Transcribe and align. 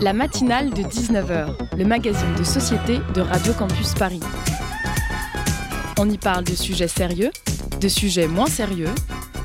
La 0.00 0.12
matinale 0.12 0.70
de 0.70 0.82
19h, 0.82 1.76
le 1.76 1.84
magazine 1.84 2.34
de 2.38 2.44
société 2.44 2.98
de 3.14 3.20
Radio 3.20 3.52
Campus 3.52 3.94
Paris. 3.94 4.20
On 5.98 6.08
y 6.08 6.18
parle 6.18 6.44
de 6.44 6.54
sujets 6.54 6.88
sérieux, 6.88 7.30
de 7.80 7.88
sujets 7.88 8.26
moins 8.26 8.46
sérieux, 8.46 8.90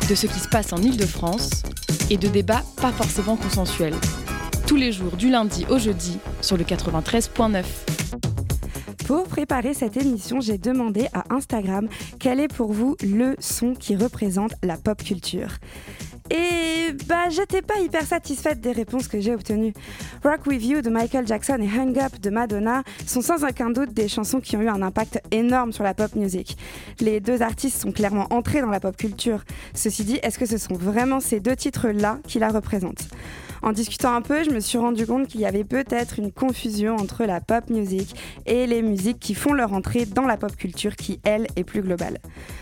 de 0.10 0.16
ce 0.16 0.28
qui 0.28 0.40
se 0.40 0.48
passe 0.48 0.74
en 0.74 0.78
Ile-de-France 0.78 1.64
et 2.10 2.18
de 2.18 2.28
débats 2.28 2.64
pas 2.82 2.92
forcément 2.92 3.36
consensuels. 3.36 3.96
Tous 4.68 4.76
les 4.76 4.92
jours 4.92 5.16
du 5.16 5.30
lundi 5.30 5.66
au 5.70 5.78
jeudi 5.78 6.20
sur 6.42 6.58
le 6.58 6.64
93.9. 6.64 7.64
Pour 9.06 9.28
préparer 9.28 9.74
cette 9.74 9.98
émission, 9.98 10.40
j'ai 10.40 10.58
demandé 10.58 11.08
à 11.14 11.24
Instagram 11.34 11.88
quel 12.20 12.40
est 12.40 12.48
pour 12.48 12.74
vous 12.74 12.96
le 13.02 13.36
son 13.40 13.74
qui 13.74 13.96
représente 13.96 14.54
la 14.62 14.78
pop 14.78 15.04
culture. 15.04 15.50
Et 16.30 16.92
bah, 17.08 17.30
j'étais 17.30 17.62
pas 17.62 17.80
hyper 17.80 18.04
satisfaite 18.04 18.62
des 18.62 18.72
réponses 18.72 19.08
que 19.08 19.20
j'ai 19.20 19.34
obtenues. 19.34 19.74
Rock 20.24 20.46
With 20.46 20.64
You 20.64 20.82
de 20.82 20.90
Michael 20.90 21.26
Jackson 21.26 21.58
et 21.62 21.80
Hang 21.80 21.98
Up 21.98 22.20
de 22.22 22.30
Madonna 22.30 22.84
sont 23.06 23.22
sans 23.22 23.44
aucun 23.44 23.70
doute 23.70 23.94
des 23.94 24.08
chansons 24.08 24.40
qui 24.40 24.56
ont 24.56 24.62
eu 24.62 24.70
un 24.70 24.82
impact 24.82 25.20
énorme 25.32 25.72
sur 25.72 25.84
la 25.84 25.94
pop 25.94 26.16
music. 26.16 26.58
Les 27.00 27.20
deux 27.20 27.42
artistes 27.42 27.82
sont 27.82 27.92
clairement 27.92 28.28
entrés 28.32 28.62
dans 28.62 28.70
la 28.70 28.80
pop 28.80 28.96
culture. 28.96 29.44
Ceci 29.74 30.04
dit, 30.04 30.20
est-ce 30.22 30.38
que 30.38 30.46
ce 30.46 30.58
sont 30.58 30.76
vraiment 30.76 31.20
ces 31.20 31.40
deux 31.40 31.56
titres-là 31.56 32.20
qui 32.28 32.40
la 32.40 32.50
représentent? 32.50 33.08
En 33.62 33.72
discutant 33.72 34.14
un 34.14 34.22
peu, 34.22 34.44
je 34.44 34.52
me 34.52 34.60
suis 34.60 34.78
rendu 34.78 35.06
compte 35.06 35.28
qu'il 35.28 35.42
y 35.42 35.46
avait 35.46 35.64
peut-être 35.64 36.20
une 36.20 36.32
confusion 36.32 36.96
entre 36.96 37.26
la 37.26 37.42
pop 37.42 37.70
music 37.70 38.16
et 38.46 38.68
les 38.68 38.82
musiques 38.82 39.20
qui 39.20 39.34
font 39.34 39.54
leur 39.54 39.74
entrée 39.74 40.06
dans 40.06 40.26
la 40.26 40.38
pop 40.38 40.56
culture 40.56 40.96
qui, 40.96 41.20
elle, 41.24 41.48
est 41.56 41.64
plus 41.64 41.82
globale. 41.82 42.20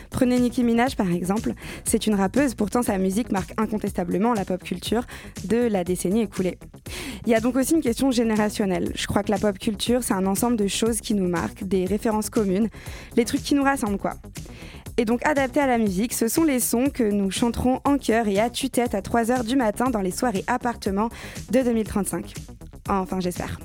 Prenez 0.10 0.40
Nicki 0.40 0.64
Minaj 0.64 0.96
par 0.96 1.12
exemple, 1.12 1.54
c'est 1.84 2.08
une 2.08 2.16
rappeuse, 2.16 2.56
pourtant 2.56 2.82
sa 2.82 2.98
musique 2.98 3.32
marque 3.32 3.54
incontestablement 3.58 4.34
la 4.34 4.46
pop 4.46 4.64
culture 4.64 5.04
de 5.46 5.68
la 5.68 5.84
décennie 5.84 6.22
écoulée. 6.22 6.58
Il 7.26 7.32
y 7.32 7.36
a 7.36 7.40
donc 7.40 7.56
aussi 7.56 7.74
une 7.74 7.82
question 7.82 8.12
générationnelle. 8.12 8.92
Je 8.96 9.06
crois 9.08 9.24
que 9.24 9.32
la 9.32 9.38
pop 9.38 9.58
culture, 9.58 10.04
c'est 10.04 10.14
un 10.14 10.26
ensemble 10.26 10.58
de 10.58 10.68
choses 10.68 11.02
qui 11.02 11.14
nous 11.14 11.28
marquent, 11.28 11.64
des 11.64 11.86
références 11.86 12.30
communes, 12.30 12.70
les 13.16 13.26
trucs 13.26 13.44
qui 13.44 13.56
nous 13.56 13.64
rassemblent 13.64 13.98
quoi. 13.98 14.14
Et 15.00 15.06
donc 15.06 15.24
adaptés 15.26 15.60
à 15.60 15.68
la 15.68 15.78
musique, 15.78 16.14
ce 16.14 16.28
sont 16.28 16.44
les 16.44 16.60
sons 16.60 16.90
que 16.92 17.04
nous 17.04 17.30
chanterons 17.30 17.82
en 17.86 18.00
chœur 18.00 18.28
et 18.28 18.40
à 18.40 18.50
tue-tête 18.50 18.96
à 18.96 19.02
3h 19.02 19.46
du 19.46 19.56
matin 19.56 19.92
dans 19.92 20.02
les 20.02 20.12
soirées 20.12 20.44
appartements 20.48 21.10
de 21.52 21.62
2035. 21.62 22.34
Enfin, 22.90 23.20
j'espère. 23.20 23.60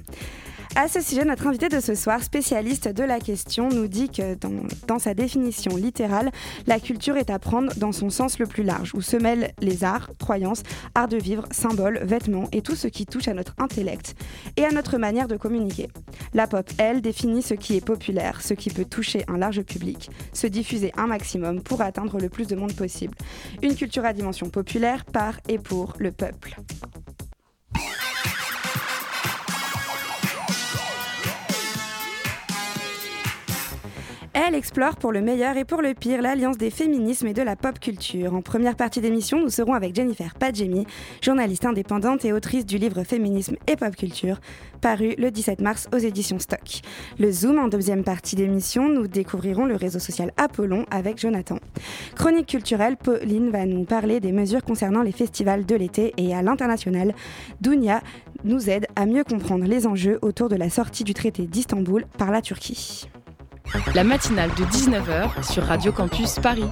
À 0.75 0.89
ce 0.89 1.03
sujet, 1.03 1.27
notre 1.27 1.47
invité 1.47 1.69
de 1.69 1.81
ce 1.81 1.95
soir, 1.95 2.23
spécialiste 2.23 2.89
de 2.89 3.03
la 3.05 3.21
question, 3.21 3.69
nous 3.69 3.89
dit 3.89 4.09
que 4.09 4.35
dans, 4.87 4.99
sa 4.99 5.13
définition 5.13 5.77
littérale, 5.77 6.31
la 6.67 6.81
culture 6.81 7.19
est 7.19 7.29
à 7.29 7.39
prendre 7.39 7.75
dans 7.77 7.93
son 7.93 8.09
sens 8.09 8.39
le 8.39 8.47
plus 8.47 8.63
large, 8.63 8.95
où 8.95 9.03
se 9.03 9.19
mêlent 9.19 9.53
les 9.61 9.85
arts, 9.85 10.11
croyances, 10.19 10.63
art 10.95 11.09
de 11.09 11.19
vivre, 11.19 11.45
symboles, 11.51 12.01
vêtements 12.03 12.49
et 12.53 12.63
tout 12.63 12.75
ce 12.75 12.89
qui 12.89 13.05
touche 13.05 13.29
à 13.29 13.35
notre 13.35 13.55
intellect 13.59 14.15
et 14.57 14.65
à 14.65 14.71
notre 14.71 14.97
manière 14.97 15.29
de 15.29 15.37
communiquer. 15.37 15.89
La 16.33 16.47
pop, 16.47 16.69
elle, 16.79 17.03
définit 17.03 17.43
ce 17.43 17.53
qui 17.53 17.77
est 17.77 17.85
populaire, 17.85 18.41
ce 18.41 18.55
qui 18.55 18.71
peut 18.71 18.87
toucher 18.87 19.25
un 19.29 19.37
large 19.37 19.61
public, 19.63 20.11
se 20.33 20.47
diffuser 20.47 20.91
un 20.97 21.07
maximum 21.07 21.61
pour 21.61 21.83
atteindre 21.83 22.19
le 22.19 22.31
plus 22.31 22.47
de 22.47 22.57
monde 22.57 22.73
possible. 22.73 23.15
Une 23.63 23.77
culture 23.77 24.07
à 24.07 24.15
dimension 24.15 24.49
populaire 24.49 25.05
par 25.05 25.39
et 25.51 25.59
pour 25.59 25.95
le 25.99 26.13
peuple. 26.13 26.57
Elle 34.35 34.55
explore 34.55 34.97
pour 34.97 35.13
le 35.13 35.21
meilleur 35.21 35.59
et 35.59 35.67
pour 35.67 35.83
le 35.83 35.93
pire 35.93 36.23
l'alliance 36.23 36.57
des 36.57 36.71
féminismes 36.71 37.27
et 37.27 37.35
de 37.35 37.43
la 37.43 37.55
pop 37.55 37.79
culture. 37.79 38.35
En 38.35 38.41
première 38.41 38.77
partie 38.77 39.03
d'émission, 39.03 39.39
nous 39.39 39.51
serons 39.51 39.75
avec 39.75 39.95
Jennifer 39.95 40.35
Padjemi, 40.35 40.87
journaliste 41.21 41.67
indépendante 41.67 42.25
et 42.25 42.33
autrice 42.33 42.65
du 42.65 42.79
livre 42.79 43.05
Féminisme 43.05 43.57
et 43.67 43.77
pop 43.77 43.95
culture, 43.95 44.41
paru 44.81 45.15
le 45.19 45.31
17 45.31 45.61
mars 45.61 45.87
aux 45.95 45.99
éditions 45.99 46.39
Stock. 46.39 46.81
Le 47.19 47.31
Zoom, 47.31 47.59
en 47.59 47.69
deuxième 47.69 48.05
partie 48.05 48.35
d'émission, 48.35 48.89
nous 48.89 49.07
découvrirons 49.07 49.67
le 49.67 49.77
réseau 49.77 49.99
social 49.99 50.33
Apollon 50.39 50.87
avec 50.91 51.21
Jonathan. 51.21 51.59
Chronique 52.15 52.49
culturelle, 52.49 52.97
Pauline 52.97 53.51
va 53.51 53.67
nous 53.67 53.85
parler 53.85 54.19
des 54.19 54.33
mesures 54.33 54.65
concernant 54.65 55.03
les 55.03 55.13
festivals 55.13 55.67
de 55.67 55.77
l'été 55.77 56.15
et 56.17 56.35
à 56.35 56.41
l'international. 56.41 57.15
Dounia 57.61 58.01
nous 58.45 58.71
aide 58.71 58.87
à 58.97 59.05
mieux 59.05 59.25
comprendre 59.25 59.67
les 59.67 59.87
enjeux 59.87 60.19
autour 60.23 60.49
de 60.49 60.57
la 60.57 60.71
sortie 60.71 61.05
du 61.05 61.13
traité 61.13 61.47
d'Istanbul 61.47 62.07
par 62.17 62.31
la 62.31 62.41
Turquie. 62.41 63.07
La 63.95 64.05
matinale 64.05 64.51
de 64.51 64.65
19h 64.65 65.51
sur 65.51 65.65
Radio 65.65 65.93
Campus 65.93 66.39
Paris. 66.39 66.69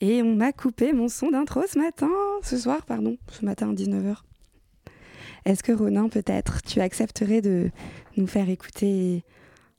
Et 0.00 0.22
on 0.22 0.34
m'a 0.34 0.52
coupé 0.52 0.92
mon 0.92 1.08
son 1.08 1.30
d'intro 1.30 1.62
ce 1.66 1.78
matin, 1.78 2.10
ce 2.42 2.58
soir, 2.58 2.84
pardon, 2.86 3.16
ce 3.30 3.44
matin 3.44 3.70
à 3.70 3.72
19h. 3.72 4.16
Est-ce 5.44 5.62
que 5.62 5.72
Ronin, 5.72 6.08
peut-être, 6.08 6.62
tu 6.62 6.80
accepterais 6.80 7.40
de 7.40 7.70
nous 8.16 8.26
faire 8.26 8.48
écouter 8.48 9.24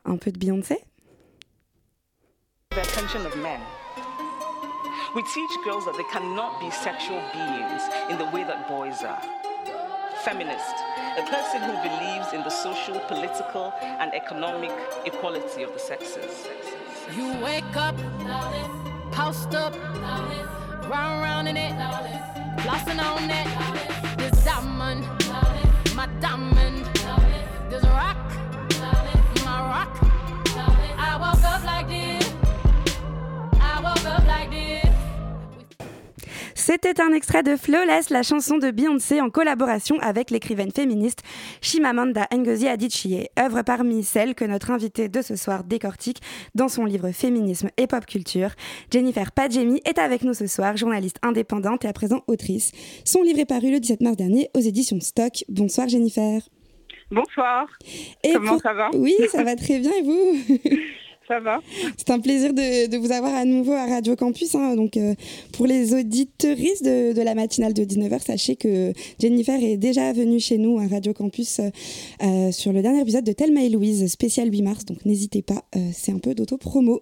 un 0.06 0.18
peu 0.18 0.32
de 0.32 0.40
Beyoncé? 0.40 0.80
We 5.16 5.22
teach 5.32 5.52
girls 5.64 5.86
that 5.86 5.94
they 5.96 6.06
cannot 6.12 6.60
be 6.60 6.72
sexual 6.72 7.22
beings 7.34 7.84
in 8.10 8.18
the 8.18 8.26
way 8.34 8.44
that 8.46 8.68
boys 8.68 9.04
are. 9.04 9.22
Feminist. 10.24 10.74
A 11.18 11.24
person 11.24 11.62
who 11.62 11.74
believes 11.88 12.34
in 12.34 12.42
the 12.44 12.50
social, 12.50 13.00
political, 13.02 13.74
and 13.82 14.14
economic 14.14 14.72
equality 15.06 15.62
of 15.62 15.72
the 15.74 15.80
sexes. 15.80 16.48
You 17.16 17.34
wake 17.40 17.76
up, 17.76 17.96
post 19.12 19.54
up, 19.54 19.76
in 21.46 21.58
it, 21.58 21.74
on 21.82 22.06
it. 22.06 22.66
Diamond, 24.44 25.06
my 25.96 26.08
diamond, 26.20 26.93
C'était 36.66 37.02
un 37.02 37.12
extrait 37.12 37.44
de 37.44 37.58
Flawless, 37.58 38.10
la 38.10 38.24
chanson 38.24 38.58
de 38.58 38.72
Beyoncé 38.72 39.20
en 39.20 39.30
collaboration 39.30 40.00
avec 40.00 40.32
l'écrivaine 40.32 40.72
féministe 40.72 41.20
Shimamanda 41.60 42.26
Ngozi 42.34 42.70
Adichie, 42.70 43.28
œuvre 43.38 43.64
parmi 43.64 44.02
celles 44.02 44.34
que 44.34 44.46
notre 44.46 44.72
invitée 44.72 45.10
de 45.10 45.22
ce 45.22 45.36
soir 45.36 45.66
décortique 45.66 46.22
dans 46.56 46.70
son 46.70 46.86
livre 46.86 47.12
Féminisme 47.12 47.70
et 47.76 47.86
pop 47.86 48.06
culture. 48.06 48.52
Jennifer 48.90 49.34
Padjemi 49.34 49.82
est 49.84 50.00
avec 50.00 50.24
nous 50.24 50.34
ce 50.34 50.48
soir, 50.48 50.78
journaliste 50.78 51.18
indépendante 51.22 51.84
et 51.84 51.90
à 51.90 51.94
présent 51.94 52.24
autrice. 52.28 52.72
Son 53.04 53.24
livre 53.24 53.40
est 53.40 53.46
paru 53.46 53.70
le 53.70 53.82
17 53.82 54.00
mars 54.00 54.16
dernier 54.16 54.50
aux 54.56 54.62
éditions 54.62 55.02
Stock. 55.02 55.44
Bonsoir 55.50 55.90
Jennifer. 55.90 56.42
Bonsoir. 57.12 57.68
Comment 58.24 58.58
ça 58.60 58.72
va? 58.72 58.90
Oui, 58.94 59.18
ça 59.30 59.44
va 59.44 59.58
très 59.58 59.80
bien 59.80 59.92
et 59.92 60.02
vous? 60.02 60.38
ça 61.28 61.40
va. 61.40 61.60
C'est 61.98 62.10
un 62.10 62.20
plaisir 62.20 62.54
de, 62.54 62.98
vous 62.98 63.12
avoir 63.12 63.34
à 63.34 63.46
nouveau 63.46 63.74
à 63.74 63.86
Radio 63.86 64.16
Campus. 64.16 64.56
Hein. 64.56 64.76
Donc, 64.76 64.98
euh, 64.98 65.14
pour 65.54 65.68
les 65.68 65.94
auditeuristes 65.94 66.84
de, 66.84 67.22
la 67.22 67.36
matinale 67.36 67.74
de 67.74 67.84
19h, 67.84 68.20
sachez 68.20 68.56
que 68.56 68.94
Jennifer 69.20 69.62
est 69.62 69.78
déjà 69.78 70.12
venue 70.14 70.40
chez 70.40 70.58
nous 70.58 70.80
à 70.80 70.88
Radio 70.88 71.14
Campus 71.14 71.60
euh, 72.22 72.52
sur 72.52 72.74
le 72.74 72.82
dernier 72.82 73.02
épisode 73.02 73.24
de 73.24 73.32
Thelma 73.32 73.64
et 73.64 73.70
Louise, 73.70 74.08
spécial 74.08 74.52
8 74.52 74.62
mars. 74.62 74.86
Donc, 74.86 75.06
n'hésitez 75.06 75.42
pas, 75.42 75.64
euh, 75.76 75.80
c'est 75.94 76.12
un 76.12 76.20
peu 76.20 76.36
d'auto-promo. 76.36 77.02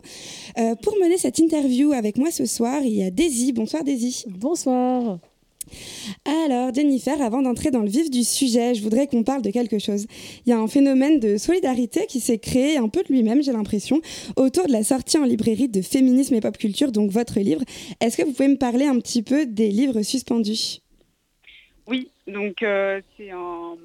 pour 0.81 0.95
mener 1.01 1.17
cette 1.17 1.39
interview 1.39 1.93
avec 1.93 2.17
moi 2.17 2.31
ce 2.31 2.45
soir, 2.45 2.81
il 2.83 2.93
y 2.93 3.03
a 3.03 3.11
Daisy. 3.11 3.53
Bonsoir 3.53 3.83
Daisy. 3.83 4.25
Bonsoir. 4.27 5.19
Alors, 6.25 6.73
Jennifer, 6.73 7.22
avant 7.22 7.41
d'entrer 7.41 7.72
dans 7.72 7.81
le 7.81 7.89
vif 7.89 8.09
du 8.09 8.23
sujet, 8.23 8.73
je 8.73 8.81
voudrais 8.81 9.07
qu'on 9.07 9.23
parle 9.23 9.41
de 9.41 9.51
quelque 9.51 9.79
chose. 9.79 10.07
Il 10.45 10.49
y 10.49 10.53
a 10.53 10.59
un 10.59 10.67
phénomène 10.67 11.19
de 11.19 11.38
solidarité 11.38 12.05
qui 12.07 12.19
s'est 12.19 12.39
créé 12.39 12.77
un 12.77 12.89
peu 12.89 13.03
de 13.03 13.11
lui-même, 13.13 13.41
j'ai 13.41 13.51
l'impression, 13.51 14.01
autour 14.35 14.67
de 14.67 14.71
la 14.71 14.83
sortie 14.83 15.17
en 15.17 15.25
librairie 15.25 15.69
de 15.69 15.81
Féminisme 15.81 16.35
et 16.35 16.41
Pop 16.41 16.57
Culture, 16.57 16.91
donc 16.91 17.11
votre 17.11 17.39
livre. 17.39 17.61
Est-ce 18.00 18.17
que 18.17 18.23
vous 18.23 18.33
pouvez 18.33 18.50
me 18.50 18.57
parler 18.57 18.85
un 18.85 19.00
petit 19.00 19.23
peu 19.23 19.45
des 19.45 19.69
livres 19.69 20.01
suspendus? 20.01 20.80
Oui, 21.88 22.12
donc 22.27 22.63
euh, 22.63 23.01
c'est 23.18 23.31
un, 23.31 23.77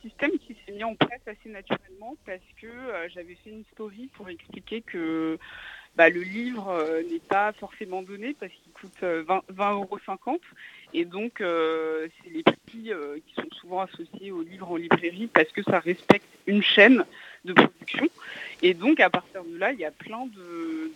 système 0.00 0.30
qui 0.38 0.54
s'est 0.64 0.72
mis 0.72 0.84
en 0.84 0.94
place 0.94 1.20
assez 1.26 1.48
naturellement 1.48 2.14
parce 2.24 2.38
que 2.60 2.68
euh, 2.68 3.08
j'avais 3.08 3.34
fait 3.42 3.50
une 3.50 3.64
story 3.72 4.08
pour 4.14 4.28
expliquer 4.28 4.80
que 4.80 5.38
bah, 5.96 6.08
le 6.08 6.22
livre 6.22 6.68
euh, 6.68 7.02
n'est 7.10 7.18
pas 7.18 7.52
forcément 7.54 8.02
donné 8.02 8.34
parce 8.38 8.52
qu'il 8.52 8.72
coûte 8.72 9.02
20,50 9.02 9.72
euros 9.72 9.98
et 10.94 11.04
donc, 11.04 11.40
euh, 11.40 12.08
c'est 12.22 12.30
les 12.30 12.42
prix 12.42 12.92
euh, 12.92 13.16
qui 13.26 13.34
sont 13.34 13.48
souvent 13.60 13.80
associés 13.80 14.30
aux 14.30 14.42
livres 14.42 14.70
en 14.70 14.76
librairie 14.76 15.26
parce 15.26 15.48
que 15.48 15.62
ça 15.62 15.78
respecte 15.78 16.26
une 16.46 16.62
chaîne 16.62 17.04
de 17.44 17.54
production. 17.54 18.08
Et 18.60 18.74
donc, 18.74 19.00
à 19.00 19.08
partir 19.08 19.42
de 19.44 19.56
là, 19.56 19.72
il 19.72 19.80
y 19.80 19.84
a 19.86 19.90
plein 19.90 20.26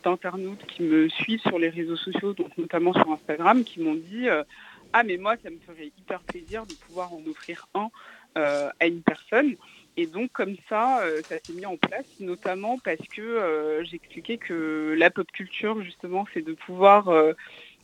d'internautes 0.05 0.65
qui 0.67 0.83
me 0.83 1.09
suivent 1.09 1.41
sur 1.41 1.59
les 1.59 1.71
réseaux 1.71 1.97
sociaux, 1.97 2.35
donc 2.35 2.57
notamment 2.59 2.93
sur 2.93 3.11
Instagram, 3.11 3.65
qui 3.65 3.81
m'ont 3.81 3.95
dit 3.95 4.29
euh, 4.29 4.45
Ah, 4.93 5.03
mais 5.03 5.17
moi, 5.17 5.37
ça 5.43 5.49
me 5.49 5.59
ferait 5.67 5.91
hyper 5.99 6.21
plaisir 6.21 6.67
de 6.67 6.75
pouvoir 6.75 7.13
en 7.15 7.23
offrir 7.29 7.67
un 7.75 7.89
à 8.35 8.87
une 8.87 9.01
personne. 9.01 9.57
Et 9.97 10.07
donc, 10.07 10.31
comme 10.33 10.57
ça, 10.69 11.03
ça 11.27 11.37
s'est 11.43 11.55
mis 11.55 11.65
en 11.65 11.79
place, 11.79 12.05
notamment 12.21 12.79
parce 12.85 13.01
que 13.09 13.81
j'expliquais 13.85 14.37
que 14.37 14.95
la 14.99 15.09
pop 15.09 15.27
culture, 15.33 15.83
justement, 15.83 16.27
c'est 16.35 16.45
de 16.45 16.53
pouvoir 16.53 17.09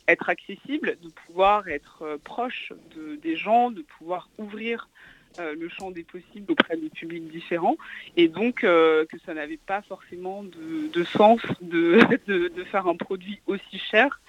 être 0.07 0.29
accessible, 0.29 0.97
de 1.01 1.09
pouvoir 1.09 1.67
être 1.67 2.19
proche 2.23 2.73
des 3.21 3.35
gens, 3.35 3.71
de 3.71 3.81
pouvoir 3.81 4.29
ouvrir 4.37 4.89
le 5.39 5.67
champ 5.67 5.89
des 5.89 6.03
possibles 6.03 6.51
auprès 6.51 6.77
de 6.77 6.87
publics 6.89 7.27
différents. 7.29 7.77
Et 8.17 8.27
donc 8.27 8.61
que 8.61 9.17
ça 9.25 9.33
n'avait 9.33 9.59
pas 9.65 9.81
forcément 9.81 10.43
de, 10.43 11.03
sens 11.03 11.41
de, 11.61 12.63
faire 12.71 12.87
un 12.87 12.95
produit 12.95 13.39
aussi 13.47 13.79
cher 13.79 14.19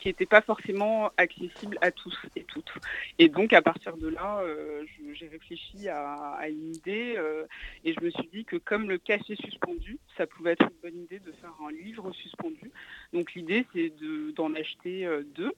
qui 0.00 0.08
n'était 0.08 0.26
pas 0.26 0.40
forcément 0.40 1.10
accessible 1.16 1.78
à 1.80 1.90
tous 1.90 2.16
et 2.34 2.44
toutes. 2.44 2.72
Et 3.18 3.28
donc 3.28 3.52
à 3.52 3.62
partir 3.62 3.96
de 3.96 4.08
là, 4.08 4.40
euh, 4.40 4.84
j'ai 5.12 5.28
réfléchi 5.28 5.88
à, 5.88 6.48
une 6.48 6.74
idée 6.74 7.14
euh, 7.16 7.44
et 7.84 7.92
je 7.92 8.00
me 8.00 8.10
suis 8.10 8.28
dit 8.32 8.44
que 8.44 8.56
comme 8.56 8.88
le 8.88 8.98
cachet 8.98 9.36
suspendu, 9.36 9.98
ça 10.16 10.26
pouvait 10.26 10.52
être 10.52 10.64
une 10.64 10.90
bonne 10.90 11.02
idée 11.02 11.20
de 11.20 11.32
faire 11.32 11.54
un 11.66 11.70
livre 11.70 12.10
suspendu. 12.12 12.70
Donc 13.12 13.34
l'idée 13.34 13.66
c'est 13.72 13.92
d'en 14.34 14.54
acheter 14.54 15.06
euh, 15.06 15.22
deux. 15.34 15.52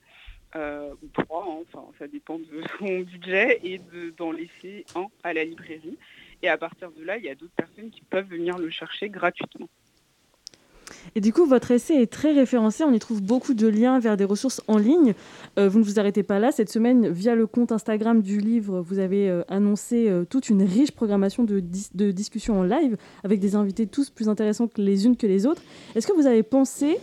ou 0.55 1.09
trois, 1.15 1.47
hein, 1.49 1.65
enfin 1.73 1.87
ça 1.99 2.09
dépend 2.09 2.39
de 2.39 2.63
son 2.79 3.01
budget, 3.01 3.61
et 3.63 3.81
d'en 4.17 4.33
laisser 4.33 4.85
un 4.97 5.07
à 5.23 5.33
la 5.33 5.45
librairie. 5.45 5.97
Et 6.43 6.49
à 6.49 6.59
partir 6.59 6.91
de 6.91 7.05
là, 7.05 7.17
il 7.19 7.25
y 7.25 7.31
a 7.31 7.37
d'autres 7.37 7.55
personnes 7.55 7.91
qui 7.91 8.03
peuvent 8.03 8.27
venir 8.27 8.59
le 8.59 8.69
chercher 8.69 9.09
gratuitement. 9.09 9.69
Et 11.15 11.21
du 11.21 11.33
coup, 11.33 11.47
votre 11.47 11.71
essai 11.71 12.01
est 12.01 12.11
très 12.11 12.33
référencé. 12.33 12.85
On 12.85 12.93
y 12.93 12.99
trouve 12.99 13.23
beaucoup 13.23 13.55
de 13.55 13.67
liens 13.67 13.99
vers 13.99 14.17
des 14.17 14.25
ressources 14.25 14.63
en 14.69 14.79
ligne. 14.79 15.15
Euh, 15.59 15.69
vous 15.69 15.79
ne 15.79 15.85
vous 15.85 15.99
arrêtez 15.99 16.23
pas 16.23 16.39
là. 16.39 16.53
Cette 16.53 16.71
semaine, 16.71 17.09
via 17.09 17.35
le 17.35 17.47
compte 17.47 17.73
Instagram 17.73 18.23
du 18.23 18.39
livre, 18.39 18.81
vous 18.81 18.99
avez 18.99 19.29
euh, 19.29 19.43
annoncé 19.49 20.09
euh, 20.09 20.25
toute 20.25 20.49
une 20.49 20.63
riche 20.63 20.93
programmation 20.93 21.45
de, 21.45 21.63
de 21.95 22.11
discussions 22.11 22.61
en 22.61 22.63
live 22.63 22.97
avec 23.25 23.41
des 23.41 23.55
invités 23.55 23.87
tous 23.87 24.11
plus 24.11 24.29
intéressants 24.29 24.69
que 24.69 24.81
les 24.81 25.07
unes 25.07 25.17
que 25.17 25.27
les 25.27 25.47
autres. 25.47 25.63
Est-ce 25.95 26.07
que 26.07 26.15
vous 26.15 26.27
avez 26.27 26.43
pensé 26.43 26.99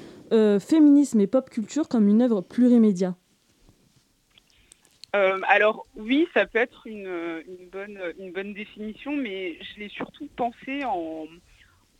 féminisme 0.60 1.20
et 1.22 1.26
pop 1.26 1.50
culture 1.50 1.88
comme 1.88 2.08
une 2.08 2.22
œuvre 2.22 2.42
plurimédia? 2.42 3.16
Alors 5.12 5.88
oui, 5.96 6.28
ça 6.36 6.46
peut 6.46 6.60
être 6.60 6.86
une, 6.86 7.42
bonne, 7.72 8.00
une 8.20 8.32
bonne 8.32 8.54
définition, 8.54 9.16
mais 9.16 9.58
je 9.60 9.80
l'ai 9.80 9.90
surtout 9.90 10.28
pensé 10.36 10.86
en, 10.86 11.26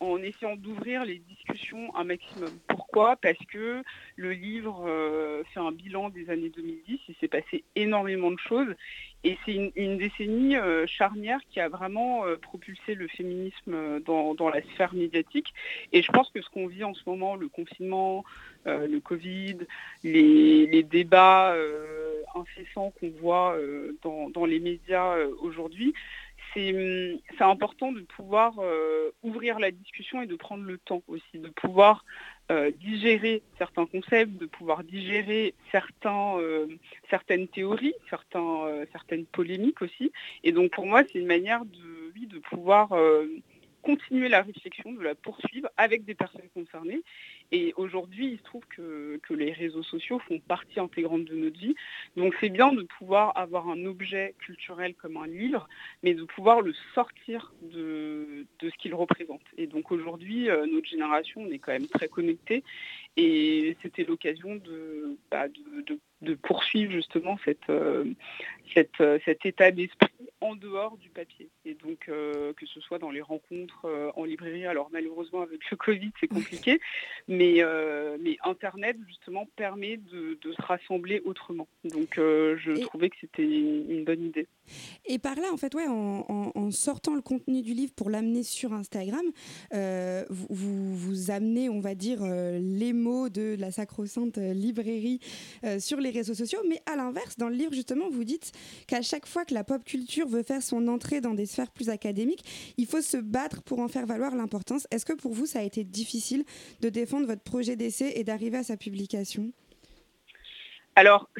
en 0.00 0.16
essayant 0.22 0.56
d'ouvrir 0.56 1.04
les 1.04 1.18
discussions 1.18 1.94
un 1.94 2.04
maximum. 2.04 2.50
Pourquoi? 2.68 3.16
Parce 3.16 3.38
que 3.52 3.82
le 4.16 4.32
livre 4.32 4.84
euh, 4.88 5.42
fait 5.52 5.60
un 5.60 5.72
bilan 5.72 6.08
des 6.08 6.30
années 6.30 6.48
2010, 6.48 7.00
il 7.08 7.14
s'est 7.20 7.28
passé 7.28 7.64
énormément 7.76 8.30
de 8.30 8.38
choses 8.38 8.74
et 9.22 9.36
c'est 9.44 9.70
une, 9.76 9.98
décennie 9.98 10.56
euh, 10.56 10.86
charnière 10.86 11.40
qui 11.50 11.60
a 11.60 11.68
vraiment 11.68 12.24
euh, 12.24 12.36
propulsé 12.36 12.94
le 12.94 13.06
féminisme 13.08 14.00
dans, 14.00 14.48
la 14.48 14.62
sphère 14.62 14.94
médiatique. 14.94 15.52
Et 15.92 16.02
je 16.02 16.10
pense 16.10 16.30
que 16.30 16.40
ce 16.40 16.48
qu'on 16.48 16.66
vit 16.66 16.84
en 16.84 16.94
ce 16.94 17.02
moment, 17.06 17.36
le 17.36 17.48
confinement, 17.48 18.24
le 18.64 18.98
Covid, 18.98 19.58
les, 20.02 20.82
débats 20.82 21.54
incessants 22.34 22.92
qu'on 22.98 23.10
voit 23.20 23.56
dans, 24.02 24.44
les 24.46 24.60
médias 24.60 25.16
aujourd'hui, 25.40 25.94
c'est 26.54 27.20
important 27.40 27.92
de 27.92 28.00
pouvoir 28.00 28.54
euh, 28.58 29.10
ouvrir 29.22 29.58
la 29.58 29.70
discussion 29.70 30.20
et 30.22 30.26
de 30.26 30.36
prendre 30.36 30.64
le 30.64 30.78
temps 30.78 31.02
aussi, 31.06 31.38
de 31.38 31.48
pouvoir 31.48 32.04
euh, 32.50 32.70
digérer 32.70 33.42
certains 33.58 33.86
concepts, 33.86 34.36
de 34.36 34.46
pouvoir 34.46 34.82
digérer 34.82 35.54
certains, 35.70 36.38
euh, 36.38 36.66
certaines 37.08 37.48
théories, 37.48 37.94
certains, 38.08 38.84
certaines 38.92 39.26
polémiques 39.26 39.82
aussi. 39.82 40.12
Et 40.44 40.52
donc 40.52 40.72
pour 40.72 40.86
moi, 40.86 41.02
c'est 41.04 41.18
une 41.18 41.26
manière 41.26 41.64
de 41.64 42.38
pouvoir 42.38 42.92
continuer 43.82 44.28
la 44.28 44.42
réflexion, 44.42 44.92
de 44.92 45.02
la 45.02 45.14
poursuivre 45.14 45.68
avec 45.76 46.04
des 46.04 46.14
personnes 46.14 46.48
concernées. 46.54 47.02
Et 47.52 47.74
aujourd'hui, 47.76 48.32
il 48.32 48.38
se 48.38 48.42
trouve 48.44 48.64
que, 48.66 49.20
les 49.30 49.52
réseaux 49.52 49.82
sociaux 49.82 50.18
font 50.18 50.38
partie 50.40 50.80
intégrante 50.80 51.24
de 51.24 51.34
notre 51.34 51.58
vie. 51.58 51.74
Donc 52.16 52.34
c'est 52.40 52.48
bien 52.48 52.72
de 52.72 52.82
pouvoir 52.82 53.36
avoir 53.36 53.68
un 53.68 53.84
objet 53.84 54.34
culturel 54.40 54.94
comme 54.94 55.16
un 55.16 55.26
livre, 55.26 55.68
mais 56.02 56.14
de 56.14 56.24
pouvoir 56.24 56.60
le 56.60 56.72
sortir 56.94 57.54
de, 57.62 58.46
ce 58.60 58.76
qu'il 58.78 58.94
représente. 58.94 59.42
Et 59.56 59.66
donc 59.66 59.92
aujourd'hui, 59.92 60.50
euh, 60.50 60.66
notre 60.66 60.88
génération, 60.88 61.42
on 61.42 61.50
est 61.50 61.58
quand 61.58 61.72
même 61.72 61.86
très 61.86 62.08
connectés. 62.08 62.64
Et 63.16 63.76
c'était 63.82 64.04
l'occasion 64.04 64.56
de, 64.56 65.16
bah, 65.30 65.46
de, 65.48 66.34
poursuivre 66.34 66.92
justement 66.92 67.38
cette, 67.44 67.70
euh, 67.70 68.04
cette, 68.74 69.00
euh, 69.00 69.18
cet 69.24 69.44
état 69.46 69.70
d'esprit 69.70 70.08
en 70.40 70.54
dehors 70.54 70.96
du 70.96 71.10
papier. 71.10 71.50
Et 71.64 71.74
donc, 71.74 72.08
euh, 72.08 72.52
que 72.54 72.66
ce 72.66 72.80
soit 72.80 72.98
dans 72.98 73.10
les 73.10 73.20
rencontres 73.20 73.86
en 74.16 74.24
librairie, 74.24 74.66
alors 74.66 74.88
malheureusement 74.90 75.42
avec 75.42 75.60
le 75.70 75.76
Covid 75.76 76.10
c'est 76.18 76.28
compliqué, 76.28 76.80
mais, 77.28 77.62
mais 78.20 78.38
Internet 78.44 78.96
justement 79.06 79.46
permet 79.56 79.98
de, 79.98 80.38
se 80.42 80.62
rassembler 80.62 81.20
autrement. 81.24 81.68
Donc 81.84 82.14
je 82.16 82.80
trouvais 82.80 83.10
que 83.10 83.16
c'était 83.20 83.44
une 83.44 84.04
bonne 84.04 84.22
idée. 84.22 84.46
Et 85.04 85.18
par 85.18 85.36
là, 85.36 85.52
en 85.52 85.56
fait, 85.56 85.74
ouais, 85.74 85.86
en, 85.88 86.70
sortant 86.70 87.14
le 87.14 87.20
contenu 87.20 87.62
du 87.62 87.74
livre 87.74 87.92
pour 87.94 88.08
l'amener 88.08 88.42
sur 88.42 88.72
Instagram, 88.72 89.24
vous, 89.72 90.46
vous, 90.48 90.96
vous, 90.96 91.30
amenez, 91.30 91.68
on 91.68 91.80
va 91.80 91.94
dire, 91.94 92.20
les 92.22 92.92
mots 92.92 93.28
de 93.28 93.56
la 93.58 93.70
sacro-sainte 93.70 94.38
librairie 94.38 95.20
sur 95.78 95.98
les 96.00 96.10
réseaux 96.10 96.34
sociaux, 96.34 96.60
mais 96.68 96.80
à 96.86 96.96
l'inverse, 96.96 97.36
dans 97.36 97.48
le 97.48 97.56
livre, 97.56 97.72
justement, 97.74 98.08
vous 98.08 98.24
dites 98.24 98.52
qu'à 98.86 99.02
chaque 99.02 99.26
fois 99.26 99.44
que 99.44 99.54
la 99.54 99.64
pop 99.64 99.84
culture 99.84 100.28
veut 100.28 100.42
faire 100.42 100.62
son 100.62 100.88
entrée 100.88 101.20
dans 101.20 101.34
des 101.34 101.46
sphères 101.46 101.70
plus 101.70 101.90
académiques, 101.90 102.44
il 102.76 102.86
faut 102.86 103.00
se 103.00 103.16
battre 103.16 103.62
pour 103.62 103.80
en 103.80 103.88
faire 103.88 104.06
valoir 104.06 104.34
l'importance. 104.34 104.86
Est-ce 104.90 105.06
que 105.06 105.12
pour 105.12 105.32
vous, 105.32 105.46
ça 105.46 105.60
a 105.60 105.62
été 105.62 105.84
difficile 105.84 106.44
de 106.80 106.88
défendre 106.88 107.26
votre 107.26 107.42
projet 107.42 107.76
d'essai 107.76 108.12
et 108.16 108.24
d'arriver 108.24 108.58
à 108.58 108.62
sa 108.62 108.76
publication? 108.76 109.52
Alors, 110.96 111.30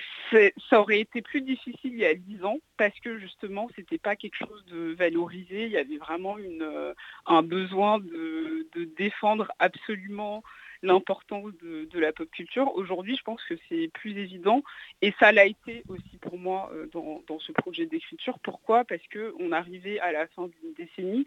ça 0.70 0.80
aurait 0.80 1.00
été 1.00 1.22
plus 1.22 1.40
difficile 1.40 1.92
il 1.92 1.98
y 1.98 2.06
a 2.06 2.14
dix 2.14 2.42
ans 2.44 2.58
parce 2.76 2.98
que 3.00 3.18
justement, 3.18 3.68
ce 3.74 3.80
n'était 3.80 3.98
pas 3.98 4.16
quelque 4.16 4.36
chose 4.36 4.64
de 4.66 4.94
valorisé. 4.94 5.66
Il 5.66 5.72
y 5.72 5.76
avait 5.76 5.96
vraiment 5.96 6.36
euh, 6.38 6.94
un 7.26 7.42
besoin 7.42 7.98
de 7.98 8.84
défendre 8.96 9.50
absolument 9.58 10.42
l'importance 10.82 11.52
de, 11.62 11.98
la 11.98 12.12
pop 12.12 12.30
culture. 12.30 12.74
Aujourd'hui, 12.74 13.16
je 13.16 13.22
pense 13.22 13.42
que 13.44 13.54
c'est 13.68 13.90
plus 13.92 14.16
évident 14.16 14.62
et 15.02 15.12
ça 15.18 15.32
l'a 15.32 15.44
été 15.44 15.82
aussi 15.88 16.18
pour 16.20 16.38
moi 16.38 16.70
euh, 16.72 16.86
dans, 16.92 17.38
ce 17.38 17.52
projet 17.52 17.86
d'écriture. 17.86 18.38
Pourquoi? 18.40 18.84
Parce 18.84 19.02
qu'on 19.12 19.52
arrivait 19.52 20.00
à 20.00 20.12
la 20.12 20.26
fin 20.28 20.48
d'une 20.48 20.72
décennie 20.74 21.26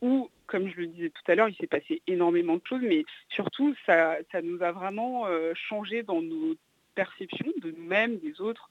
où, 0.00 0.30
comme 0.46 0.68
je 0.68 0.76
le 0.76 0.86
disais 0.88 1.10
tout 1.10 1.30
à 1.30 1.34
l'heure, 1.34 1.48
il 1.48 1.56
s'est 1.56 1.66
passé 1.66 2.02
énormément 2.06 2.56
de 2.56 2.62
choses, 2.68 2.82
mais 2.82 3.04
surtout, 3.28 3.74
ça, 3.86 4.18
nous 4.42 4.62
a 4.62 4.72
vraiment 4.72 5.26
euh, 5.26 5.52
changé 5.54 6.02
dans 6.02 6.20
nos 6.20 6.56
perceptions 6.94 7.52
de 7.62 7.70
nous-mêmes, 7.70 8.18
des 8.18 8.40
autres, 8.40 8.68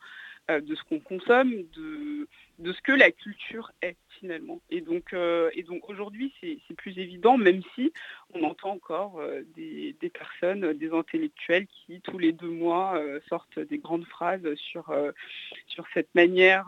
de 0.50 0.76
ce 0.76 0.84
qu'on 0.84 1.00
consomme, 1.00 1.52
de, 1.74 2.28
de 2.60 2.74
ce 2.74 2.82
que 2.82 2.92
la 2.92 3.12
culture 3.12 3.72
est 3.82 3.96
finalement. 4.20 4.62
Et 4.70 4.82
donc, 4.82 5.14
euh, 5.14 5.50
donc 5.68 5.90
aujourd'hui, 5.90 6.34
c'est 6.42 6.76
plus 6.76 6.98
évident, 7.00 7.38
même 7.38 7.62
si 7.76 7.94
on 8.34 8.44
entend 8.44 8.72
encore 8.72 9.20
euh, 9.20 9.42
des, 9.56 9.96
personnes, 10.14 10.74
des 10.74 10.92
intellectuels 10.92 11.68
qui, 11.68 12.02
tous 12.02 12.18
les 12.18 12.34
deux 12.34 12.50
mois, 12.50 13.02
sortent 13.30 13.60
des 13.60 13.78
grandes 13.78 14.06
phrases 14.06 14.56
sur, 14.56 14.94
sur 15.68 15.86
cette 15.94 16.14
manière 16.16 16.68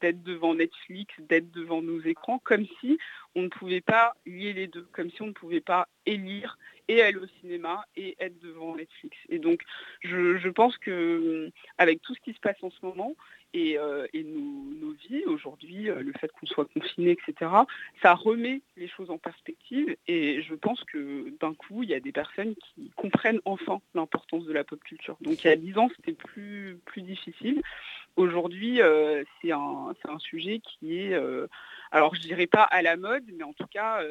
d'être 0.00 0.22
de, 0.22 0.32
devant 0.32 0.54
Netflix, 0.54 1.12
d'être 1.20 1.50
devant 1.50 1.82
nos 1.82 2.00
écrans, 2.00 2.38
comme 2.38 2.66
si 2.80 2.98
on 3.34 3.42
ne 3.42 3.48
pouvait 3.48 3.80
pas 3.80 4.14
lier 4.26 4.52
les 4.52 4.66
deux, 4.66 4.86
comme 4.92 5.10
si 5.10 5.22
on 5.22 5.26
ne 5.26 5.32
pouvait 5.32 5.60
pas 5.60 5.88
élire 6.06 6.58
et 6.92 7.02
aller 7.02 7.18
au 7.18 7.26
cinéma 7.40 7.84
et 7.96 8.16
être 8.20 8.38
devant 8.40 8.76
Netflix. 8.76 9.16
Et 9.30 9.38
donc, 9.38 9.62
je, 10.02 10.48
pense 10.48 10.76
que 10.76 11.50
avec 11.78 12.02
tout 12.02 12.14
ce 12.14 12.20
qui 12.20 12.34
se 12.34 12.40
passe 12.40 12.62
en 12.62 12.70
ce 12.70 12.84
moment 12.84 13.14
et, 13.54 13.78
euh, 13.78 14.06
nos, 14.14 14.92
vies 14.92 15.24
aujourd'hui, 15.26 15.88
euh, 15.88 16.02
le 16.02 16.12
fait 16.20 16.30
qu'on 16.32 16.46
soit 16.46 16.66
confiné, 16.66 17.12
etc., 17.12 17.50
ça 18.02 18.14
remet 18.14 18.60
les 18.76 18.88
choses 18.88 19.10
en 19.10 19.18
perspective. 19.18 19.96
Et 20.06 20.42
je 20.42 20.54
pense 20.54 20.84
que 20.84 21.30
d'un 21.40 21.54
coup, 21.54 21.82
il 21.82 21.88
y 21.88 21.94
a 21.94 22.00
des 22.00 22.12
personnes 22.12 22.54
qui 22.56 22.90
comprennent 22.96 23.40
enfin 23.44 23.80
l'importance 23.94 24.44
de 24.44 24.52
la 24.52 24.64
pop 24.64 24.82
culture. 24.84 25.16
Donc, 25.20 25.44
il 25.44 25.46
y 25.46 25.50
a 25.50 25.56
dix 25.56 25.78
ans, 25.78 25.88
c'était 25.96 26.12
plus, 26.12 26.78
difficile. 26.96 27.62
Aujourd'hui, 28.16 28.82
euh, 28.82 29.24
c'est 29.40 29.52
un, 29.52 29.94
un, 30.04 30.18
sujet 30.18 30.60
qui 30.60 30.98
est, 30.98 31.18
alors 31.90 32.14
je 32.14 32.20
dirais 32.20 32.46
pas 32.46 32.62
à 32.62 32.82
la 32.82 32.96
mode, 32.96 33.24
mais 33.34 33.44
en 33.44 33.54
tout 33.54 33.66
cas 33.66 34.02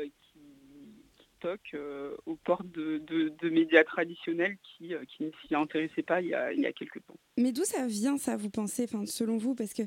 euh, 1.74 2.15
aux 2.25 2.36
portes 2.36 2.67
de, 2.71 3.50
médias 3.50 3.83
traditionnels 3.83 4.57
qui, 4.63 4.93
euh, 4.93 5.03
qui 5.05 5.24
ne 5.24 5.31
s'y 5.45 5.55
intéressaient 5.55 6.03
pas 6.03 6.21
il 6.21 6.29
y, 6.29 6.33
a, 6.33 6.51
il 6.51 6.62
quelques 6.74 7.05
temps. 7.05 7.15
Mais 7.38 7.51
d'où 7.51 7.63
ça 7.63 7.86
vient, 7.88 8.17
ça, 8.17 8.38
vous 8.38 8.50
pensez, 8.50 8.88
selon 9.05 9.38
vous? 9.38 9.55
Parce 9.55 9.74
que 9.74 9.83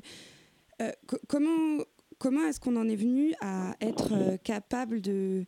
euh, 0.81 0.91
comment, 1.27 1.83
comment 2.19 2.45
est-ce 2.47 2.59
qu'on 2.59 2.75
en 2.75 2.87
est 2.87 2.95
venu 2.95 3.33
à 3.41 3.75
être 3.81 4.37
capable 4.43 5.01
de 5.01 5.45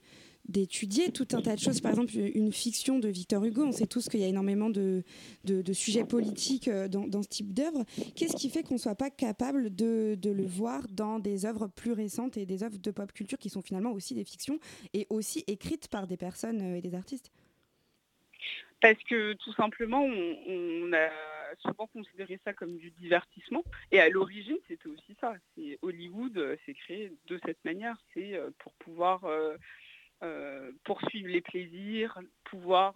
d'étudier 0.49 1.11
tout 1.11 1.27
un 1.33 1.41
tas 1.41 1.55
de 1.55 1.59
choses. 1.59 1.81
Par 1.81 1.91
exemple, 1.91 2.13
une 2.15 2.51
fiction 2.51 2.99
de 2.99 3.07
Victor 3.07 3.43
Hugo, 3.43 3.65
on 3.65 3.71
sait 3.71 3.87
tous 3.87 4.07
qu'il 4.07 4.19
y 4.19 4.23
a 4.23 4.27
énormément 4.27 4.69
de, 4.69 5.03
de, 5.43 5.73
sujets 5.73 6.05
politiques 6.05 6.67
euh, 6.67 6.87
dans, 6.87 7.07
dans 7.07 7.21
ce 7.21 7.27
type 7.27 7.53
d'œuvre. 7.53 7.83
Qu'est-ce 8.15 8.35
qui 8.35 8.49
fait 8.49 8.63
qu'on 8.63 8.75
ne 8.75 8.79
soit 8.79 8.95
pas 8.95 9.09
capable 9.09 9.75
de, 9.75 10.15
de, 10.19 10.31
le 10.31 10.45
voir 10.45 10.87
dans 10.89 11.19
des 11.19 11.45
œuvres 11.45 11.67
plus 11.67 11.91
récentes 11.91 12.37
et 12.37 12.45
des 12.45 12.63
œuvres 12.63 12.77
de 12.77 12.91
pop 12.91 13.11
culture 13.11 13.37
qui 13.37 13.49
sont 13.49 13.61
finalement 13.61 13.91
aussi 13.91 14.13
des 14.13 14.23
fictions 14.23 14.59
et 14.93 15.07
aussi 15.09 15.43
écrites 15.47 15.87
par 15.89 16.07
des 16.07 16.17
personnes 16.17 16.61
euh, 16.61 16.77
et 16.77 16.81
des 16.81 16.95
artistes? 16.95 17.31
Parce 18.81 19.01
que 19.09 19.33
tout 19.33 19.53
simplement, 19.53 20.03
on, 20.03 20.93
a 20.93 21.09
souvent 21.59 21.87
considéré 21.87 22.39
ça 22.45 22.53
comme 22.53 22.77
du 22.77 22.91
divertissement. 22.91 23.63
Et 23.91 23.99
à 23.99 24.07
l'origine, 24.09 24.57
c'était 24.67 24.87
aussi 24.87 25.15
ça. 25.19 25.33
Hollywood 25.81 26.57
s'est 26.65 26.75
créé 26.75 27.11
de 27.27 27.39
cette 27.43 27.63
manière. 27.65 27.97
C'est 28.13 28.39
pour 28.59 28.73
pouvoir 28.73 29.21
poursuivre 30.83 31.29
les 31.29 31.41
plaisirs, 31.41 32.19
pouvoir 32.45 32.95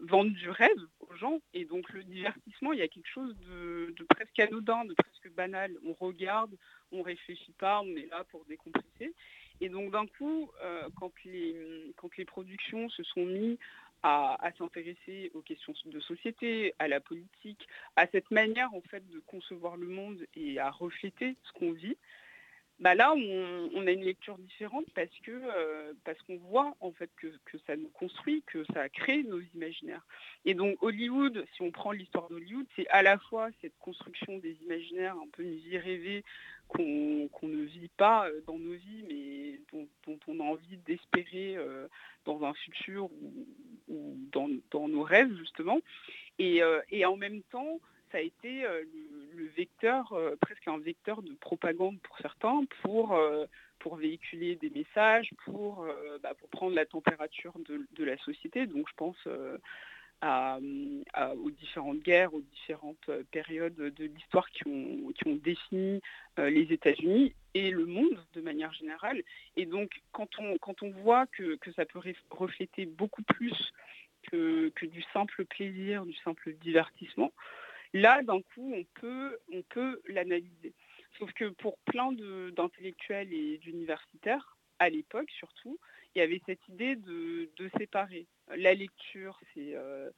vendre 0.00 0.32
du 0.32 0.50
rêve 0.50 0.80
aux 1.00 1.14
gens. 1.14 1.40
Et 1.54 1.64
donc 1.64 1.90
le 1.90 2.02
divertissement, 2.04 2.72
il 2.72 2.80
y 2.80 2.82
a 2.82 2.88
quelque 2.88 3.08
chose 3.08 3.36
de, 3.38 3.94
presque 4.08 4.38
anodin, 4.38 4.84
de 4.84 4.94
presque 4.94 5.30
banal. 5.34 5.72
On 5.84 5.92
regarde, 5.92 6.56
on 6.92 7.02
réfléchit 7.02 7.52
pas, 7.52 7.80
on 7.82 7.96
est 7.96 8.08
là 8.10 8.24
pour 8.30 8.44
décompresser. 8.46 9.14
Et 9.60 9.68
donc 9.68 9.92
d'un 9.92 10.06
coup, 10.06 10.50
quand, 10.96 11.12
les, 11.24 12.24
productions 12.26 12.88
se 12.88 13.02
sont 13.04 13.24
mis 13.24 13.58
à, 14.02 14.50
s'intéresser 14.58 15.30
aux 15.34 15.42
questions 15.42 15.74
de 15.86 16.00
société, 16.00 16.74
à 16.78 16.88
la 16.88 17.00
politique, 17.00 17.66
à 17.96 18.06
cette 18.08 18.30
manière 18.30 18.72
en 18.74 18.80
fait 18.82 19.06
de 19.08 19.20
concevoir 19.20 19.76
le 19.76 19.88
monde 19.88 20.26
et 20.34 20.58
à 20.58 20.70
refléter 20.70 21.36
ce 21.42 21.52
qu'on 21.52 21.72
vit, 21.72 21.96
bah 22.78 22.94
là 22.94 23.14
on, 23.14 23.86
a 23.86 23.90
une 23.90 24.04
lecture 24.04 24.36
différente 24.38 24.84
parce 24.94 25.10
que 25.22 25.30
euh, 25.30 25.94
qu'on 26.26 26.36
voit 26.36 26.74
en 26.80 26.92
fait 26.92 27.10
que, 27.16 27.28
ça 27.66 27.76
nous 27.76 27.88
construit, 27.88 28.42
que 28.46 28.64
ça 28.74 28.88
crée 28.88 29.22
nos 29.22 29.40
imaginaires. 29.54 30.04
Et 30.44 30.54
donc 30.54 30.76
Hollywood, 30.82 31.46
si 31.54 31.62
on 31.62 31.70
prend 31.70 31.92
l'histoire 31.92 32.28
d'Hollywood, 32.28 32.66
c'est 32.76 32.86
à 32.88 33.02
la 33.02 33.18
fois 33.18 33.48
cette 33.60 33.76
construction 33.78 34.38
des 34.38 34.56
imaginaires 34.62 35.14
un 35.14 35.28
peu 35.32 35.42
une 35.42 35.56
vie 35.56 35.78
rêvée 35.78 36.24
qu'on 36.68 37.28
ne 37.42 37.62
vit 37.62 37.90
pas 37.96 38.28
euh, 38.28 38.40
dans 38.46 38.58
nos 38.58 38.74
vies, 38.74 39.04
mais 39.08 39.60
dont, 39.72 40.18
on 40.26 40.40
a 40.40 40.44
envie 40.44 40.76
d'espérer 40.78 41.56
euh, 41.56 41.88
dans 42.24 42.44
un 42.44 42.52
futur 42.54 43.08
ou, 43.88 44.18
dans, 44.32 44.88
nos 44.88 45.02
rêves 45.02 45.34
justement. 45.38 45.80
Et 46.38 46.62
en 47.06 47.16
même 47.16 47.42
temps, 47.44 47.80
a 48.16 48.20
été 48.20 48.64
euh, 48.64 48.82
le, 49.34 49.46
vecteur, 49.56 50.12
euh, 50.12 50.36
presque 50.40 50.66
un 50.66 50.78
vecteur 50.78 51.22
de 51.22 51.32
propagande 51.34 51.98
pour 52.00 52.18
certains, 52.18 52.62
pour, 52.82 53.14
euh, 53.14 53.46
pour 53.78 53.96
véhiculer 53.96 54.56
des 54.56 54.70
messages, 54.70 55.30
pour, 55.44 55.86
bah, 56.22 56.32
pour 56.34 56.48
prendre 56.48 56.74
la 56.74 56.86
température 56.86 57.52
de, 57.68 58.04
la 58.04 58.16
société. 58.18 58.66
Donc 58.66 58.88
je 58.88 58.94
pense 58.96 59.28
à, 60.22 60.58
aux 60.58 61.50
différentes 61.50 62.00
guerres, 62.00 62.32
aux 62.34 62.40
différentes 62.40 63.10
périodes 63.30 63.74
de 63.74 64.04
l'histoire 64.04 64.50
qui 64.50 64.66
ont, 64.66 65.12
qui 65.12 65.28
ont 65.28 65.36
défini 65.36 66.00
les 66.38 66.72
États-Unis 66.72 67.34
et 67.54 67.70
le 67.70 67.84
monde 67.84 68.18
de 68.32 68.40
manière 68.40 68.72
générale. 68.72 69.22
Et 69.56 69.66
donc 69.66 69.90
quand 70.12 70.28
on, 70.38 70.56
quand 70.58 70.82
on 70.82 70.90
voit 70.90 71.26
que, 71.26 71.56
que 71.56 71.70
ça 71.72 71.84
peut 71.84 72.00
refléter 72.30 72.86
beaucoup 72.86 73.22
plus 73.22 73.72
que, 74.32 74.70
que, 74.70 74.86
du 74.86 75.02
simple 75.12 75.44
plaisir, 75.44 76.06
du 76.06 76.14
simple 76.24 76.54
divertissement, 76.54 77.30
Là, 77.92 78.22
d'un 78.22 78.40
coup, 78.40 78.74
on 78.74 79.62
peut, 79.64 80.00
l'analyser. 80.08 80.74
Sauf 81.18 81.32
que 81.32 81.46
pour 81.46 81.78
plein 81.78 82.12
d'intellectuels 82.12 83.32
et 83.32 83.58
d'universitaires, 83.58 84.56
à 84.78 84.90
l'époque 84.90 85.30
surtout, 85.30 85.78
il 86.14 86.18
y 86.18 86.22
avait 86.22 86.40
cette 86.46 86.66
idée 86.68 86.96
de, 86.96 87.48
séparer. 87.78 88.26
La 88.54 88.74
lecture, 88.74 89.40
euh, 89.56 90.10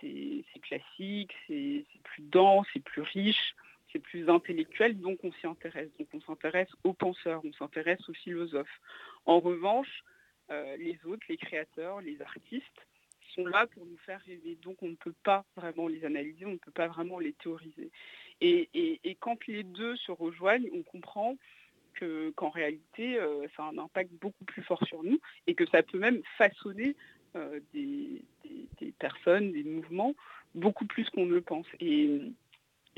c'est 0.00 0.44
classique, 0.62 1.32
c'est 1.46 1.84
plus 2.02 2.22
dense, 2.22 2.66
c'est 2.72 2.82
plus 2.82 3.02
riche, 3.02 3.54
c'est 3.92 3.98
plus 3.98 4.28
intellectuel, 4.28 4.98
donc 4.98 5.18
on 5.22 5.32
s'y 5.32 5.46
intéresse. 5.46 5.90
Donc 5.98 6.08
on 6.12 6.20
s'intéresse 6.20 6.68
aux 6.84 6.94
penseurs, 6.94 7.42
on 7.44 7.52
s'intéresse 7.52 8.08
aux 8.08 8.14
philosophes. 8.14 8.80
En 9.24 9.40
revanche, 9.40 10.04
euh, 10.50 10.76
les 10.76 10.98
autres, 11.04 11.24
les 11.28 11.36
créateurs, 11.36 12.00
les 12.00 12.20
artistes, 12.22 12.86
là 13.44 13.66
pour 13.66 13.84
nous 13.86 13.98
faire 13.98 14.20
rêver. 14.26 14.56
Donc 14.62 14.82
on 14.82 14.88
ne 14.88 14.94
peut 14.94 15.14
pas 15.22 15.44
vraiment 15.56 15.88
les 15.88 16.04
analyser, 16.04 16.46
on 16.46 16.52
ne 16.52 16.56
peut 16.56 16.70
pas 16.70 16.88
vraiment 16.88 17.18
les 17.18 17.32
théoriser. 17.32 17.90
Et, 18.40 19.16
quand 19.20 19.46
les 19.46 19.62
deux 19.62 19.96
se 19.96 20.12
rejoignent, 20.12 20.68
on 20.72 20.82
comprend 20.82 21.36
qu'en 22.34 22.50
réalité, 22.50 23.18
euh, 23.18 23.46
ça 23.56 23.64
a 23.64 23.70
un 23.70 23.78
impact 23.78 24.12
beaucoup 24.20 24.44
plus 24.44 24.62
fort 24.62 24.84
sur 24.86 25.02
nous 25.02 25.18
et 25.46 25.54
que 25.54 25.64
ça 25.66 25.82
peut 25.82 25.98
même 25.98 26.20
façonner 26.36 26.94
euh, 27.36 27.60
des, 27.72 28.22
personnes, 28.98 29.52
des 29.52 29.64
mouvements, 29.64 30.14
beaucoup 30.54 30.84
plus 30.84 31.08
qu'on 31.10 31.24
ne 31.24 31.34
le 31.34 31.40
pense. 31.40 31.66
Et, 31.80 32.20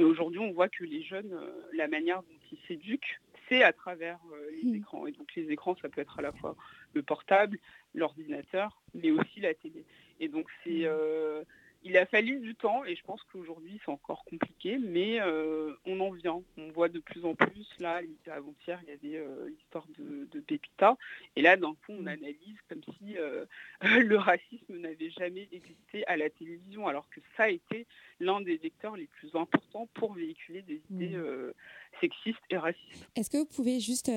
aujourd'hui, 0.01 0.41
on 0.41 0.53
voit 0.53 0.69
que 0.69 0.85
les 0.85 1.03
jeunes, 1.03 1.33
euh, 1.33 1.51
la 1.73 1.87
manière 1.87 2.23
dont 2.23 2.39
ils 2.53 2.59
s'éduquent, 2.67 3.21
à 3.53 3.73
travers 3.73 4.19
les 4.63 4.71
mmh. 4.71 4.75
écrans. 4.77 5.07
Et 5.07 5.13
donc 5.13 5.35
les 5.35 5.51
écrans, 5.51 5.77
ça 5.81 5.89
peut 5.89 6.01
être 6.01 6.19
à 6.19 6.23
la 6.23 6.33
fois 6.33 6.57
le 6.95 7.03
portable, 7.03 7.59
l'ordinateur, 7.95 8.83
mais 8.95 9.11
aussi 9.11 9.41
la 9.41 9.55
télé. 9.55 9.85
Et 10.21 10.29
donc 10.29 10.47
c'est, 10.63 10.83
mmh. 10.83 10.87
euh, 10.87 11.45
il 11.83 11.97
a 11.97 12.07
fallu 12.07 12.41
du 12.41 12.55
temps 12.55 12.85
et 12.85 12.97
je 12.97 13.03
pense 13.05 13.23
qu'aujourd'hui 13.31 13.81
c'est 13.85 13.91
encore 13.91 14.25
compliqué, 14.25 14.79
mais 14.79 15.21
euh, 15.21 15.75
on 15.87 16.01
en 16.01 16.11
vient. 16.11 16.43
On 16.57 16.71
voit 16.71 16.89
de 16.89 16.99
plus 16.99 17.25
en 17.25 17.35
plus. 17.35 17.69
Là, 17.79 18.01
avant-hier, 18.31 18.81
il 18.83 18.89
y 18.89 18.93
avait 18.93 19.25
euh, 19.25 19.49
l'histoire 19.49 19.87
de, 19.99 20.41
Pépita, 20.41 20.97
et 21.37 21.43
là 21.43 21.57
d'un 21.57 21.75
coup 21.75 21.93
on 21.93 22.03
mmh. 22.03 22.09
analyse 22.09 22.57
comme 22.69 22.81
si 22.99 23.15
le 23.83 24.17
racisme 24.17 24.77
n'avait 24.79 25.11
jamais 25.11 25.49
existé 25.53 26.07
à 26.07 26.17
la 26.17 26.31
télévision, 26.31 26.87
alors 26.87 27.09
que 27.11 27.21
ça 27.37 27.45
a 27.45 27.49
été 27.49 27.87
l'un 28.21 28.41
des 28.41 28.57
vecteurs 28.57 28.97
les 28.97 29.07
plus 29.07 29.35
importants 29.35 29.89
pour 29.95 30.15
véhiculer 30.15 30.63
des 30.63 30.81
idées 30.91 31.17
mmh. 31.17 31.53
sexistes 32.01 32.39
et 32.51 32.57
racistes. 32.57 33.09
Est-ce 33.17 33.31
que 33.31 33.39
vous 33.39 33.47
pouvez 33.47 33.81
juste 33.81 34.11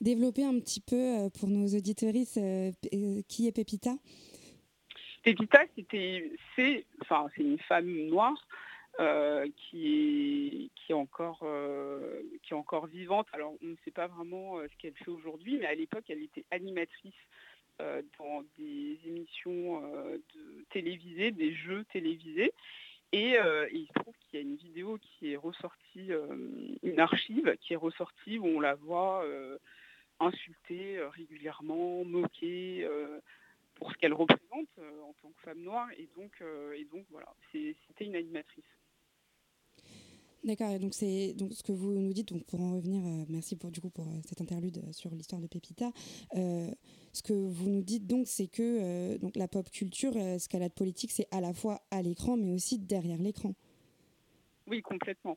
développer 0.00 0.44
un 0.44 0.58
petit 0.60 0.80
peu 0.80 1.28
pour 1.38 1.48
nos 1.48 1.66
auditoristes 1.66 2.40
qui 3.28 3.46
est 3.46 3.52
Pépita? 3.52 3.96
Pépita, 5.22 5.60
c'était, 5.76 6.32
c'est, 6.56 6.86
enfin, 7.02 7.28
c'est 7.34 7.42
une 7.42 7.58
femme 7.58 7.90
noire 8.08 8.46
euh, 8.98 9.48
qui, 9.56 10.70
est, 10.88 10.92
encore, 10.92 11.40
euh, 11.42 12.22
qui 12.42 12.52
est 12.52 12.56
encore 12.56 12.86
vivante. 12.86 13.26
Alors, 13.32 13.54
on 13.62 13.66
ne 13.66 13.76
sait 13.84 13.90
pas 13.90 14.08
vraiment 14.08 14.58
euh, 14.58 14.66
ce 14.70 14.76
qu'elle 14.76 14.94
fait 14.94 15.10
aujourd'hui, 15.10 15.58
mais 15.58 15.66
à 15.66 15.74
l'époque, 15.74 16.04
elle 16.08 16.22
était 16.22 16.44
animatrice 16.50 17.14
dans 18.18 18.44
des 18.58 19.00
émissions 19.06 19.82
télévisées, 20.68 21.30
des 21.30 21.54
jeux 21.54 21.86
télévisés. 21.90 22.52
Et, 23.12 23.36
il 23.72 23.86
se 23.86 23.92
trouve 24.02 24.14
qu'il 24.20 24.38
y 24.38 24.42
a 24.42 24.46
une 24.46 24.56
vidéo 24.56 24.98
qui 25.00 25.32
est 25.32 25.36
ressortie, 25.36 26.10
une 26.82 27.00
archive 27.00 27.56
qui 27.62 27.72
est 27.72 27.76
ressortie 27.76 28.38
où 28.38 28.44
on 28.44 28.60
la 28.60 28.74
voit 28.74 29.24
insulter 30.18 31.02
régulièrement, 31.16 32.04
moquer 32.04 32.86
pour 33.80 33.90
ce 33.90 33.96
qu'elle 33.96 34.12
représente 34.12 34.68
euh, 34.78 35.02
en 35.02 35.14
tant 35.14 35.30
que 35.30 35.40
femme 35.40 35.60
noire. 35.60 35.88
Et 35.96 36.08
donc, 36.14 36.32
euh, 36.42 36.72
et 36.72 36.84
donc 36.84 37.06
voilà, 37.10 37.34
c'était 37.50 38.04
une 38.04 38.14
animatrice. 38.14 38.64
D'accord, 40.44 40.70
et 40.70 40.78
donc 40.78 40.94
c'est 40.94 41.34
donc 41.34 41.52
ce 41.52 41.62
que 41.62 41.72
vous 41.72 41.92
nous 41.92 42.14
dites, 42.14 42.32
donc 42.32 42.46
pour 42.46 42.60
en 42.62 42.76
revenir, 42.76 43.04
euh, 43.04 43.26
merci 43.28 43.56
pour 43.56 43.70
du 43.70 43.80
coup 43.80 43.90
pour 43.90 44.06
cette 44.24 44.40
interlude 44.40 44.80
sur 44.92 45.10
l'histoire 45.10 45.40
de 45.40 45.46
Pépita. 45.46 45.90
ce 46.32 47.22
que 47.22 47.34
vous 47.34 47.68
nous 47.68 47.82
dites 47.82 48.06
donc, 48.06 48.26
c'est 48.26 48.46
que 48.46 49.18
donc 49.18 49.36
la 49.36 49.48
pop 49.48 49.68
culture, 49.70 50.16
escalade 50.16 50.72
politique, 50.72 51.10
c'est 51.10 51.26
à 51.30 51.42
la 51.42 51.52
fois 51.52 51.80
à 51.90 52.00
l'écran, 52.00 52.38
mais 52.38 52.52
aussi 52.52 52.78
derrière 52.78 53.18
l'écran. 53.18 53.52
Oui, 54.66 54.80
complètement. 54.80 55.36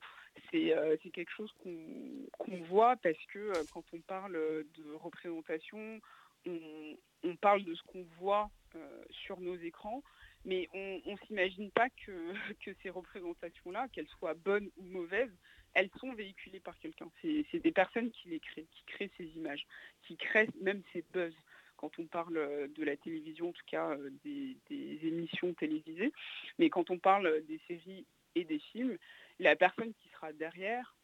C'est 0.51 1.11
quelque 1.11 1.31
chose 1.35 1.51
qu'on 1.61 2.63
voit 2.69 2.95
parce 2.97 3.17
que 3.33 3.51
quand 3.73 3.83
on 3.91 3.99
parle 4.01 4.33
de 4.33 4.93
représentation, 4.93 5.99
on, 6.45 7.35
parle 7.37 7.63
de 7.63 7.73
ce 7.73 7.81
qu'on 7.83 8.03
voit 8.19 8.49
euh, 8.75 9.03
sur 9.09 9.39
nos 9.39 9.55
écrans, 9.55 10.03
mais 10.45 10.67
on 10.73 11.01
ne 11.05 11.17
s'imagine 11.27 11.71
pas 11.71 11.89
que, 12.05 12.73
ces 12.81 12.89
représentations-là, 12.89 13.87
qu'elles 13.89 14.07
soient 14.19 14.33
bonnes 14.33 14.69
ou 14.77 14.83
mauvaises, 14.83 15.33
elles 15.73 15.89
sont 15.99 16.13
véhiculées 16.13 16.59
par 16.59 16.77
quelqu'un. 16.79 17.09
C'est 17.21 17.59
des 17.59 17.71
personnes 17.71 18.11
qui 18.11 18.29
les 18.29 18.39
créent, 18.39 18.67
qui 18.71 18.83
créent 18.85 19.11
ces 19.17 19.25
images, 19.35 19.65
qui 20.03 20.17
créent 20.17 20.49
même 20.61 20.83
ces 20.91 21.03
buzz. 21.13 21.33
Quand 21.77 21.97
on 21.99 22.05
parle 22.05 22.37
euh, 22.37 22.67
de 22.67 22.83
la 22.83 22.95
télévision, 22.97 23.49
en 23.49 23.53
tout 23.53 23.65
cas 23.67 23.91
euh, 23.91 24.09
des, 24.23 24.57
émissions 24.69 25.53
télévisées, 25.53 26.13
mais 26.59 26.69
quand 26.69 26.89
on 26.91 26.99
parle 26.99 27.41
des 27.45 27.59
séries 27.67 28.05
et 28.35 28.43
des 28.43 28.59
films, 28.59 28.97
la 29.39 29.55
personne 29.55 29.93
qui 29.95 30.09
sera 30.09 30.33
derrière 30.33 30.95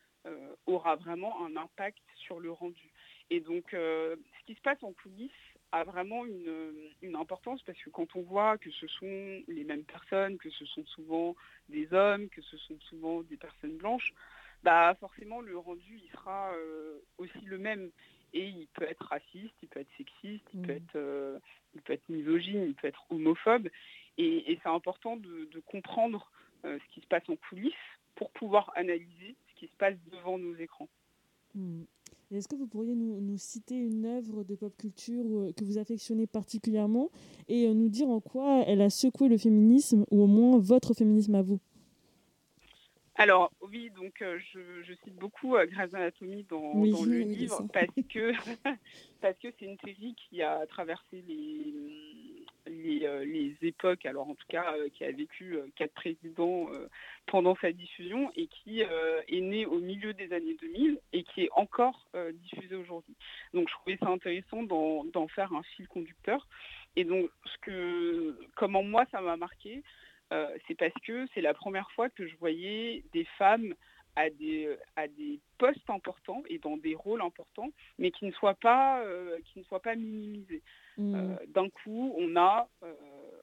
aura 0.67 0.97
vraiment 0.97 1.45
un 1.45 1.55
impact 1.55 2.03
sur 2.17 2.39
le 2.39 2.51
rendu. 2.51 2.91
Et 3.29 3.39
donc, 3.39 3.73
euh, 3.73 4.15
ce 4.39 4.45
qui 4.45 4.55
se 4.55 4.61
passe 4.61 4.81
en 4.83 4.93
coulisses 4.93 5.31
a 5.71 5.83
vraiment 5.83 6.25
une, 6.25 7.15
importance 7.15 7.61
parce 7.63 7.77
que 7.79 7.89
quand 7.89 8.15
on 8.15 8.21
voit 8.21 8.57
que 8.57 8.71
ce 8.71 8.87
sont 8.87 9.43
les 9.47 9.63
mêmes 9.63 9.83
personnes, 9.83 10.37
que 10.37 10.49
ce 10.49 10.65
sont 10.65 10.85
souvent 10.85 11.35
des 11.67 11.91
hommes, 11.93 12.29
que 12.29 12.41
ce 12.41 12.57
sont 12.57 12.79
souvent 12.89 13.21
des 13.23 13.37
personnes 13.37 13.77
blanches, 13.77 14.13
bah 14.63 14.95
forcément 14.99 15.41
le 15.41 15.57
rendu 15.57 15.99
il 16.03 16.09
sera 16.11 16.53
euh, 16.53 16.99
aussi 17.17 17.41
le 17.43 17.57
même 17.57 17.91
et 18.33 18.47
il 18.47 18.67
peut 18.73 18.85
être 18.85 19.05
raciste, 19.05 19.53
il 19.61 19.67
peut 19.67 19.81
être 19.81 19.91
sexiste, 19.97 20.45
il 20.53 20.61
peut 20.61 20.73
mmh. 20.73 20.77
être 20.77 20.95
euh, 20.95 21.39
il 21.75 21.81
peut 21.81 21.93
être 21.93 22.09
misogyne, 22.09 22.63
il 22.63 22.75
peut 22.75 22.87
être 22.87 23.05
homophobe 23.09 23.67
et, 24.17 24.59
c'est 24.63 24.69
important 24.69 25.17
de, 25.17 25.49
comprendre 25.65 26.31
ce 26.63 26.93
qui 26.93 27.01
se 27.01 27.07
passe 27.07 27.27
en 27.29 27.35
coulisses 27.35 27.73
pour 28.15 28.31
pouvoir 28.31 28.71
analyser 28.75 29.35
ce 29.49 29.59
qui 29.59 29.67
se 29.67 29.75
passe 29.77 29.95
devant 30.11 30.37
nos 30.37 30.55
écrans. 30.55 30.89
Mmh. 31.55 31.83
Est-ce 32.31 32.47
que 32.47 32.55
vous 32.55 32.67
pourriez 32.67 32.93
nous, 32.93 33.37
citer 33.37 33.75
une 33.75 34.05
œuvre 34.05 34.43
de 34.43 34.53
pop 34.53 34.75
culture 34.77 35.25
euh, 35.25 35.51
que 35.51 35.63
vous 35.63 35.79
affectionnez 35.79 36.27
particulièrement 36.27 37.09
et 37.47 37.67
euh, 37.67 37.73
nous 37.73 37.89
dire 37.89 38.07
en 38.07 38.19
quoi 38.19 38.63
elle 38.67 38.81
a 38.81 38.91
secoué 38.91 39.29
le 39.29 39.37
féminisme 39.37 40.05
ou 40.11 40.21
au 40.21 40.27
moins 40.27 40.59
votre 40.59 40.93
féminisme 40.93 41.33
à 41.33 41.41
vous? 41.41 41.59
Alors 43.19 43.51
oui, 43.59 43.91
donc 43.97 44.21
euh, 44.21 44.39
je, 44.53 44.93
cite 45.03 45.15
beaucoup 45.15 45.57
euh, 45.57 45.65
Grey's 45.65 45.93
Anatomy 45.93 46.45
dans, 46.45 46.73
le 46.73 47.19
livre 47.19 47.67
parce 47.73 47.93
que 48.09 48.31
parce 49.21 49.37
que 49.39 49.49
c'est 49.59 49.65
une 49.65 49.77
série 49.83 50.15
qui 50.15 50.41
a 50.41 50.65
traversé 50.67 51.21
les 51.27 51.73
les, 52.69 53.25
les, 53.25 53.55
époques, 53.67 54.05
alors 54.05 54.29
en 54.29 54.35
tout 54.35 54.47
cas 54.47 54.73
qui 54.93 55.03
a 55.03 55.11
vécu 55.11 55.57
quatre 55.75 55.93
présidents 55.93 56.67
pendant 57.25 57.55
sa 57.57 57.71
diffusion 57.71 58.31
et 58.35 58.47
qui 58.47 58.81
est 58.81 59.41
née 59.41 59.65
au 59.65 59.79
milieu 59.79 60.13
des 60.13 60.31
années 60.33 60.55
2000 60.61 60.99
et 61.13 61.23
qui 61.23 61.43
est 61.43 61.49
encore 61.55 62.07
diffusée 62.33 62.75
aujourd'hui. 62.75 63.15
Donc 63.53 63.67
je 63.67 63.73
trouvais 63.73 63.97
ça 63.97 64.07
intéressant 64.07 64.63
d'en 64.63 65.27
faire 65.27 65.53
un 65.53 65.63
fil 65.63 65.87
conducteur. 65.87 66.47
Et 66.95 67.03
donc 67.03 67.29
ce 67.45 67.57
que 67.61 68.39
comment 68.55 68.83
moi 68.83 69.05
ça 69.11 69.21
m'a 69.21 69.37
marqué, 69.37 69.83
euh, 70.31 70.47
c'est 70.67 70.75
parce 70.75 70.93
que 71.05 71.25
c'est 71.33 71.41
la 71.41 71.53
première 71.53 71.89
fois 71.91 72.09
que 72.09 72.27
je 72.27 72.35
voyais 72.37 73.03
des 73.13 73.25
femmes 73.37 73.73
à 74.19 74.29
des, 74.29 74.77
à 74.97 75.07
des 75.07 75.39
postes 75.57 75.89
importants 75.89 76.43
et 76.49 76.59
dans 76.59 76.75
des 76.75 76.93
rôles 76.93 77.21
importants, 77.21 77.69
mais 77.97 78.11
qui 78.11 78.25
ne 78.25 78.31
soient 78.31 78.55
pas, 78.55 79.01
euh, 79.01 79.39
qui 79.45 79.59
ne 79.59 79.63
soient 79.63 79.81
pas 79.81 79.95
minimisés. 79.95 80.61
Mmh. 80.97 81.15
Euh, 81.15 81.45
d'un 81.47 81.69
coup, 81.69 82.13
on 82.17 82.35
a, 82.35 82.67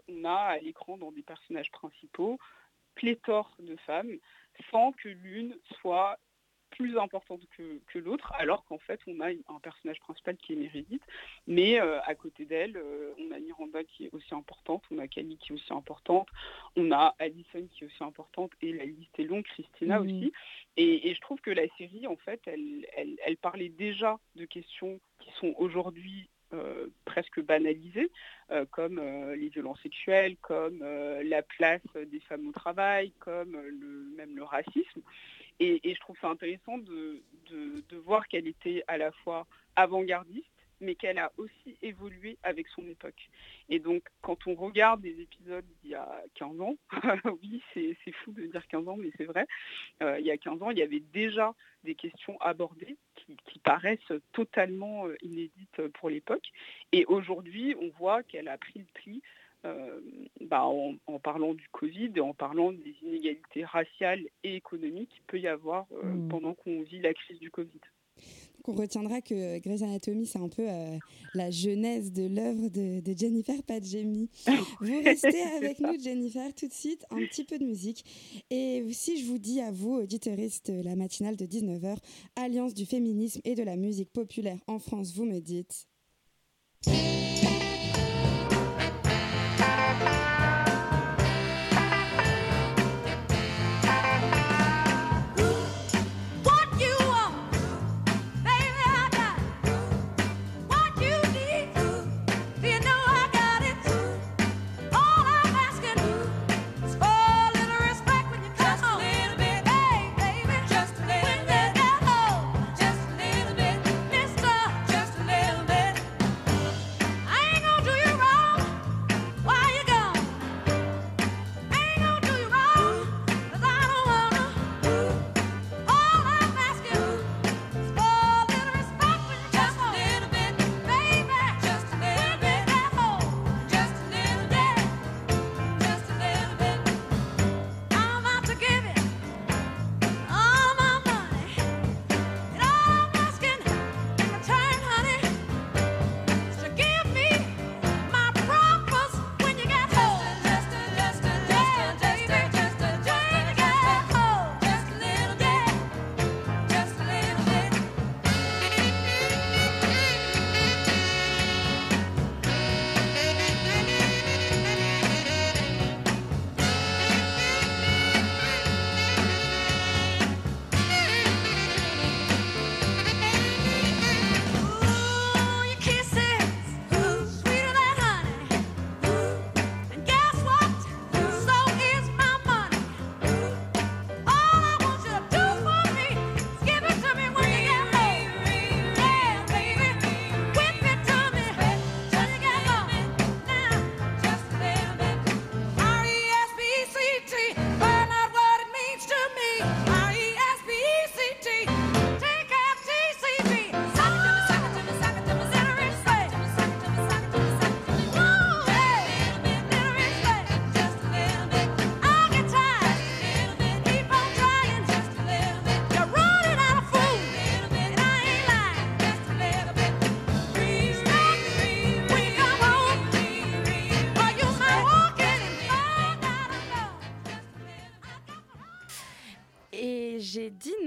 on 0.09 0.25
a 0.25 0.35
à 0.35 0.59
l'écran 0.59 0.99
dans 0.99 1.13
des 1.13 1.23
personnages 1.23 1.71
principaux 1.71 2.39
pléthore 2.95 3.55
de 3.59 3.77
femmes 3.87 4.17
sans 4.71 4.93
que 4.93 5.09
l'une 5.09 5.57
soit 5.81 6.19
plus 6.71 6.99
importante 6.99 7.41
que, 7.57 7.99
l'autre, 7.99 8.33
alors 8.39 8.65
qu'en 8.65 8.79
fait, 8.79 9.01
on 9.07 9.21
a 9.21 9.31
un 9.31 9.61
personnage 9.63 9.99
principal 10.01 10.37
qui 10.37 10.53
est 10.53 10.57
Meredith, 10.57 11.03
mais 11.47 11.81
euh, 11.81 12.01
à 12.03 12.15
côté 12.15 12.45
d'elle, 12.45 12.77
euh, 12.77 13.15
on 13.19 13.33
a 13.33 13.39
Miranda 13.39 13.83
qui 13.85 14.07
est 14.07 14.11
aussi 14.13 14.35
importante, 14.35 14.83
on 14.91 14.99
a 14.99 15.09
Kelly 15.09 15.39
qui 15.39 15.53
est 15.53 15.55
aussi 15.55 15.73
importante, 15.73 16.29
on 16.77 16.93
a 16.93 17.15
Alison 17.19 17.67
qui 17.73 17.85
est 17.85 17.87
aussi 17.87 18.05
importante, 18.05 18.53
et 18.63 18.73
la 18.73 18.85
liste 18.85 19.19
est 19.19 19.25
longue, 19.25 19.45
Christina 19.45 20.01
mmh. 20.01 20.03
aussi. 20.03 20.33
Et, 20.77 21.15
je 21.15 21.21
trouve 21.21 21.41
que 21.41 21.51
la 21.51 21.67
série, 21.79 22.07
en 22.07 22.17
fait, 22.17 22.41
elle, 22.47 22.87
elle, 22.95 23.37
parlait 23.39 23.71
déjà 23.71 24.19
de 24.35 24.45
questions 24.45 25.01
qui 25.19 25.31
sont 25.41 25.55
aujourd'hui 25.57 26.29
euh, 26.53 26.89
presque 27.05 27.41
banalisées, 27.41 28.11
comme 28.71 29.01
les 29.35 29.49
violences 29.49 29.81
sexuelles, 29.83 30.37
comme 30.43 30.79
la 30.81 31.43
place 31.43 31.81
des 31.95 32.21
femmes 32.21 32.49
au 32.49 32.53
travail, 32.53 33.13
comme 33.19 33.53
le, 33.53 34.15
même 34.17 34.37
le 34.37 34.45
racisme. 34.45 35.03
Et, 35.61 35.81
je 35.85 36.01
trouve 36.01 36.17
ça 36.21 36.29
intéressant 36.29 36.79
de, 36.79 37.23
voir 38.05 38.27
qu'elle 38.29 38.47
était 38.47 38.85
à 38.87 38.99
la 38.99 39.11
fois 39.11 39.47
avant-gardiste, 39.75 40.47
mais 40.81 40.95
qu'elle 40.95 41.19
a 41.19 41.33
aussi 41.39 41.77
évolué 41.81 42.37
avec 42.43 42.69
son 42.69 42.87
époque. 42.87 43.31
Et 43.71 43.79
donc, 43.79 44.03
quand 44.21 44.47
on 44.47 44.55
regarde 44.55 45.01
des 45.01 45.21
épisodes 45.21 45.65
d'il 45.83 45.93
y 45.93 45.95
a 45.95 46.23
15 46.35 46.61
ans, 46.61 46.77
oui, 47.43 47.63
c'est 47.73 47.97
fou 48.25 48.33
de 48.33 48.47
dire 48.47 48.67
15 48.69 48.87
ans, 48.87 48.97
mais 48.97 49.11
c'est 49.17 49.25
vrai, 49.25 49.47
euh, 50.03 50.21
il 50.21 50.27
y 50.27 50.31
a 50.31 50.37
15 50.37 50.63
ans, 50.63 50.71
il 50.71 50.79
y 50.79 50.83
avait 50.83 51.03
déjà 51.13 51.55
des 51.85 51.95
questions 51.95 52.39
abordées 52.41 52.97
qui, 53.15 53.59
paraissent 53.61 54.13
totalement 54.33 55.07
euh, 55.07 55.17
inédites 55.23 55.89
pour 55.95 56.11
l'époque. 56.11 56.47
Et 56.93 57.05
aujourd'hui, 57.07 57.75
on 57.81 57.89
voit 57.99 58.23
qu'elle 58.23 58.49
a 58.49 58.59
pris 58.59 58.79
le 58.79 58.85
euh, 59.07 59.23
bah, 60.43 60.65
en, 60.65 61.19
parlant 61.19 61.55
du 61.55 61.69
Covid 61.73 62.11
et 62.15 62.21
en 62.21 62.35
parlant 62.35 62.73
des 62.73 62.95
inégalités 63.03 63.65
raciales 63.65 64.23
et 64.45 64.57
économiques 64.57 65.11
qu'il 65.11 65.23
peut 65.27 65.41
y 65.41 65.49
avoir 65.49 65.87
euh, 65.93 66.13
mm. 66.13 66.29
pendant 66.29 66.55
qu'on 66.55 66.83
vit 66.83 67.01
la 67.01 67.13
crise 67.15 67.39
du 67.41 67.51
Covid. 67.51 67.81
on 68.67 68.73
retiendra 68.73 69.21
que 69.21 69.59
Grey's 69.61 69.83
Anatomy, 69.83 70.27
c'est 70.27 70.39
un 70.39 70.49
peu 70.49 70.69
euh, 70.69 70.99
la 71.35 71.51
genèse 71.51 72.13
de 72.13 72.27
l'œuvre 72.27 72.69
de, 72.69 73.17
Jennifer 73.17 73.61
Padjemi. 73.67 74.29
Vous 74.81 75.03
restez 75.03 75.43
avec 75.57 75.81
nous, 75.81 75.99
Jennifer, 75.99 76.55
tout 76.55 76.69
de 76.69 76.73
suite, 76.73 77.05
un 77.11 77.19
petit 77.27 77.45
peu 77.45 77.59
de 77.59 77.65
musique. 77.65 78.05
Et 78.51 78.85
si 78.93 79.21
je 79.21 79.27
vous 79.27 79.39
dis 79.39 79.61
à 79.61 79.73
vous, 79.73 79.95
auditeuristes, 79.95 80.69
la 80.69 80.97
matinale 80.97 81.37
de 81.37 81.47
19h, 81.47 81.97
Alliance 82.37 82.75
du 82.75 82.87
féminisme 82.87 83.41
et 83.45 83.55
de 83.55 83.63
la 83.63 83.77
musique 83.77 84.13
populaire 84.13 84.59
en 84.67 84.79
France, 84.79 85.15
vous 85.15 85.25
me 85.25 85.41
dites... 85.41 85.89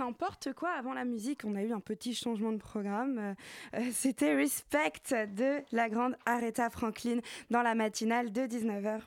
n'importe 0.09 0.53
quoi 0.53 0.71
avant 0.71 0.93
la 0.93 1.05
musique. 1.05 1.41
On 1.45 1.55
a 1.55 1.61
eu 1.61 1.71
un 1.71 1.79
petit 1.79 2.15
changement 2.15 2.51
de 2.51 2.57
programme. 2.57 3.19
Euh, 3.19 3.33
euh, 3.75 3.89
c'était 3.93 4.35
Respect 4.35 5.27
de 5.35 5.59
la 5.71 5.87
grande 5.87 6.15
Aretha 6.25 6.71
Franklin 6.71 7.19
dans 7.51 7.61
la 7.61 7.75
matinale 7.75 8.31
de 8.31 8.41
19h. 8.41 9.01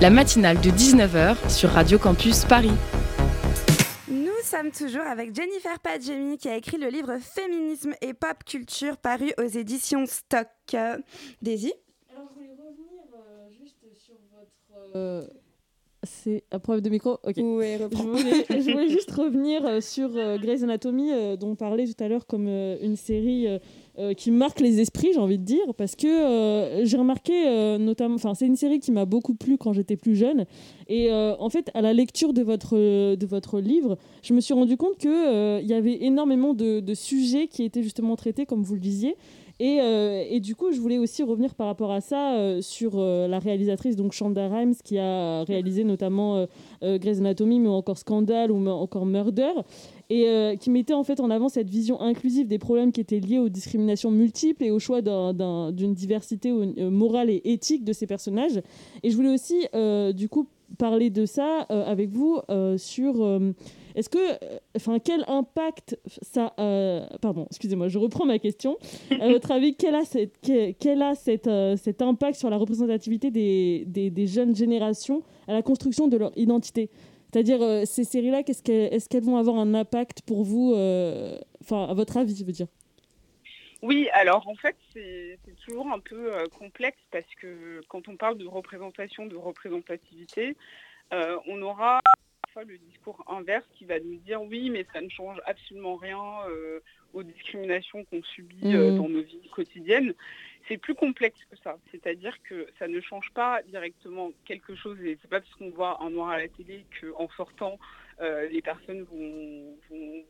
La 0.00 0.10
matinale 0.10 0.60
de 0.60 0.70
19h 0.70 1.48
sur 1.48 1.70
Radio 1.70 1.96
Campus 1.96 2.44
Paris. 2.44 2.72
Nous 4.10 4.30
sommes 4.42 4.72
toujours 4.72 5.06
avec 5.06 5.32
Jennifer 5.32 5.78
Padjemi 5.78 6.38
qui 6.38 6.48
a 6.48 6.56
écrit 6.56 6.76
le 6.76 6.88
livre 6.88 7.18
Féminisme 7.20 7.94
et 8.00 8.12
pop 8.12 8.42
culture 8.44 8.96
paru 8.96 9.32
aux 9.38 9.46
éditions 9.46 10.06
Stock. 10.06 10.48
Daisy? 11.40 11.72
Alors 12.10 12.28
je 12.30 12.34
voulais 12.34 12.50
revenir 12.50 13.04
euh, 13.14 13.48
juste 13.48 13.76
sur 13.94 14.16
votre 14.34 15.41
c'est 16.04 16.42
un 16.50 16.58
problème 16.58 16.82
de 16.82 16.90
micro 16.90 17.18
Ok. 17.22 17.34
je, 17.36 18.72
voulais, 18.72 18.88
juste 18.88 19.10
revenir 19.12 19.64
euh, 19.64 19.80
sur 19.80 20.10
euh, 20.16 20.36
Grey's 20.36 20.62
Anatomy, 20.62 21.12
euh, 21.12 21.36
dont 21.36 21.50
on 21.50 21.54
parlait 21.54 21.86
tout 21.86 22.02
à 22.02 22.08
l'heure 22.08 22.26
comme 22.26 22.48
une 22.48 22.96
série 22.96 23.46
qui 24.16 24.30
marque 24.30 24.60
les 24.60 24.80
esprits, 24.80 25.10
j'ai 25.12 25.20
envie 25.20 25.38
de 25.38 25.44
dire, 25.44 25.74
parce 25.76 25.96
que 25.96 26.80
j'ai 26.82 26.96
remarqué 26.96 27.76
notamment, 27.78 28.14
enfin 28.14 28.32
c'est 28.32 28.46
une 28.46 28.56
série 28.56 28.80
qui 28.80 28.90
m'a 28.90 29.04
beaucoup 29.04 29.34
plu 29.34 29.58
quand 29.58 29.74
j'étais 29.74 29.96
plus 29.96 30.16
jeune, 30.16 30.46
et 30.88 31.12
en 31.12 31.48
fait 31.50 31.70
à 31.74 31.82
la 31.82 31.92
lecture 31.92 32.32
de 32.32 32.42
votre, 32.42 32.76
de 33.14 33.26
votre 33.26 33.60
livre, 33.60 33.98
je 34.22 34.32
me 34.32 34.40
suis 34.40 34.54
rendu 34.54 34.78
compte 34.78 34.96
qu'il 34.96 35.10
il 35.10 35.66
y 35.66 35.74
avait 35.74 36.04
énormément 36.04 36.54
de, 36.54 36.80
de, 36.80 36.94
sujets 36.94 37.48
qui 37.48 37.64
étaient 37.64 37.82
justement 37.82 38.16
traités, 38.16 38.46
comme 38.46 38.62
vous 38.62 38.74
le 38.74 38.80
disiez, 38.80 39.14
euh, 39.60 40.24
et, 40.28 40.40
du 40.40 40.54
coup, 40.54 40.72
je 40.72 40.80
voulais 40.80 40.98
aussi 40.98 41.22
revenir 41.22 41.54
par 41.54 41.66
rapport 41.66 41.92
à 41.92 42.00
ça 42.00 42.34
euh, 42.34 42.60
sur 42.60 42.92
euh, 42.96 43.28
la 43.28 43.38
réalisatrice, 43.38 43.96
donc 43.96 44.12
Shonda 44.12 44.48
Rhimes, 44.48 44.74
qui 44.82 44.98
a 44.98 45.44
réalisé 45.44 45.84
notamment 45.84 46.46
Grey's 46.82 47.18
Anatomy, 47.18 47.60
mais 47.60 47.68
encore 47.68 47.98
Scandal 47.98 48.50
ou 48.50 48.66
encore 48.68 49.06
Murder, 49.06 49.52
et 50.10 50.56
qui 50.58 50.70
mettait 50.70 50.94
en 50.94 51.04
fait 51.04 51.20
en 51.20 51.30
avant 51.30 51.48
cette 51.48 51.70
vision 51.70 52.00
inclusive 52.00 52.46
des 52.46 52.58
problèmes 52.58 52.92
qui 52.92 53.00
étaient 53.00 53.20
liés 53.20 53.38
aux 53.38 53.48
discriminations 53.48 54.10
multiples 54.10 54.64
et 54.64 54.70
au 54.70 54.78
choix 54.78 55.00
d'une 55.02 55.94
diversité 55.94 56.52
morale 56.52 57.30
et 57.30 57.40
éthique 57.44 57.84
de 57.84 57.92
ces 57.92 58.06
personnages. 58.06 58.60
Et 59.02 59.10
je 59.10 59.16
voulais 59.16 59.32
aussi, 59.32 59.66
du 60.14 60.28
coup, 60.28 60.48
parler 60.78 61.10
de 61.10 61.26
ça 61.26 61.60
avec 61.68 62.10
vous 62.10 62.40
sur 62.76 63.40
est-ce 63.94 64.08
que, 64.08 64.18
euh, 64.18 64.58
enfin, 64.76 64.98
quel 64.98 65.24
impact 65.28 65.98
ça, 66.22 66.54
euh, 66.58 67.06
pardon, 67.20 67.46
excusez-moi, 67.50 67.88
je 67.88 67.98
reprends 67.98 68.24
ma 68.24 68.38
question. 68.38 68.78
À 69.20 69.28
votre 69.28 69.50
avis, 69.50 69.76
quel 69.76 69.94
a, 69.94 70.04
cette, 70.04 70.38
quel 70.40 71.02
a 71.02 71.14
cette, 71.14 71.46
euh, 71.46 71.76
cet 71.76 72.02
impact 72.02 72.38
sur 72.38 72.50
la 72.50 72.56
représentativité 72.56 73.30
des, 73.30 73.84
des, 73.86 74.26
jeunes 74.26 74.54
générations 74.54 75.22
à 75.48 75.52
la 75.52 75.62
construction 75.62 76.08
de 76.08 76.16
leur 76.16 76.32
identité? 76.36 76.90
C'est-à-dire, 77.32 77.86
ces 77.86 78.04
séries-là, 78.04 78.42
est-ce 78.46 79.08
qu'elles 79.08 79.24
vont 79.24 79.38
avoir 79.38 79.56
un 79.56 79.72
impact 79.72 80.20
pour 80.22 80.44
vous, 80.44 80.72
enfin, 81.62 81.84
à 81.88 81.94
votre 81.94 82.18
avis, 82.18 82.36
je 82.36 82.44
veux 82.44 82.52
dire? 82.52 82.66
Oui, 83.80 84.08
alors 84.12 84.46
en 84.46 84.54
fait, 84.54 84.76
c'est 84.92 85.38
toujours 85.64 85.88
un 85.88 85.98
peu 85.98 86.30
complexe 86.58 86.98
parce 87.10 87.34
que 87.40 87.80
quand 87.88 88.06
on 88.08 88.16
parle 88.16 88.36
de 88.36 88.46
représentation, 88.46 89.24
de 89.24 89.36
représentativité, 89.36 90.56
on 91.10 91.62
aura 91.62 92.00
le 92.60 92.78
discours 92.78 93.24
inverse 93.28 93.64
qui 93.74 93.84
va 93.84 93.98
nous 93.98 94.16
dire 94.16 94.42
oui, 94.42 94.70
mais 94.70 94.86
ça 94.92 95.00
ne 95.00 95.08
change 95.08 95.40
absolument 95.46 95.96
rien 95.96 96.22
euh, 96.48 96.80
aux 97.12 97.22
discriminations 97.22 98.04
qu'on 98.04 98.22
subit 98.22 98.74
euh, 98.74 98.92
mmh. 98.92 98.96
dans 98.96 99.08
nos 99.08 99.22
vies 99.22 99.48
quotidiennes. 99.50 100.14
C'est 100.68 100.76
plus 100.76 100.94
complexe 100.94 101.40
que 101.50 101.56
ça. 101.56 101.78
C'est-à-dire 101.90 102.36
que 102.42 102.68
ça 102.78 102.88
ne 102.88 103.00
change 103.00 103.30
pas 103.32 103.62
directement 103.62 104.32
quelque 104.44 104.74
chose 104.74 105.00
et 105.02 105.18
c'est 105.20 105.28
pas 105.28 105.40
parce 105.40 105.54
qu'on 105.54 105.70
voit 105.70 106.02
un 106.02 106.10
noir 106.10 106.30
à 106.30 106.38
la 106.38 106.48
télé 106.48 106.84
qu'en 107.00 107.28
sortant, 107.30 107.78
euh, 108.20 108.48
les 108.48 108.62
personnes 108.62 109.02
vont, 109.02 109.76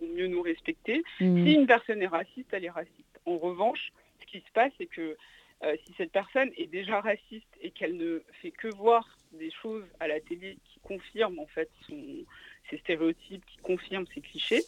mieux 0.01 0.29
nous 0.29 0.43
respecter. 0.43 1.03
Mmh. 1.21 1.45
Si 1.45 1.53
une 1.55 1.67
personne 1.67 2.01
est 2.03 2.07
raciste, 2.07 2.49
elle 2.53 2.65
est 2.65 2.71
raciste. 2.71 3.21
En 3.27 3.37
revanche, 3.37 3.93
ce 4.21 4.27
qui 4.27 4.39
se 4.39 4.53
passe, 4.53 4.73
c'est 4.79 4.87
que 4.87 5.17
si 5.87 5.95
cette 5.97 6.11
personne 6.11 6.51
est 6.57 6.67
déjà 6.67 7.01
raciste 7.01 7.47
et 7.61 7.71
qu'elle 7.71 7.97
ne 7.97 8.21
fait 8.41 8.51
que 8.51 8.67
voir 8.75 9.07
des 9.31 9.53
choses 9.53 9.85
à 10.01 10.09
la 10.09 10.19
télé 10.19 10.59
qui 10.83 10.95
confirment 10.95 11.39
en 11.39 11.47
fait 11.47 11.71
son, 11.87 11.97
ces 12.71 12.79
stéréotypes, 12.79 13.45
qui 13.47 13.59
confirment 13.59 14.07
ces 14.15 14.21
clichés, 14.21 14.63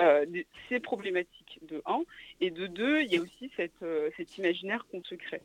euh, 0.00 0.24
c'est 0.68 0.80
problématique 0.80 1.58
de 1.62 1.82
un. 1.86 2.02
Et 2.40 2.50
de 2.50 2.66
deux, 2.66 3.02
il 3.02 3.12
y 3.12 3.18
a 3.18 3.20
aussi 3.20 3.50
cette, 3.56 3.82
euh, 3.82 4.10
cet 4.16 4.38
imaginaire 4.38 4.86
qu'on 4.90 5.02
se 5.04 5.14
crée. 5.14 5.42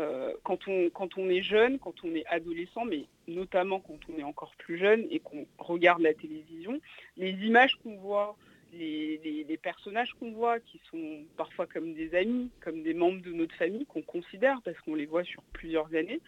Euh, 0.00 0.32
quand, 0.44 0.68
on, 0.68 0.90
quand 0.90 1.18
on 1.18 1.28
est 1.28 1.42
jeune, 1.42 1.78
quand 1.78 2.04
on 2.04 2.14
est 2.14 2.24
adolescent, 2.26 2.84
mais 2.84 3.04
notamment 3.26 3.80
quand 3.80 3.98
on 4.08 4.18
est 4.18 4.22
encore 4.22 4.54
plus 4.56 4.78
jeune 4.78 5.06
et 5.10 5.18
qu'on 5.18 5.46
regarde 5.58 6.00
la 6.02 6.14
télévision, 6.14 6.80
les 7.16 7.32
images 7.32 7.74
qu'on 7.82 7.96
voit, 7.96 8.36
les, 8.72 9.44
les, 9.48 9.56
personnages 9.56 10.12
qu'on 10.20 10.30
voit, 10.30 10.60
qui 10.60 10.80
sont 10.90 11.24
parfois 11.36 11.66
comme 11.66 11.94
des 11.94 12.14
amis, 12.14 12.50
comme 12.60 12.82
des 12.82 12.94
membres 12.94 13.22
de 13.22 13.32
notre 13.32 13.54
famille, 13.56 13.86
qu'on 13.86 14.02
considère 14.02 14.60
parce 14.62 14.78
qu'on 14.80 14.94
les 14.94 15.06
voit 15.06 15.24
sur 15.24 15.42
plusieurs 15.52 15.92
années, 15.94 16.20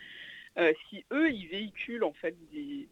si 0.88 1.04
eux, 1.12 1.30
ils 1.30 1.48
véhiculent 1.48 2.04
en 2.04 2.12
fait 2.12 2.34
des, 2.52 2.88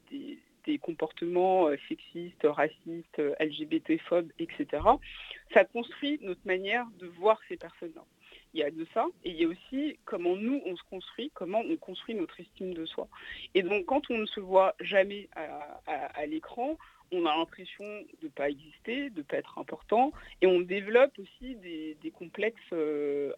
comportements 0.77 1.68
euh, 1.68 1.77
sexistes, 1.88 2.44
racistes, 2.44 3.18
euh, 3.18 3.35
LGBT-phobes, 3.40 4.31
etc., 4.38 4.83
ça 5.55 5.64
construit 5.64 6.18
notre 6.21 6.44
manière 6.44 6.87
de 6.99 7.07
voir 7.07 7.40
ces 7.49 7.57
personnes-là. 7.57 8.05
Il 8.53 8.61
y 8.61 8.62
a 8.62 8.71
de 8.71 8.87
ça, 8.92 9.07
et 9.25 9.31
il 9.31 9.40
y 9.40 9.44
a 9.44 9.49
aussi 9.49 9.99
comment 10.05 10.37
nous, 10.37 10.61
on 10.66 10.77
se 10.77 10.83
construit, 10.90 11.31
comment 11.33 11.61
on 11.61 11.77
construit 11.77 12.14
notre 12.14 12.38
estime 12.38 12.75
de 12.75 12.85
soi. 12.85 13.09
Et 13.55 13.62
donc, 13.62 13.87
quand 13.87 14.11
on 14.11 14.18
ne 14.18 14.27
se 14.27 14.40
voit 14.40 14.75
jamais 14.81 15.29
à, 15.37 16.27
l'écran, 16.27 16.77
on 17.12 17.25
a 17.25 17.37
l'impression 17.37 17.85
de 17.85 18.25
ne 18.25 18.29
pas 18.29 18.51
exister, 18.51 19.09
de 19.11 19.18
ne 19.18 19.23
pas 19.23 19.37
être 19.37 19.59
important, 19.59 20.12
et 20.42 20.47
on 20.47 20.61
développe 20.61 21.18
aussi 21.18 21.57
des, 21.57 22.12
complexes 22.18 22.75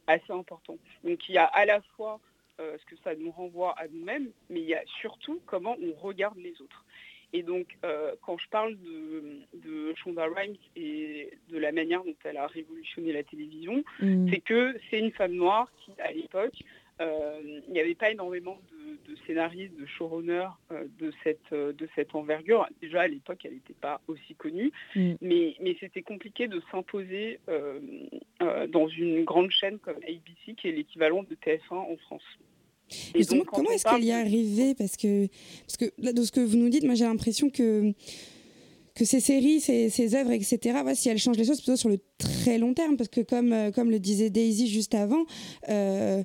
assez 0.06 0.32
importants. 0.32 0.78
Donc 1.04 1.28
il 1.28 1.34
y 1.34 1.38
a 1.38 1.44
à 1.44 1.64
la 1.64 1.80
fois 1.96 2.20
euh, 2.60 2.76
ce 2.78 2.84
que 2.84 3.00
ça 3.02 3.14
nous 3.14 3.30
renvoie 3.30 3.74
à 3.78 3.88
nous-mêmes, 3.88 4.30
mais 4.50 4.60
il 4.60 4.66
y 4.66 4.74
a 4.74 4.82
surtout 5.00 5.40
comment 5.46 5.76
on 5.82 5.92
regarde 5.98 6.36
les 6.38 6.60
autres. 6.60 6.84
Et 7.32 7.42
donc, 7.42 7.78
euh, 7.84 8.14
quand 8.22 8.36
je 8.38 8.48
parle 8.48 8.76
de, 8.76 9.40
de, 9.54 9.94
Shonda 9.94 10.26
Rhimes 10.26 10.56
et 10.76 11.30
de 11.48 11.58
la 11.58 11.72
manière 11.72 12.04
dont 12.04 12.16
elle 12.24 12.36
a 12.36 12.46
révolutionné 12.46 13.12
la 13.12 13.22
télévision, 13.22 13.82
mm. 14.00 14.30
c'est 14.30 14.40
que 14.40 14.76
c'est 14.90 14.98
une 14.98 15.12
femme 15.12 15.32
noire 15.32 15.70
qui, 15.78 15.92
à 16.00 16.12
l'époque, 16.12 16.58
euh, 17.00 17.60
il 17.66 17.72
n'y 17.72 17.80
avait 17.80 17.94
pas 17.94 18.10
énormément 18.10 18.58
de, 19.08 19.16
scénaristes, 19.26 19.74
de 19.76 19.86
showrunners 19.86 20.50
de, 20.98 21.12
cette, 21.24 21.52
de 21.52 21.88
cette 21.94 22.14
envergure. 22.14 22.66
Déjà, 22.82 23.02
à 23.02 23.08
l'époque, 23.08 23.44
elle 23.44 23.54
n'était 23.54 23.74
pas 23.74 24.02
aussi 24.06 24.34
connue, 24.34 24.70
mm. 24.94 25.14
mais, 25.22 25.56
mais 25.60 25.76
c'était 25.80 26.02
compliqué 26.02 26.46
de 26.46 26.60
s'imposer 26.70 27.40
dans 28.68 28.88
une 28.88 29.24
grande 29.24 29.50
chaîne 29.50 29.78
comme 29.78 29.96
ABC, 29.96 30.54
qui 30.56 30.68
est 30.68 30.72
l'équivalent 30.72 31.22
de 31.22 31.34
TF1 31.36 31.74
en 31.74 31.96
France. 31.96 32.38
Justement, 33.14 33.44
comment 33.44 33.70
est-ce 33.70 33.84
qu'elle 33.84 34.04
y 34.04 34.10
est 34.10 34.12
arrivée 34.12 34.74
Parce 34.74 34.96
que, 34.96 35.28
parce 35.66 35.76
que 35.76 35.92
là, 35.98 36.12
de 36.12 36.22
ce 36.22 36.32
que 36.32 36.40
vous 36.40 36.56
nous 36.56 36.68
dites, 36.68 36.84
moi 36.84 36.94
j'ai 36.94 37.04
l'impression 37.04 37.50
que 37.50 37.92
que 38.94 39.04
ces 39.04 39.20
séries, 39.20 39.60
ces, 39.60 39.88
ces 39.88 40.14
œuvres, 40.14 40.32
etc., 40.32 40.78
si 40.94 41.08
elles 41.08 41.18
changent 41.18 41.38
les 41.38 41.44
choses, 41.44 41.60
plutôt 41.60 41.76
sur 41.76 41.88
le 41.88 41.98
très 42.18 42.58
long 42.58 42.74
terme, 42.74 42.96
parce 42.96 43.08
que 43.08 43.20
comme, 43.22 43.52
euh, 43.52 43.70
comme 43.70 43.90
le 43.90 43.98
disait 43.98 44.30
Daisy 44.30 44.68
juste 44.68 44.94
avant, 44.94 45.24
euh, 45.68 46.22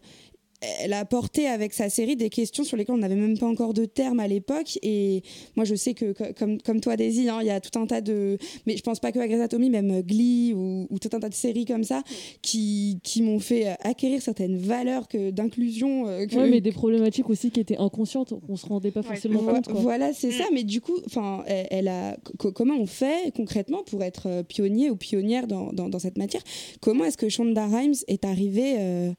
elle 0.62 0.94
a 0.94 1.00
apporté 1.00 1.48
avec 1.48 1.74
sa 1.74 1.89
série 1.89 2.15
des 2.15 2.30
questions 2.30 2.63
sur 2.63 2.78
lesquelles 2.78 2.96
on 2.96 3.00
n'avait 3.00 3.15
même 3.15 3.38
pas 3.38 3.48
encore 3.48 3.74
de 3.74 3.86
termes 3.86 4.20
à 4.20 4.28
l'époque. 4.28 4.80
Et 4.82 5.22
moi, 5.56 5.65
je 5.65 5.76
sais 5.76 5.94
que, 5.94 6.13
comme, 6.34 6.62
comme 6.62 6.82
toi, 6.82 6.96
Daisy, 6.96 7.30
hein, 7.30 7.39
il 7.41 7.48
y 7.48 7.52
a 7.52 7.60
tout 7.60 7.78
un 7.80 7.86
tas 7.86 8.02
de. 8.02 8.38
Mais 8.65 8.78
je 8.78 8.82
pense 8.82 9.00
pas 9.00 9.12
que 9.12 9.20
à 9.20 9.28
Grey's 9.28 9.54
même 9.70 10.02
Glee 10.02 10.54
ou, 10.54 10.88
tout 11.00 11.10
un 11.13 11.20
tas 11.20 11.30
de 11.30 11.34
séries 11.34 11.65
comme 11.65 11.84
ça 11.84 12.04
qui, 12.41 13.00
qui 13.04 13.22
m'ont 13.22 13.39
fait 13.39 13.76
acquérir 13.82 14.22
certaines 14.22 14.58
valeurs 14.58 15.08
d'inclusion. 15.32 16.08
Euh, 16.08 16.26
oui, 16.34 16.50
mais 16.50 16.62
des 16.62 16.72
problématiques 16.72 17.30
aussi 17.30 17.52
qui 17.52 17.60
étaient 17.60 17.78
inconscientes, 17.78 18.34
on 18.48 18.56
se 18.56 18.65
rendait 18.65 18.91
pas 18.91 19.04
forcément 19.04 19.44
compte. 19.44 19.70
Voilà, 19.70 20.13
c'est 20.13 20.32
ça. 20.32 20.46
Mais 20.54 20.63
du 20.63 20.82
coup, 20.82 20.98
elle, 21.46 21.68
elle 21.70 21.88
a, 21.88 22.18
comment 22.38 22.76
on 22.76 22.86
fait 22.86 23.32
concrètement 23.36 23.84
pour 23.84 24.04
être 24.04 24.28
euh, 24.28 24.44
pionnier 24.44 24.89
ou 24.89 24.96
pionnière 24.96 25.48
dans, 25.48 25.74
dans, 25.74 25.89
dans 25.89 26.00
cette 26.00 26.18
matière? 26.18 26.41
Comment 26.82 27.06
est-ce 27.06 27.18
que 27.18 27.30
Shonda 27.30 27.65
Rhimes 27.68 27.96
est 28.08 28.26
arrivée 28.26 28.76
euh, 28.78 29.12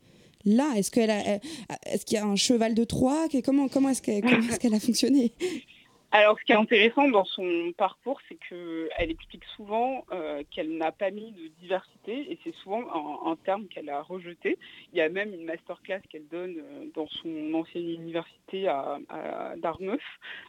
là 0.47 0.73
Est-ce 0.77 0.91
qu'elle 0.91 1.11
est-ce 1.11 2.05
qu'il 2.07 2.17
y 2.17 2.21
a 2.21 2.27
un 2.27 2.37
cheval 2.37 2.75
de 2.75 2.85
Troie 2.85 3.27
Comment, 3.45 3.69
comment 3.69 3.91
est-ce 3.91 4.03
qu'elle 4.03 4.75
a 4.75 4.81
fonctionné? 4.81 5.33
Alors, 6.13 6.39
ce 6.39 6.45
qui 6.45 6.53
est 6.53 6.57
intéressant 6.57 7.09
dans 7.09 7.25
son 7.25 7.73
parcours, 7.77 8.21
c'est 8.29 8.39
qu'elle 8.49 9.11
explique 9.11 9.45
souvent 9.57 10.05
euh, 10.13 10.43
qu'elle 10.51 10.77
n'a 10.77 10.93
pas 10.93 11.11
mis 11.11 11.33
de 11.33 11.49
diversité 11.61 12.33
et 12.33 12.39
c'est 12.45 12.55
souvent 12.57 13.27
un, 13.27 13.37
terme 13.37 13.67
qu'elle 13.67 13.91
a 13.91 14.03
rejeté. 14.03 14.57
Il 14.93 14.99
y 14.99 15.01
a 15.01 15.09
même 15.09 15.35
une 15.35 15.45
masterclass 15.45 16.01
qu'elle 16.09 16.27
donne 16.29 16.57
euh, 16.59 16.85
dans 16.95 17.09
son 17.09 17.53
ancienne 17.55 17.91
université 17.91 18.69
à, 18.69 18.99
Dartmouth. 19.59 20.01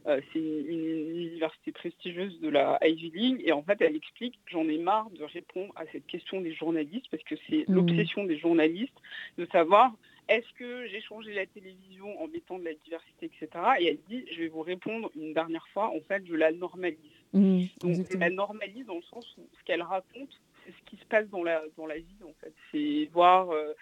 Euh, 0.06 0.22
c'est 0.32 0.40
une, 0.40 1.18
université 1.18 1.72
prestigieuse 1.72 2.40
de 2.40 2.50
la 2.50 2.78
Ivy 2.88 3.12
League 3.14 3.42
et 3.44 3.52
en 3.52 3.64
fait, 3.64 3.82
elle 3.82 3.96
explique 3.96 4.40
j'en 4.48 4.68
ai 4.68 4.78
marre 4.78 5.10
de 5.10 5.24
répondre 5.24 5.74
à 5.76 5.86
cette 5.92 6.06
question 6.06 6.40
des 6.40 6.54
journalistes 6.54 7.08
parce 7.10 7.24
que 7.24 7.36
c'est 7.50 7.68
mmh. 7.68 7.74
l'obsession 7.74 8.24
des 8.26 8.38
journalistes 8.38 8.98
de 9.38 9.46
savoir 9.52 9.92
est-ce 10.30 10.52
que 10.54 10.88
j'ai 10.88 11.02
changé 11.02 11.34
la 11.34 11.46
télévision 11.46 12.22
en 12.22 12.28
mettant 12.28 12.60
de 12.60 12.66
la 12.66 12.74
diversité, 12.74 13.28
etc. 13.28 13.50
Et 13.80 13.88
elle 13.88 14.00
dit, 14.10 14.26
je 14.32 14.40
vais 14.40 14.48
vous 14.48 14.62
répondre 14.62 15.10
une 15.16 15.34
dernière 15.34 15.68
fois, 15.70 15.90
en 15.90 16.02
fait, 16.02 16.26
je 16.26 16.36
la 16.36 16.52
normalise. 16.52 16.98
Mmh, 17.34 17.64
Donc, 17.82 17.96
je 18.12 18.18
la 18.18 18.30
normalise 18.30 18.86
dans 18.86 18.96
le 18.96 19.04
sens 19.04 19.26
où 19.38 19.48
ce 19.58 19.64
qu'elle 19.64 19.82
raconte, 19.82 20.42
c'est 20.66 20.72
ce 20.72 20.90
qui 20.90 20.98
se 20.98 21.06
passe 21.06 21.28
dans 21.30 21.44
la, 21.44 21.62
dans 21.78 21.86
la 21.86 21.98
vie, 21.98 22.24
en 22.24 22.34
fait. 22.42 22.54
C'est 22.72 23.10
voir 23.14 23.50
euh, 23.52 23.74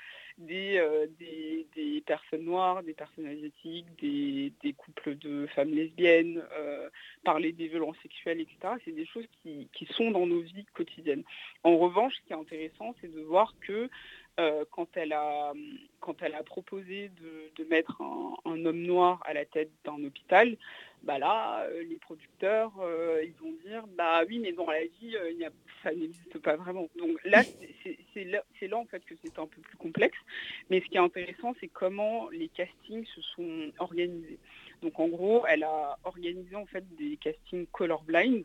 euh, 0.51 1.07
des, 1.17 1.65
des, 1.75 2.01
personnes 2.01 2.43
noires, 2.43 2.83
des 2.83 2.93
personnes 2.93 3.25
asiatiques, 3.25 3.85
des, 4.01 4.73
couples 4.73 5.17
de 5.17 5.47
femmes 5.55 5.71
lesbiennes, 5.71 6.43
euh, 6.57 6.89
parler 7.23 7.53
des 7.53 7.67
violences 7.67 7.97
sexuelles, 8.03 8.41
etc. 8.41 8.73
C'est 8.83 8.91
des 8.91 9.05
choses 9.05 9.25
qui, 9.41 9.69
qui, 9.73 9.85
sont 9.85 10.11
dans 10.11 10.27
nos 10.27 10.41
vies 10.41 10.65
quotidiennes. 10.73 11.23
En 11.63 11.77
revanche, 11.77 12.15
ce 12.15 12.21
qui 12.27 12.33
est 12.33 12.35
intéressant, 12.35 12.93
c'est 12.99 13.13
de 13.13 13.21
voir 13.21 13.53
que 13.61 13.89
quand, 14.71 14.87
elle 14.95 15.13
a, 15.13 15.53
quand 15.99 16.21
elle 16.21 16.35
a 16.35 16.43
proposé 16.43 17.09
de, 17.57 17.63
mettre 17.65 18.01
un, 18.01 18.65
homme 18.65 18.81
noir 18.81 19.21
à 19.25 19.33
la 19.33 19.45
tête 19.45 19.71
d'un 19.83 20.03
hôpital, 20.03 20.57
bah 21.03 21.19
là, 21.19 21.67
les 21.87 21.97
producteurs, 21.97 22.71
ils 23.23 23.33
vont 23.33 23.53
dire, 23.65 23.85
bah 23.97 24.23
oui, 24.27 24.39
mais 24.39 24.51
dans 24.51 24.69
la 24.69 24.83
vie, 24.83 25.15
ça 25.83 25.93
n'existe 25.93 26.39
pas 26.39 26.55
vraiment. 26.55 26.89
Donc 26.97 27.23
là, 27.23 27.43
c'est 28.13 28.23
là, 28.23 28.43
là, 28.61 28.77
en 28.77 28.85
fait 28.85 29.03
que 29.05 29.13
c'est 29.23 29.37
un 29.39 29.47
peu 29.47 29.61
plus 29.61 29.77
complexe. 29.77 30.17
Mais 30.69 30.81
ce 30.81 30.85
qui 30.85 30.95
est 30.95 30.99
intéressant, 30.99 31.53
c'est 31.59 31.67
comment 31.67 32.29
les 32.29 32.49
castings 32.49 33.05
se 33.05 33.21
sont 33.21 33.71
organisés. 33.79 34.39
Donc 34.81 34.99
en 34.99 35.07
gros, 35.07 35.45
elle 35.47 35.63
a 35.63 35.97
organisé 36.03 36.55
en 36.55 36.65
fait 36.65 36.83
des 36.95 37.17
castings 37.17 37.67
colorblind 37.67 38.43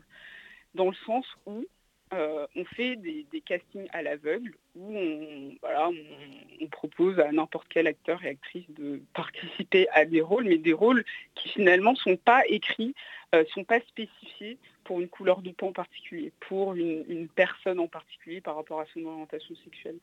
dans 0.75 0.87
le 0.87 0.95
sens 1.05 1.25
où 1.45 1.65
euh, 2.13 2.45
on 2.57 2.65
fait 2.65 2.97
des, 2.97 3.25
castings 3.45 3.87
à 3.93 4.01
l'aveugle 4.01 4.53
où 4.75 4.97
on, 4.97 6.67
propose 6.69 7.19
à 7.19 7.31
n'importe 7.31 7.67
quel 7.69 7.87
acteur 7.87 8.23
et 8.23 8.29
actrice 8.29 8.65
de 8.69 9.01
participer 9.13 9.87
à 9.89 10.05
des 10.05 10.21
rôles, 10.21 10.45
mais 10.45 10.57
des 10.57 10.73
rôles 10.73 11.03
qui 11.35 11.49
finalement 11.49 11.91
ne 11.91 11.97
sont 11.97 12.17
pas 12.17 12.41
écrits, 12.47 12.95
ne 13.33 13.39
euh, 13.39 13.45
sont 13.53 13.63
pas 13.63 13.79
spécifiés 13.81 14.57
pour 14.83 14.99
une 14.99 15.07
couleur 15.07 15.41
de 15.41 15.51
peau 15.51 15.67
en 15.67 15.73
particulier, 15.73 16.31
pour 16.39 16.73
une, 16.73 17.27
personne 17.29 17.79
en 17.79 17.87
particulier 17.87 18.41
par 18.41 18.55
rapport 18.55 18.79
à 18.79 18.85
son 18.93 19.05
orientation 19.05 19.55
sexuelle. 19.63 19.97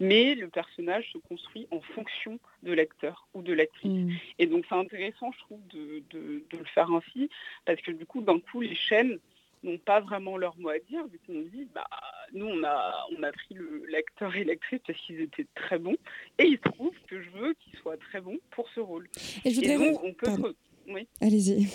Mais 0.00 0.34
le 0.34 0.48
personnage 0.48 1.10
se 1.12 1.18
construit 1.18 1.66
en 1.70 1.80
fonction 1.80 2.38
de 2.62 2.72
l'acteur 2.72 3.28
ou 3.34 3.42
de 3.42 3.52
l'actrice. 3.52 3.92
Mm. 3.92 4.12
Et 4.38 4.46
donc 4.46 4.64
c'est 4.68 4.74
intéressant, 4.74 5.32
je 5.32 5.38
trouve, 5.38 5.66
de, 5.68 6.02
le 6.12 6.64
faire 6.74 6.90
ainsi, 6.90 7.30
parce 7.64 7.80
que 7.80 7.92
du 7.92 8.04
coup, 8.04 8.20
d'un 8.20 8.40
coup, 8.40 8.60
les 8.60 8.74
chaînes 8.74 9.18
n'ont 9.66 9.78
pas 9.78 10.00
vraiment 10.00 10.36
leur 10.36 10.56
mot 10.58 10.68
à 10.68 10.78
dire, 10.78 11.06
vu 11.06 11.18
qu'on 11.26 11.40
dit, 11.40 11.68
bah, 11.74 11.86
nous, 12.32 12.46
on 12.46 12.64
a, 12.64 13.06
on 13.16 13.22
a 13.22 13.32
pris 13.32 13.56
l'acteur 13.90 14.34
et 14.36 14.44
l'actrice 14.44 14.80
parce 14.86 14.98
qu'ils 15.00 15.20
étaient 15.20 15.46
très 15.54 15.78
bons, 15.78 15.96
et 16.38 16.44
il 16.44 16.56
se 16.56 16.70
trouve 16.70 16.94
que 17.08 17.20
je 17.20 17.30
veux 17.30 17.54
qu'ils 17.54 17.78
soient 17.78 17.96
très 17.96 18.20
bons 18.20 18.38
pour 18.50 18.68
ce 18.70 18.80
rôle. 18.80 19.08
Et 19.44 19.50
je 19.50 19.56
voudrais... 19.56 19.96
on 20.02 20.12
peut... 20.14 20.54
Oui. 20.88 21.08
Allez-y. 21.20 21.68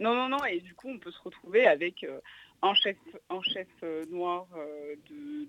Non, 0.00 0.14
non, 0.14 0.28
non, 0.28 0.44
et 0.44 0.60
du 0.60 0.74
coup, 0.74 0.88
on 0.88 0.98
peut 0.98 1.12
se 1.12 1.20
retrouver 1.22 1.66
avec 1.66 2.02
euh, 2.02 2.20
un 2.62 2.74
chef, 2.74 2.96
un 3.30 3.40
chef 3.42 3.68
euh, 3.84 4.04
noir 4.10 4.46
euh, 4.56 4.96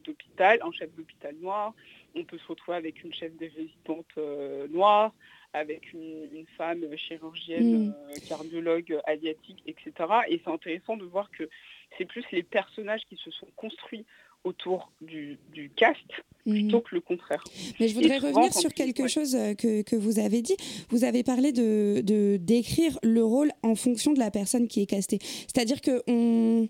d'hôpital, 0.03 0.59
un 0.61 0.71
chef 0.71 0.93
d'hôpital 0.95 1.35
noir, 1.37 1.73
on 2.13 2.23
peut 2.23 2.37
se 2.37 2.47
retrouver 2.47 2.77
avec 2.77 3.03
une 3.03 3.13
chef 3.13 3.35
des 3.37 3.47
résidences 3.47 4.69
noire, 4.69 5.13
avec 5.55 5.93
une, 5.93 6.45
femme 6.57 6.85
chirurgienne, 6.97 7.87
mm. 7.87 8.27
cardiologue 8.27 8.99
asiatique, 9.05 9.63
etc. 9.65 9.91
Et 10.29 10.41
c'est 10.43 10.51
intéressant 10.51 10.97
de 10.97 11.05
voir 11.05 11.29
que 11.31 11.49
c'est 11.97 12.05
plus 12.05 12.23
les 12.31 12.43
personnages 12.43 13.01
qui 13.09 13.15
se 13.17 13.31
sont 13.31 13.47
construits 13.55 14.05
autour 14.43 14.91
du, 15.01 15.39
cast 15.75 15.97
plutôt 16.45 16.77
mhm. 16.77 16.83
que 16.83 16.95
le 16.95 17.01
contraire. 17.01 17.43
Mais 17.79 17.87
je 17.87 17.95
voudrais 17.95 18.19
revenir 18.19 18.53
sur 18.53 18.71
quelque 18.71 19.07
chose 19.07 19.35
euh, 19.35 19.55
que, 19.55 19.95
vous 19.95 20.19
avez 20.19 20.43
dit. 20.43 20.55
Vous 20.89 21.03
avez 21.03 21.23
parlé 21.23 21.51
de 21.51 22.37
d'écrire 22.37 22.99
le 23.01 23.23
rôle 23.23 23.51
en 23.63 23.73
fonction 23.73 24.13
de 24.13 24.19
la 24.19 24.29
personne 24.29 24.67
qui 24.67 24.83
est 24.83 24.85
castée. 24.85 25.17
C'est-à-dire 25.21 25.81
que 25.81 26.03
on, 26.07 26.69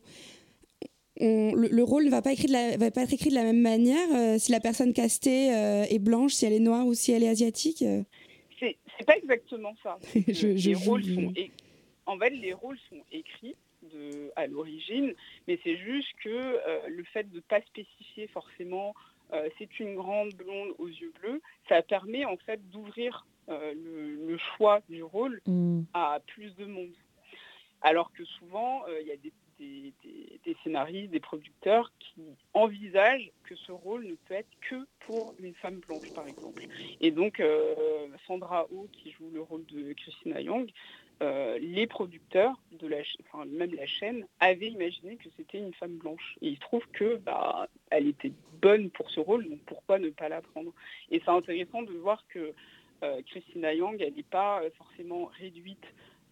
le, 1.20 1.84
rôle 1.84 2.06
ne 2.06 2.10
va 2.10 2.22
pas, 2.22 2.32
écrit 2.32 2.48
de 2.48 2.54
la, 2.54 2.78
va 2.78 2.92
pas 2.92 3.04
être 3.04 3.14
écrit 3.14 3.30
de 3.30 3.36
la 3.36 3.44
même 3.44 3.62
manière 3.62 4.08
euh, 4.14 4.38
si 4.40 4.52
la 4.52 4.62
personne 4.62 4.94
castée 4.94 5.54
euh, 5.54 5.84
est 5.90 6.00
blanche, 6.00 6.34
si 6.34 6.46
elle 6.46 6.54
est 6.54 6.60
noire 6.60 6.88
ou 6.88 6.94
si 6.94 7.12
elle 7.12 7.24
est 7.24 7.30
asiatique. 7.30 7.84
C'est 8.98 9.06
pas 9.06 9.18
exactement 9.18 9.76
ça. 9.84 9.98
je, 10.16 10.86
rôles 10.86 11.04
sont, 11.04 11.34
en 12.06 12.18
fait, 12.18 12.30
les 12.30 12.54
rôles 12.54 12.80
sont 12.90 13.04
écrits 13.12 13.56
à 14.36 14.48
l'origine, 14.48 15.14
mais 15.48 15.60
c'est 15.64 15.78
juste 15.78 16.10
que 16.24 16.30
euh, 16.30 16.88
le 16.88 17.04
fait 17.04 17.30
de 17.30 17.36
ne 17.36 17.42
pas 17.42 17.62
spécifier 17.62 18.28
forcément 18.28 18.94
euh, 19.34 19.50
c'est 19.58 19.80
une 19.80 19.96
grande 19.96 20.34
blonde 20.34 20.74
aux 20.78 20.88
yeux 20.88 21.12
bleus, 21.20 21.42
ça 21.68 21.82
permet 21.82 22.26
en 22.26 22.38
fait 22.38 22.60
d'ouvrir 22.70 23.26
euh, 23.50 23.74
le, 23.74 24.38
choix 24.38 24.82
du 24.90 25.04
rôle 25.04 25.42
mm. 25.46 25.82
à 25.94 26.20
plus 26.28 26.56
de 26.56 26.66
monde. 26.66 26.94
Alors 27.82 28.12
que 28.14 28.24
souvent, 28.26 28.84
il 29.02 29.08
y 29.08 29.12
a 29.12 29.18
des, 29.18 29.32
scénaristes, 30.64 31.12
des 31.12 31.20
producteurs 31.20 31.92
qui 32.00 32.22
envisagent 32.54 33.32
que 33.44 33.56
ce 33.56 33.72
rôle 33.72 34.06
ne 34.06 34.16
peut 34.16 34.34
être 34.34 34.50
que 34.62 34.88
pour 35.02 35.34
une 35.40 35.54
femme 35.56 35.80
blanche, 35.80 36.10
par 36.14 36.28
exemple. 36.28 36.64
Et 37.02 37.12
donc, 37.12 37.42
Sandra 38.28 38.68
Oh, 38.72 38.88
qui 38.92 39.12
joue 39.12 39.30
le 39.32 39.42
rôle 39.42 39.66
de 39.66 39.94
Christina 39.94 40.42
Young, 40.42 40.72
euh, 41.22 41.58
les 41.60 41.88
producteurs, 41.88 42.60
de 42.74 42.88
la, 42.88 42.98
enfin, 43.22 43.46
même 43.46 43.74
la 43.74 43.86
chaîne, 43.86 44.26
avaient 44.40 44.68
imaginé 44.68 45.16
que 45.16 45.30
c'était 45.38 45.60
une 45.60 45.74
femme 45.74 45.98
blanche. 45.98 46.38
Et 46.42 46.50
il 46.50 46.60
trouve 46.60 46.86
que 46.92 47.16
bah, 47.18 47.68
elle 47.90 48.08
était 48.08 48.34
bonne 48.62 48.90
pour 48.90 49.10
ce 49.10 49.22
rôle, 49.22 49.48
donc 49.48 49.60
pourquoi 49.66 49.98
ne 49.98 50.10
pas 50.10 50.28
la 50.28 50.42
prendre? 50.42 50.74
Et 51.12 51.22
c'est 51.24 51.32
intéressant 51.32 51.84
de 51.84 51.94
voir 51.94 52.22
que 52.28 52.54
euh, 53.04 53.22
Christina 53.28 53.74
Yang, 53.74 54.02
elle 54.02 54.14
n'est 54.16 54.24
pas 54.24 54.62
euh, 54.62 54.70
forcément 54.78 55.26
réduite 55.40 55.86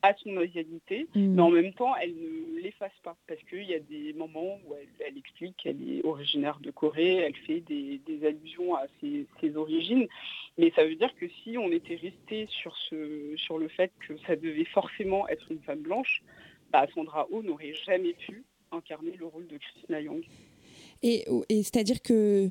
à 0.04 0.13
son 0.22 0.36
asialité, 0.38 1.08
mm. 1.16 1.34
mais 1.34 1.42
en 1.42 1.50
même 1.50 1.74
temps, 1.74 1.96
elle 1.96 2.13
ne 2.13 2.62
l'efface 2.62 2.92
pas, 3.04 3.16
parce 3.26 3.42
qu'il 3.44 3.63
y 3.63 3.74
a 3.74 3.80
des 3.80 4.12
moments 4.13 4.60
où 4.68 4.76
elle, 5.00 5.18
explique 5.18 5.56
qu'elle 5.58 5.82
est 5.89 6.06
originaire 6.06 6.60
de 6.60 6.72
Corée, 6.72 7.16
elle 7.16 7.36
fait 7.36 7.62
des, 7.62 8.02
allusions 8.26 8.76
à 8.76 8.84
ses, 9.00 9.56
origines, 9.56 10.08
mais 10.58 10.72
ça 10.76 10.86
veut 10.86 10.96
dire 10.96 11.13
que 11.16 11.26
si 11.44 11.58
on 11.58 11.72
était 11.72 11.96
resté 11.96 12.48
sur, 12.50 12.76
ce, 12.89 13.34
sur 13.38 13.58
le 13.58 13.70
fait 13.70 13.92
que 14.08 14.18
ça 14.28 14.36
devait 14.36 14.66
forcément 14.66 15.28
être 15.30 15.50
une 15.52 15.62
femme 15.62 15.82
blanche, 15.82 16.22
bah, 16.72 16.86
Sandra 16.94 17.28
Oh 17.32 17.42
n'aurait 17.42 17.74
jamais 17.86 18.13
pu 18.13 18.44
incarner 18.72 19.16
le 19.18 19.26
rôle 19.26 19.48
de 19.48 19.58
Christina 19.58 20.02
Young. 20.02 20.24
Et, 21.02 21.26
et 21.50 21.63
c'est-à-dire 21.63 22.02
que 22.02 22.50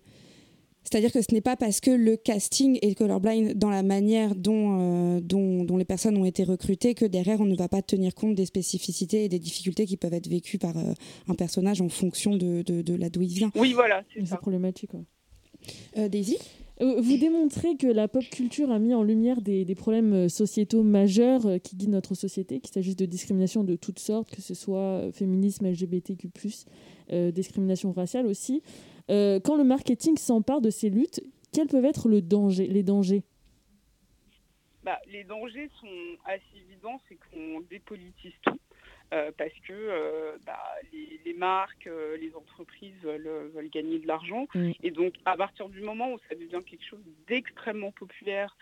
c'est-à-dire 0.85 1.13
que 1.13 1.23
ce 1.23 1.33
n'est 1.33 1.41
pas 1.41 1.57
parce 1.57 1.81
que 1.81 1.91
le 1.91 2.17
casting 2.17 2.79
est 2.83 2.95
colorblind 2.95 3.55
dans 3.55 3.71
la 3.71 3.83
manière 3.83 4.35
dont, 4.35 5.17
euh, 5.17 5.21
dont, 5.21 5.77
les 5.77 5.85
personnes 5.85 6.17
ont 6.17 6.25
été 6.25 6.45
recrutées 6.45 6.95
que 6.95 7.05
derrière 7.05 7.41
on 7.41 7.47
ne 7.47 7.57
va 7.57 7.69
pas 7.69 7.83
tenir 7.83 8.15
compte 8.15 8.35
des 8.35 8.47
spécificités 8.47 9.25
et 9.25 9.29
des 9.29 9.39
difficultés 9.39 9.87
qui 9.87 9.97
peuvent 9.97 10.13
être 10.13 10.29
vécues 10.29 10.59
par 10.59 10.77
euh, 10.77 10.93
un 11.29 11.35
personnage 11.35 11.81
en 11.81 11.89
fonction 11.89 12.37
de, 12.37 12.63
de, 12.63 12.95
la 12.95 13.11
d'où 13.11 13.23
il 13.23 13.33
vient. 13.33 13.51
Oui, 13.55 13.73
voilà, 13.73 14.05
c'est 14.15 14.37
problématique. 14.39 14.91
Euh, 15.97 16.09
Daisy? 16.09 16.39
Vous 16.81 17.17
démontrez 17.17 17.77
que 17.77 17.87
la 17.87 18.09
pop 18.09 18.25
culture 18.25 18.73
a 18.73 18.81
mis 18.81 18.93
en 18.93 19.05
lumière 19.05 19.41
des, 19.41 19.65
des 19.65 19.75
problèmes 19.77 20.29
sociétaux 20.29 20.83
majeurs 20.83 21.61
qui 21.63 21.77
guident 21.77 21.91
notre 21.91 22.17
société, 22.17 22.59
qu'il 22.59 22.73
s'agisse 22.73 22.97
de 22.97 23.07
discrimination 23.07 23.63
de 23.63 23.77
toutes 23.77 24.01
sortes, 24.01 24.35
que 24.35 24.43
ce 24.43 24.55
soit 24.55 25.13
féminisme, 25.13 25.71
LGBTQ+, 25.71 26.29
discrimination 27.33 27.93
raciale 27.93 28.27
aussi. 28.27 28.63
Euh, 29.11 29.41
quand 29.41 29.57
le 29.57 29.65
marketing 29.65 30.17
s'empare 30.17 30.61
de 30.61 30.71
ces 30.71 30.91
luttes, 30.91 31.21
quels 31.53 31.69
peuvent 31.69 31.85
être 31.85 32.09
le 32.09 32.23
danger, 32.23 32.67
les 32.67 32.83
dangers? 32.83 33.23
Bah, 34.83 34.99
Les 35.11 35.25
dangers 35.25 35.71
sont 35.81 36.17
assez 36.25 36.43
évidents, 36.69 37.01
c'est 37.09 37.17
qu'on 37.17 37.61
dépolitise 37.71 38.33
tout. 38.43 38.59
Euh, 39.13 39.31
parce 39.37 39.53
que 39.69 39.75
euh, 39.75 40.39
bah, 40.47 40.59
les, 40.93 41.35
marques, 41.35 41.89
les 42.19 42.35
entreprises 42.35 42.95
veulent, 43.03 43.69
gagner 43.71 43.99
de 43.99 44.07
l'argent. 44.07 44.47
Mm. 44.55 44.71
Et 44.83 44.91
donc, 44.91 45.15
à 45.27 45.37
partir 45.37 45.69
du 45.69 45.83
moment 45.83 46.13
où 46.13 46.19
ça 46.31 46.35
devient 46.35 46.65
quelque 46.65 46.85
chose 46.85 47.03
d'extrêmement 47.29 47.93
populaire, 47.93 48.57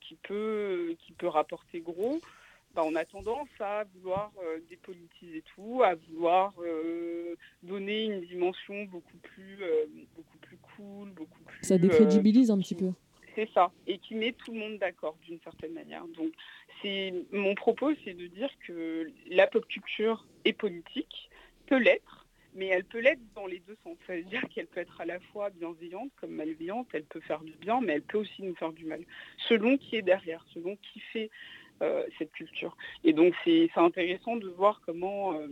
qui, 0.00 0.16
peut, 0.24 0.96
qui 0.98 1.12
peut 1.12 1.28
rapporter 1.28 1.78
gros, 1.78 2.20
bah, 2.74 2.82
on 2.84 2.94
a 2.94 3.04
tendance 3.04 3.48
à 3.58 3.84
vouloir 3.94 4.32
euh, 4.44 4.60
dépolitiser 4.68 5.42
tout, 5.54 5.82
à 5.82 5.94
vouloir 5.94 6.54
euh, 6.60 7.34
donner 7.62 8.04
une 8.04 8.20
dimension 8.20 8.84
beaucoup 8.84 9.16
plus, 9.18 9.58
euh, 9.62 9.86
beaucoup 10.16 10.38
plus 10.38 10.56
cool, 10.58 11.10
beaucoup 11.10 11.42
plus. 11.44 11.66
Ça 11.66 11.78
décrédibilise 11.78 12.50
un 12.50 12.58
petit 12.58 12.76
peu. 12.76 12.92
C'est 13.34 13.48
ça, 13.54 13.72
et 13.86 13.98
qui 13.98 14.14
met 14.14 14.32
tout 14.32 14.52
le 14.52 14.58
monde 14.58 14.78
d'accord 14.78 15.16
d'une 15.22 15.40
certaine 15.40 15.72
manière. 15.72 16.06
Donc, 16.08 16.32
c'est 16.82 17.12
mon 17.32 17.54
propos, 17.54 17.92
c'est 18.04 18.14
de 18.14 18.26
dire 18.26 18.50
que 18.66 19.10
la 19.28 19.46
pop 19.46 19.66
culture 19.66 20.26
est 20.44 20.52
politique, 20.52 21.30
peut 21.66 21.78
l'être, 21.78 22.26
mais 22.54 22.66
elle 22.66 22.84
peut 22.84 22.98
l'être 22.98 23.20
dans 23.34 23.46
les 23.46 23.60
deux 23.60 23.76
sens. 23.84 23.96
Ça 24.06 24.16
veut 24.16 24.24
dire 24.24 24.42
qu'elle 24.48 24.66
peut 24.66 24.80
être 24.80 25.00
à 25.00 25.04
la 25.04 25.20
fois 25.20 25.50
bienveillante 25.50 26.10
comme 26.20 26.32
malveillante, 26.32 26.88
elle 26.92 27.04
peut 27.04 27.20
faire 27.20 27.40
du 27.42 27.52
bien, 27.52 27.80
mais 27.80 27.94
elle 27.94 28.02
peut 28.02 28.18
aussi 28.18 28.42
nous 28.42 28.54
faire 28.56 28.72
du 28.72 28.84
mal, 28.84 29.04
selon 29.48 29.76
qui 29.76 29.96
est 29.96 30.02
derrière, 30.02 30.44
selon 30.52 30.76
qui 30.76 31.00
fait 31.12 31.30
cette 32.18 32.32
culture. 32.32 32.76
Et 33.04 33.12
donc 33.12 33.34
c'est 33.44 33.70
intéressant 33.76 34.36
de 34.36 34.48
voir 34.48 34.80
comment 34.84 35.34
euh, 35.34 35.48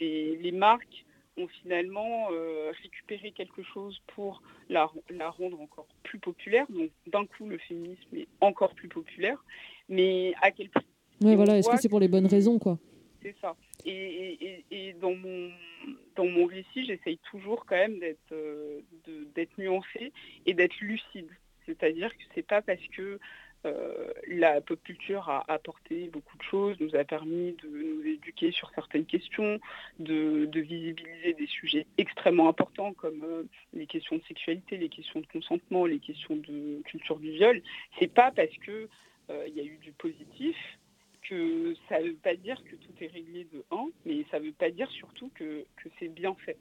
les 0.00 0.52
marques 0.52 1.04
ont 1.36 1.48
finalement 1.48 2.28
euh, 2.32 2.72
récupéré 2.82 3.32
quelque 3.32 3.62
chose 3.62 4.00
pour 4.14 4.42
la, 4.68 4.86
rendre 5.30 5.60
encore 5.60 5.86
plus 6.02 6.18
populaire. 6.18 6.66
Donc 6.70 6.90
d'un 7.06 7.26
coup, 7.26 7.46
le 7.48 7.58
féminisme 7.58 8.16
est 8.16 8.28
encore 8.40 8.74
plus 8.74 8.88
populaire, 8.88 9.42
mais 9.88 10.34
à 10.42 10.50
quel 10.50 10.68
prix? 10.68 10.86
Oui, 11.22 11.34
voilà, 11.34 11.58
est-ce 11.58 11.70
que 11.70 11.76
c'est 11.80 11.88
pour 11.88 12.00
les 12.00 12.08
bonnes 12.08 12.26
raisons, 12.26 12.58
quoi? 12.58 12.78
C'est 13.22 13.34
ça. 13.40 13.56
Et, 13.86 14.94
dans, 15.00 15.14
mon, 15.14 15.50
dans 16.16 16.26
mon 16.26 16.46
récit, 16.46 16.84
j'essaye 16.84 17.18
toujours 17.30 17.64
quand 17.66 17.76
même 17.76 17.98
d'être 17.98 19.58
nuancée 19.58 20.12
et 20.46 20.54
d'être 20.54 20.78
lucide. 20.80 21.30
C'est-à-dire 21.66 22.14
que 22.14 22.22
c'est 22.34 22.46
pas 22.46 22.60
parce 22.60 22.86
que 22.94 23.18
la 24.28 24.60
pop 24.60 24.78
culture 24.82 25.28
a 25.28 25.44
apporté 25.52 26.08
beaucoup 26.08 26.36
de 26.36 26.42
choses, 26.42 26.76
nous 26.80 26.94
a 26.96 27.04
permis 27.04 27.56
de 27.62 27.68
nous 27.68 28.06
éduquer 28.06 28.52
sur 28.52 28.70
certaines 28.74 29.06
questions, 29.06 29.58
de, 29.98 30.48
visibiliser 30.54 31.34
des 31.34 31.46
sujets 31.46 31.86
extrêmement 31.98 32.48
importants 32.48 32.92
comme 32.92 33.46
les 33.72 33.86
questions 33.86 34.16
de 34.16 34.22
sexualité, 34.24 34.76
les 34.76 34.88
questions 34.88 35.20
de 35.20 35.26
consentement, 35.26 35.86
les 35.86 35.98
questions 35.98 36.36
de 36.36 36.82
culture 36.84 37.18
du 37.18 37.30
viol. 37.30 37.62
C'est 37.98 38.12
pas 38.12 38.30
parce 38.30 38.56
que 38.66 38.88
il 39.30 39.54
y 39.54 39.60
a 39.60 39.64
eu 39.64 39.78
du 39.78 39.92
positif 39.92 40.56
que 41.28 41.74
ça 41.88 42.00
ne 42.00 42.08
veut 42.08 42.16
pas 42.22 42.34
dire 42.36 42.62
que 42.64 42.76
tout 42.76 42.92
est 43.00 43.06
réglé 43.06 43.46
de 43.52 43.64
1, 43.70 43.76
mais 44.06 44.24
ça 44.30 44.38
ne 44.38 44.46
veut 44.46 44.52
pas 44.52 44.70
dire 44.70 44.90
surtout 44.90 45.30
que, 45.34 45.64
c'est 45.98 46.08
bien 46.08 46.34
fait. 46.44 46.56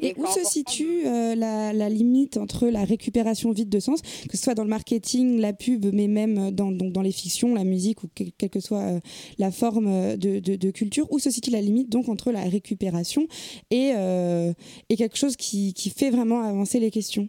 Et, 0.00 0.14
où 0.16 0.26
se 0.26 0.44
situe 0.44 1.06
euh, 1.06 1.34
la, 1.34 1.88
limite 1.88 2.36
entre 2.36 2.68
la 2.68 2.84
récupération 2.84 3.50
vide 3.52 3.68
de 3.68 3.80
sens, 3.80 4.02
que 4.02 4.36
ce 4.36 4.42
soit 4.42 4.54
dans 4.54 4.64
le 4.64 4.70
marketing, 4.70 5.40
la 5.40 5.52
pub, 5.52 5.86
mais 5.92 6.08
même 6.08 6.50
dans, 6.50 6.70
dans 6.70 7.02
les 7.02 7.12
fictions, 7.12 7.54
la 7.54 7.64
musique 7.64 8.02
ou 8.02 8.08
quelle 8.14 8.50
que 8.50 8.60
soit 8.60 8.82
euh, 8.82 9.00
la 9.38 9.50
forme 9.50 9.86
euh, 9.88 10.16
de, 10.16 10.70
culture, 10.70 11.10
où 11.12 11.18
se 11.18 11.30
situe 11.30 11.50
la 11.50 11.60
limite 11.60 11.90
donc 11.90 12.08
entre 12.08 12.32
la 12.32 12.42
récupération 12.42 13.26
et, 13.70 13.92
et 14.88 14.96
quelque 14.96 15.16
chose 15.16 15.36
qui, 15.36 15.74
qui 15.74 15.90
fait 15.90 16.10
vraiment 16.10 16.42
avancer 16.42 16.80
les 16.80 16.90
questions? 16.90 17.28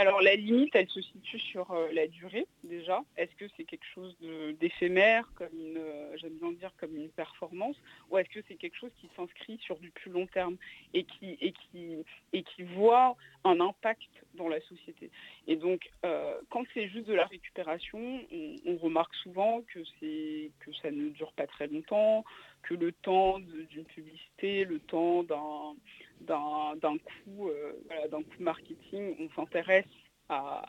Alors 0.00 0.22
la 0.22 0.34
limite, 0.34 0.74
elle 0.74 0.88
se 0.88 1.02
situe 1.02 1.38
sur 1.38 1.70
euh, 1.72 1.88
la 1.92 2.06
durée 2.06 2.46
déjà. 2.64 3.02
Est-ce 3.18 3.34
que 3.36 3.44
c'est 3.54 3.64
quelque 3.64 3.84
chose 3.94 4.16
d'éphémère, 4.58 5.30
comme 5.34 5.52
une, 5.52 5.76
euh, 5.76 6.16
j'aime 6.16 6.38
bien 6.40 6.52
dire 6.52 6.72
comme 6.78 6.96
une 6.96 7.10
performance, 7.10 7.76
ou 8.08 8.16
est-ce 8.16 8.30
que 8.30 8.40
c'est 8.48 8.54
quelque 8.54 8.78
chose 8.78 8.92
qui 8.98 9.10
s'inscrit 9.14 9.58
sur 9.58 9.78
du 9.78 9.90
plus 9.90 10.10
long 10.10 10.26
terme 10.26 10.56
et 10.94 11.04
qui, 11.04 11.54
voit 12.74 13.14
un 13.44 13.60
impact 13.60 14.08
dans 14.34 14.48
la 14.48 14.60
société? 14.62 15.10
Et 15.46 15.56
donc 15.56 15.90
euh, 16.06 16.40
quand 16.48 16.64
c'est 16.72 16.88
juste 16.88 17.06
de 17.06 17.14
la 17.14 17.26
récupération, 17.26 18.20
on, 18.66 18.76
remarque 18.78 19.14
souvent 19.16 19.60
que 19.74 19.84
ça 20.80 20.90
ne 20.90 21.10
dure 21.10 21.32
pas 21.32 21.46
très 21.46 21.66
longtemps, 21.66 22.24
que 22.62 22.74
le 22.74 22.92
temps 22.92 23.38
d'une 23.38 23.84
publicité, 23.84 24.64
le 24.64 24.78
temps 24.80 25.22
d'un 25.22 26.98
coup, 26.98 27.48
euh, 27.48 27.72
coup 28.10 28.42
marketing, 28.42 29.16
on 29.18 29.28
s'intéresse 29.34 29.86
à, 30.28 30.62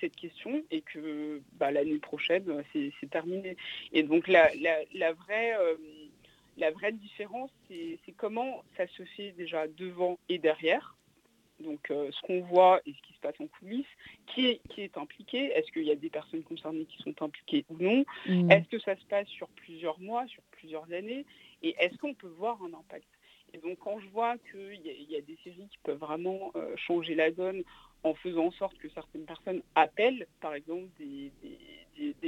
cette 0.00 0.16
question 0.16 0.62
et 0.70 0.80
que 0.80 1.42
bah, 1.54 1.70
l'année 1.70 1.98
prochaine, 1.98 2.64
c'est 2.72 3.10
terminé. 3.10 3.56
Et 3.92 4.02
donc 4.02 4.26
la, 4.26 4.48
vraie, 5.12 5.54
euh, 5.54 5.74
la 6.56 6.70
vraie 6.70 6.92
différence, 6.92 7.50
c'est 7.68 7.98
comment 8.16 8.64
ça 8.76 8.86
se 8.86 9.04
fait 9.16 9.32
déjà 9.32 9.68
devant 9.68 10.18
et 10.28 10.38
derrière. 10.38 10.96
Donc 11.60 11.90
euh, 11.90 12.10
ce 12.10 12.20
qu'on 12.26 12.40
voit 12.40 12.80
et 12.86 12.92
ce 12.92 13.02
qui 13.02 13.12
se 13.14 13.20
passe 13.20 13.40
en 13.40 13.46
coulisses, 13.46 13.86
qui 14.26 14.46
est, 14.46 14.60
qui 14.70 14.82
est 14.82 14.96
impliqué, 14.98 15.52
est-ce 15.52 15.70
qu'il 15.72 15.84
y 15.84 15.90
a 15.90 15.96
des 15.96 16.10
personnes 16.10 16.42
concernées 16.42 16.86
qui 16.86 17.02
sont 17.02 17.22
impliquées 17.22 17.64
ou 17.70 17.76
non, 17.78 18.04
mmh. 18.26 18.50
est-ce 18.50 18.68
que 18.68 18.78
ça 18.80 18.96
se 18.96 19.04
passe 19.04 19.28
sur 19.28 19.48
plusieurs 19.48 20.00
mois, 20.00 20.26
sur 20.26 20.42
plusieurs 20.50 20.90
années, 20.92 21.24
et 21.62 21.74
est-ce 21.78 21.96
qu'on 21.98 22.14
peut 22.14 22.32
voir 22.38 22.58
un 22.62 22.74
impact? 22.76 23.06
Et 23.54 23.58
donc 23.58 23.78
quand 23.78 24.00
je 24.00 24.08
vois 24.08 24.36
qu'il 24.50 24.80
y, 24.82 25.16
a 25.16 25.20
des 25.20 25.38
séries 25.44 25.68
qui 25.70 25.78
peuvent 25.82 25.98
vraiment 25.98 26.52
euh, 26.56 26.74
changer 26.76 27.14
la 27.14 27.30
donne 27.30 27.62
en 28.02 28.14
faisant 28.14 28.46
en 28.46 28.50
sorte 28.52 28.76
que 28.78 28.88
certaines 28.88 29.26
personnes 29.26 29.62
appellent, 29.74 30.26
par 30.40 30.54
exemple, 30.54 30.88
des, 30.98 31.30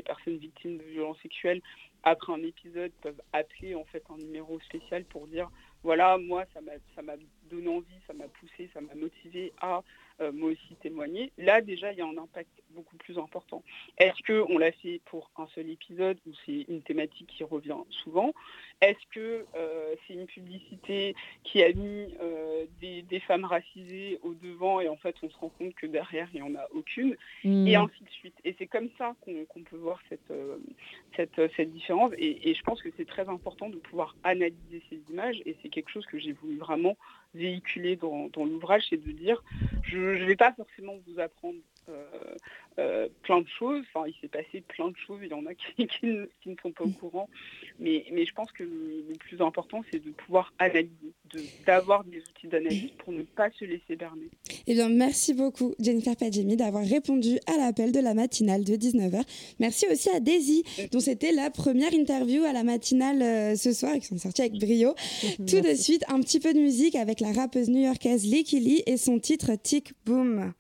personnes 0.03 0.37
victimes 0.37 0.77
de 0.77 0.85
violences 0.85 1.21
sexuelles 1.23 1.63
après 2.03 2.33
un 2.33 2.43
épisode 2.43 2.93
peuvent 3.01 3.21
appeler 3.33 3.75
en 3.75 3.85
fait 3.85 4.03
un 4.11 4.19
numéro 4.19 4.61
spécial 4.61 5.05
pour 5.07 5.27
dire 5.27 5.51
voilà, 5.83 6.19
moi 6.19 6.45
ça 6.53 6.61
m'a 6.61 7.17
donné 7.51 7.69
envie, 7.69 8.01
ça 8.07 8.13
m'a 8.13 8.29
poussé, 8.29 8.69
ça 8.73 8.81
m'a 8.81 8.95
motivé 8.95 9.53
à 9.61 9.83
euh, 10.21 10.31
moi 10.31 10.51
aussi 10.51 10.77
témoigner. 10.81 11.33
Là 11.39 11.61
déjà 11.61 11.91
il 11.91 11.99
y 11.99 12.01
a 12.01 12.07
un 12.07 12.17
impact 12.17 12.63
beaucoup 12.71 12.97
plus 12.97 13.19
important. 13.19 13.65
Est-ce 13.99 14.23
qu'on 14.23 14.59
l'a 14.59 14.71
fait 14.71 15.01
pour 15.07 15.29
un 15.37 15.49
seul 15.49 15.69
épisode 15.69 16.19
ou 16.27 16.31
c'est 16.47 16.67
une 16.69 16.83
thématique 16.83 17.27
qui 17.27 17.43
revient 17.43 17.79
souvent? 17.91 18.33
Est-ce 18.81 19.07
que 19.13 19.45
euh, 19.57 19.95
c'est 20.07 20.15
une 20.15 20.27
publicité 20.27 21.17
qui 21.43 21.65
a 21.65 21.73
mis 21.73 22.15
euh, 22.21 22.65
des, 22.81 23.21
femmes 23.27 23.45
racisées 23.45 24.21
au 24.23 24.35
devant 24.35 24.81
et 24.81 24.89
en 24.89 24.97
fait 24.97 25.17
on 25.23 25.31
se 25.31 25.37
rend 25.37 25.49
compte 25.49 25.75
que 25.75 25.87
derrière 25.87 26.29
il 26.33 26.43
n'y 26.43 26.49
en 26.49 26.61
a 26.61 26.67
aucune? 26.73 27.17
Mmh. 27.43 27.67
Et 27.67 27.75
ainsi 27.75 28.05
de 28.05 28.11
suite. 28.11 28.37
Et 28.45 28.55
c'est 28.57 28.67
comme 28.67 28.91
ça 28.99 29.17
qu'on 29.25 29.63
peut 29.63 29.77
voir 29.77 29.99
cette, 30.09 30.33
cette, 31.17 31.73
différence. 31.73 32.13
Et, 32.19 32.51
et 32.51 32.55
je 32.55 32.63
pense 32.63 32.81
que 32.83 32.91
c'est 32.97 33.07
très 33.07 33.29
important 33.29 33.69
de 33.69 33.77
pouvoir 33.79 34.15
analyser 34.23 34.83
ces 34.91 35.01
images 35.11 35.41
et 35.45 35.57
c'est 35.63 35.71
quelque 35.71 35.91
chose 35.91 36.07
que 36.07 36.21
j'ai 36.21 36.33
voulu 36.33 36.59
vraiment 36.59 36.97
véhiculer 37.35 37.97
dans, 37.97 38.31
l'ouvrage, 38.37 38.85
c'est 38.91 39.03
de 39.03 39.13
dire, 39.13 39.43
je 39.83 39.99
ne 39.99 40.25
vais 40.25 40.37
pas 40.37 40.53
forcément 40.53 40.95
vous 41.07 41.21
apprendre 41.21 41.59
euh, 41.89 42.05
euh, 42.79 43.09
plein 43.23 43.41
de 43.41 43.49
choses. 43.49 43.85
Enfin, 43.93 44.07
il 44.09 44.15
s'est 44.21 44.29
passé 44.29 44.63
plein 44.63 44.89
de 44.89 44.97
choses. 44.97 45.21
Il 45.23 45.29
y 45.29 45.35
en 45.35 45.47
a 45.47 45.55
qui, 45.55 45.89
ne, 46.03 46.27
sont 46.63 46.73
pas 46.73 46.85
au 46.85 46.91
courant. 46.91 47.29
Mais 47.79 48.05
je 48.09 48.33
pense 48.33 48.51
que 48.53 48.63
le, 48.63 49.15
plus 49.19 49.41
important, 49.41 49.83
c'est 49.91 50.03
de 50.05 50.11
pouvoir 50.11 50.53
analyser, 50.59 51.13
d'avoir 51.67 52.05
des 52.05 52.19
outils 52.19 52.49
d'analyse 52.49 52.93
pour 52.99 53.13
ne 53.13 53.23
pas 53.23 53.51
se 53.51 53.65
laisser 53.65 53.97
berner. 53.97 54.31
Eh 54.67 54.75
bien, 54.75 54.89
merci 54.89 55.35
beaucoup, 55.35 55.75
Jennifer 55.79 56.17
Padjemi, 56.17 56.57
d'avoir 56.57 56.85
répondu 56.85 57.39
à 57.47 57.59
l'appel 57.59 57.93
de 57.93 58.01
la 58.01 58.15
matinale 58.15 58.65
de 58.65 58.75
19h. 58.77 59.23
Merci 59.59 59.87
aussi 59.93 60.09
à 60.11 60.21
Daisy, 60.21 60.65
dont 60.91 61.01
c'était 61.01 61.33
la 61.33 61.51
première 61.51 61.93
interview 61.93 62.45
à 62.45 62.53
la 62.53 62.63
matinale 62.63 63.23
euh, 63.23 63.57
ce 63.57 63.73
soir 63.73 63.95
et 63.95 64.01
qui 64.01 64.07
sont 64.07 64.19
sortis 64.19 64.43
avec 64.43 64.59
brio. 64.59 64.95
Tout 65.47 65.61
de 65.61 65.75
suite, 65.75 66.05
un 66.09 66.21
petit 66.21 66.41
peu 66.41 66.55
de 66.55 66.61
musique 66.61 66.97
avec 66.97 67.21
la 67.21 67.33
rappeuse 67.33 67.69
new-yorkaise 67.69 68.25
Licky 68.25 68.61
Lee 68.61 68.83
et 68.87 68.97
son 68.97 69.19
titre 69.19 69.53
Tick 69.63 69.93
Boom. 70.07 70.53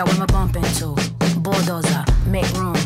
Care 0.00 0.14
what 0.14 0.20
I'm 0.20 0.26
bumping 0.32 0.64
to. 0.80 0.96
Bulldozer, 1.40 2.04
make 2.26 2.48
room. 2.56 2.76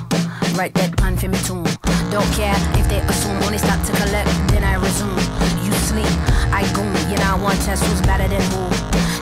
Write 0.59 0.75
that 0.75 0.97
pan 0.97 1.17
for 1.17 1.29
me 1.29 1.39
too. 1.47 1.63
Don't 2.11 2.27
care 2.35 2.57
if 2.75 2.87
they 2.91 2.99
assume 3.07 3.39
only 3.47 3.59
stop 3.59 3.79
to 3.87 3.93
collect, 4.03 4.27
then 4.51 4.65
I 4.65 4.75
resume. 4.83 5.15
You 5.63 5.71
sleep, 5.87 6.11
I 6.51 6.67
goon. 6.75 6.91
You 7.11 7.17
know, 7.23 7.35
I 7.35 7.39
want 7.39 7.61
test 7.63 7.85
who's 7.87 8.03
better 8.03 8.27
than 8.27 8.43
who. 8.51 8.67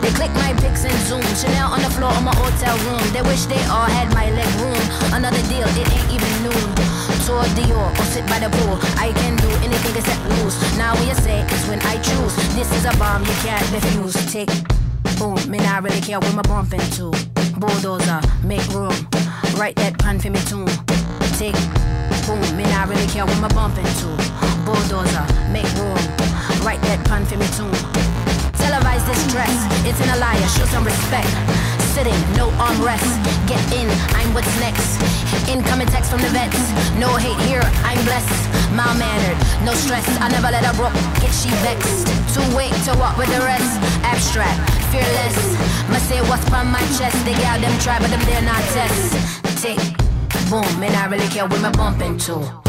They 0.00 0.12
click 0.16 0.32
my 0.40 0.56
pics 0.56 0.84
and 0.88 0.96
zoom. 1.04 1.24
Chanel 1.36 1.68
on 1.68 1.80
the 1.84 1.92
floor 1.92 2.12
of 2.12 2.24
my 2.24 2.32
hotel 2.32 2.76
room. 2.88 3.04
They 3.12 3.22
wish 3.28 3.44
they 3.44 3.60
all 3.68 3.88
had 3.88 4.08
my 4.16 4.30
leg 4.30 4.52
room. 4.60 4.84
Another 5.12 5.42
deal, 5.52 5.68
it 5.76 5.88
ain't 5.92 6.08
even 6.16 6.32
noon. 6.48 6.68
Tour 7.28 7.44
Dior 7.56 7.92
or 7.92 8.06
sit 8.08 8.24
by 8.24 8.40
the 8.40 8.48
pool. 8.48 8.80
I 8.96 9.12
can 9.20 9.36
do 9.36 9.48
anything 9.60 9.94
except 9.96 10.22
lose. 10.40 10.56
Now 10.80 10.96
when 10.96 11.08
you 11.08 11.16
say 11.20 11.44
it's 11.44 11.68
when 11.68 11.80
I 11.84 12.00
choose. 12.00 12.34
This 12.56 12.68
is 12.72 12.88
a 12.88 12.94
bomb 12.96 13.20
you 13.28 13.36
can't 13.44 13.64
refuse. 13.68 14.16
Take 14.32 14.52
boom, 15.20 15.36
me 15.50 15.58
I 15.60 15.78
really 15.78 16.00
care 16.00 16.20
what 16.20 16.34
my 16.34 16.42
bump 16.42 16.70
to 16.70 17.31
bulldozer, 17.62 18.20
make 18.42 18.66
room. 18.74 18.90
Write 19.54 19.76
that 19.76 19.94
pan 19.98 20.18
for 20.18 20.30
me 20.30 20.40
too. 20.50 20.66
Take 21.38 21.54
boom, 22.26 22.42
me 22.56 22.64
not 22.74 22.88
really 22.88 23.06
care 23.06 23.24
what 23.24 23.38
my 23.38 23.46
bumping 23.54 23.86
to. 24.02 24.10
Bulldozer, 24.66 25.22
make 25.54 25.70
room. 25.78 26.02
Write 26.66 26.82
that 26.90 27.06
pan 27.06 27.24
for 27.24 27.38
me 27.38 27.46
too. 27.54 27.70
Televise 28.58 29.06
this 29.06 29.22
dress, 29.30 29.54
it's 29.86 30.00
an 30.02 30.18
liar, 30.18 30.48
show 30.48 30.66
some 30.74 30.84
respect. 30.84 31.30
Sitting, 31.92 32.16
no 32.36 32.48
armrest. 32.56 33.20
Get 33.46 33.60
in, 33.70 33.86
I'm 34.16 34.32
what's 34.32 34.48
next. 34.60 34.96
Incoming 35.46 35.88
text 35.88 36.10
from 36.10 36.22
the 36.22 36.28
vets. 36.28 36.56
No 36.96 37.08
hate 37.16 37.38
here, 37.44 37.60
I'm 37.84 38.02
blessed. 38.04 38.72
Mild 38.72 38.98
mannered, 38.98 39.36
no 39.62 39.74
stress. 39.74 40.06
I 40.18 40.28
never 40.28 40.50
let 40.50 40.64
a 40.64 40.74
broke 40.74 40.94
get 41.20 41.32
she 41.36 41.50
vexed. 41.60 42.08
Too 42.32 42.56
wait 42.56 42.72
to 42.88 42.96
walk 42.96 43.18
with 43.18 43.28
the 43.28 43.44
rest. 43.44 43.76
Abstract, 44.08 44.58
fearless. 44.88 45.36
Must 45.92 46.08
say 46.08 46.20
what's 46.32 46.48
from 46.48 46.72
my 46.72 46.80
chest. 46.96 47.16
They 47.26 47.34
got 47.34 47.60
them 47.60 47.78
try, 47.78 47.98
but 48.00 48.08
them 48.08 48.24
they're 48.24 48.40
not 48.40 48.62
test. 48.72 49.60
Tick, 49.60 49.78
boom, 50.48 50.82
and 50.82 50.96
I 50.96 51.06
really 51.12 51.28
care 51.28 51.46
what 51.46 51.60
my 51.60 51.72
bumping 51.72 52.16
to. 52.24 52.61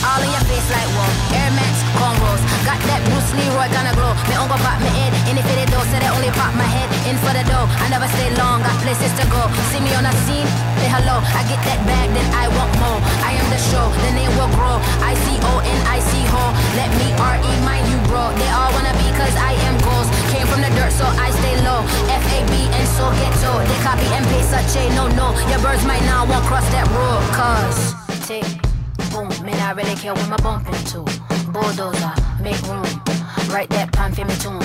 All 0.00 0.20
in 0.24 0.30
your 0.32 0.44
face 0.48 0.68
like 0.72 0.88
whoa. 0.96 1.08
Air 1.36 1.50
Max, 1.52 1.74
cornrows. 1.96 2.42
Got 2.64 2.80
that 2.88 3.00
Bruce 3.08 3.30
Leroy 3.36 3.68
gonna 3.68 3.92
glow. 3.92 4.16
Me 4.28 4.34
uncle 4.36 4.56
pop 4.64 4.80
me 4.80 4.90
in. 5.04 5.12
In 5.28 5.34
if 5.36 5.44
it 5.44 5.68
don't, 5.68 5.84
say 5.92 6.00
they 6.00 6.08
only 6.08 6.32
pop 6.34 6.56
my 6.56 6.64
head. 6.64 6.88
In 7.04 7.16
for 7.20 7.32
the 7.36 7.44
dough. 7.44 7.68
I 7.84 7.86
never 7.92 8.08
stay 8.16 8.32
long, 8.40 8.64
got 8.64 8.76
places 8.80 9.12
to 9.20 9.24
go. 9.28 9.42
See 9.68 9.80
me 9.84 9.92
on 9.92 10.08
a 10.08 10.14
scene, 10.24 10.48
say 10.80 10.88
hello. 10.88 11.20
I 11.20 11.44
get 11.46 11.60
that 11.68 11.80
bag, 11.84 12.08
then 12.16 12.26
I 12.32 12.48
want 12.56 12.72
more. 12.80 13.00
I 13.24 13.36
am 13.36 13.46
the 13.52 13.60
show, 13.60 13.86
the 14.08 14.12
name 14.16 14.32
will 14.40 14.50
grow. 14.56 14.80
I 15.04 15.12
C 15.20 15.36
O 15.52 15.52
N 15.60 15.80
I 15.84 16.00
C 16.00 16.24
ho. 16.32 16.44
Let 16.80 16.90
me 16.96 17.12
R 17.20 17.36
E 17.36 17.52
mind 17.68 17.84
you, 17.92 18.00
bro. 18.08 18.32
They 18.40 18.50
all 18.56 18.72
wanna 18.72 18.96
be 18.96 19.06
cause 19.20 19.36
I 19.36 19.52
am 19.68 19.76
goals. 19.84 20.08
Came 20.32 20.48
from 20.48 20.64
the 20.64 20.72
dirt, 20.72 20.96
so 20.96 21.04
I 21.04 21.28
stay 21.44 21.60
low. 21.60 21.84
F 22.08 22.24
A 22.24 22.40
B 22.48 22.54
and 22.72 22.86
so 22.96 23.04
ghetto. 23.20 23.52
They 23.68 23.78
copy 23.84 24.08
and 24.16 24.24
paste 24.32 24.48
such 24.48 24.80
a 24.80 24.88
no 24.96 25.12
no. 25.12 25.36
Your 25.52 25.60
birds 25.60 25.84
might 25.84 26.04
not 26.08 26.24
want 26.24 26.44
cross 26.48 26.64
that 26.72 26.88
road, 26.96 27.22
cause 27.36 27.92
take. 28.24 28.69
Me 29.50 29.56
not 29.58 29.74
really 29.74 29.96
care 29.96 30.14
what 30.14 30.28
my 30.28 30.36
bumping 30.36 30.72
to. 30.92 31.02
Bulldozer, 31.50 32.12
make 32.40 32.62
room. 32.68 32.84
Write 33.50 33.68
that 33.70 33.90
pan 33.92 34.12
for 34.14 34.24
me 34.24 34.34
too. 34.36 34.60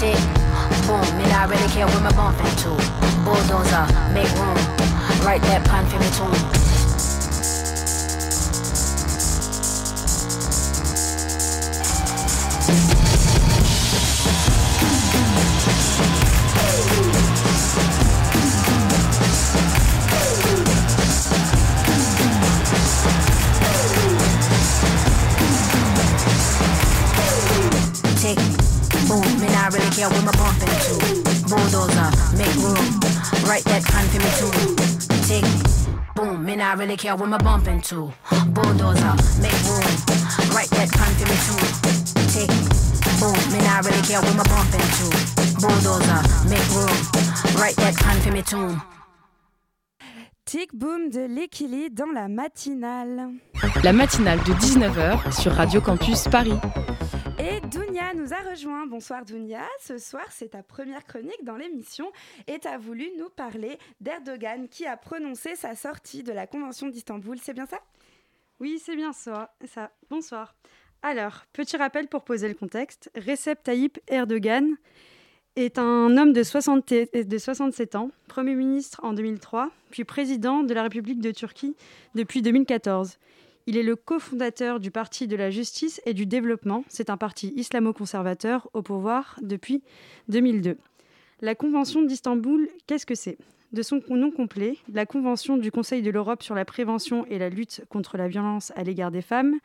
Tick, 0.00 0.16
boom, 0.86 1.04
me 1.18 1.28
not 1.28 1.50
really 1.50 1.68
care 1.68 1.86
where 1.86 2.00
my 2.00 2.10
bumping 2.12 2.56
to. 2.64 2.70
Bulldozer, 3.24 3.86
make 4.14 4.32
room. 4.40 4.56
Write 5.22 5.42
that 5.42 5.66
pan 5.66 5.84
for 5.86 5.98
me 5.98 6.08
too. 6.16 6.56
I 29.66 29.68
really 29.68 29.90
care 29.90 30.08
what 30.08 30.22
my 30.22 30.30
bump 30.30 30.62
into. 30.62 30.94
Bulldozer, 31.50 32.10
make 32.38 32.54
room. 32.62 32.86
Write 33.50 33.64
that 33.64 33.82
plan 33.82 34.06
for 34.14 34.22
me 34.22 34.30
too. 34.38 34.54
Tick, 35.26 35.42
boom, 36.14 36.44
me 36.44 36.54
not 36.54 36.78
really 36.78 36.96
care 36.96 37.16
what 37.16 37.28
my 37.28 37.38
bump 37.38 37.66
into. 37.66 38.12
Bulldozer, 38.54 39.14
make 39.42 39.58
room. 39.66 39.90
Write 40.54 40.70
that 40.70 40.88
plan 40.94 41.10
for 41.18 41.26
me 41.26 41.36
too. 41.42 41.58
Tick, 42.30 42.50
boom, 43.18 43.34
me 43.50 43.58
not 43.66 43.84
really 43.84 44.02
care 44.06 44.22
what 44.22 44.36
my 44.36 44.44
bump 44.46 44.72
into. 44.72 45.10
Bulldozer, 45.58 46.22
make 46.48 46.68
room. 46.70 47.58
Write 47.58 47.74
that 47.74 47.96
plan 47.96 48.20
for 48.20 48.30
me 48.30 48.42
too. 48.42 48.80
Tic 50.44 50.72
boom 50.72 51.10
de 51.10 51.26
l'équilibre 51.26 51.96
dans 51.96 52.12
la 52.14 52.28
matinale. 52.28 53.30
La 53.82 53.92
matinale 53.92 54.38
de 54.44 54.52
19h 54.52 55.32
sur 55.40 55.50
Radio 55.50 55.80
Campus 55.80 56.28
Paris. 56.30 56.60
Et 57.48 57.60
Dounia 57.60 58.12
nous 58.12 58.34
a 58.34 58.38
rejoint. 58.50 58.88
Bonsoir 58.88 59.24
Dounia. 59.24 59.68
Ce 59.80 59.98
soir, 59.98 60.26
c'est 60.30 60.48
ta 60.48 60.64
première 60.64 61.04
chronique 61.04 61.44
dans 61.44 61.56
l'émission 61.56 62.10
et 62.48 62.58
tu 62.58 62.66
as 62.66 62.76
voulu 62.76 63.08
nous 63.16 63.28
parler 63.28 63.78
d'Erdogan 64.00 64.66
qui 64.68 64.84
a 64.84 64.96
prononcé 64.96 65.54
sa 65.54 65.76
sortie 65.76 66.24
de 66.24 66.32
la 66.32 66.48
Convention 66.48 66.88
d'Istanbul. 66.88 67.38
C'est 67.40 67.54
bien 67.54 67.66
ça? 67.66 67.78
Oui, 68.58 68.80
c'est 68.84 68.96
bien 68.96 69.12
ça. 69.12 69.54
ça. 69.64 69.92
Bonsoir. 70.10 70.56
Alors, 71.02 71.44
petit 71.52 71.76
rappel 71.76 72.08
pour 72.08 72.24
poser 72.24 72.48
le 72.48 72.54
contexte. 72.54 73.12
Recep 73.14 73.62
Tayyip 73.62 74.00
Erdogan 74.08 74.74
est 75.54 75.78
un 75.78 76.16
homme 76.16 76.32
de, 76.32 76.42
60 76.42 76.92
de 76.92 77.38
67 77.38 77.94
ans, 77.94 78.10
Premier 78.26 78.56
ministre 78.56 79.00
en 79.04 79.12
2003, 79.12 79.70
puis 79.90 80.02
président 80.02 80.64
de 80.64 80.74
la 80.74 80.82
République 80.82 81.20
de 81.20 81.30
Turquie 81.30 81.76
depuis 82.16 82.42
2014. 82.42 83.18
Il 83.68 83.76
est 83.76 83.82
le 83.82 83.96
cofondateur 83.96 84.78
du 84.78 84.92
Parti 84.92 85.26
de 85.26 85.34
la 85.34 85.50
justice 85.50 86.00
et 86.06 86.14
du 86.14 86.24
développement. 86.24 86.84
C'est 86.88 87.10
un 87.10 87.16
parti 87.16 87.52
islamo-conservateur 87.56 88.70
au 88.74 88.82
pouvoir 88.82 89.40
depuis 89.42 89.82
2002. 90.28 90.76
La 91.40 91.56
Convention 91.56 92.02
d'Istanbul, 92.02 92.68
qu'est-ce 92.86 93.06
que 93.06 93.16
c'est? 93.16 93.38
De 93.72 93.82
son 93.82 94.00
nom 94.08 94.30
complet, 94.30 94.76
la 94.92 95.04
Convention 95.04 95.56
du 95.56 95.72
Conseil 95.72 96.02
de 96.02 96.10
l'Europe 96.10 96.44
sur 96.44 96.54
la 96.54 96.64
prévention 96.64 97.26
et 97.26 97.38
la 97.40 97.48
lutte 97.48 97.82
contre 97.88 98.16
la 98.16 98.28
violence 98.28 98.72
à 98.76 98.84
l'égard 98.84 99.10
des 99.10 99.20
femmes 99.20 99.56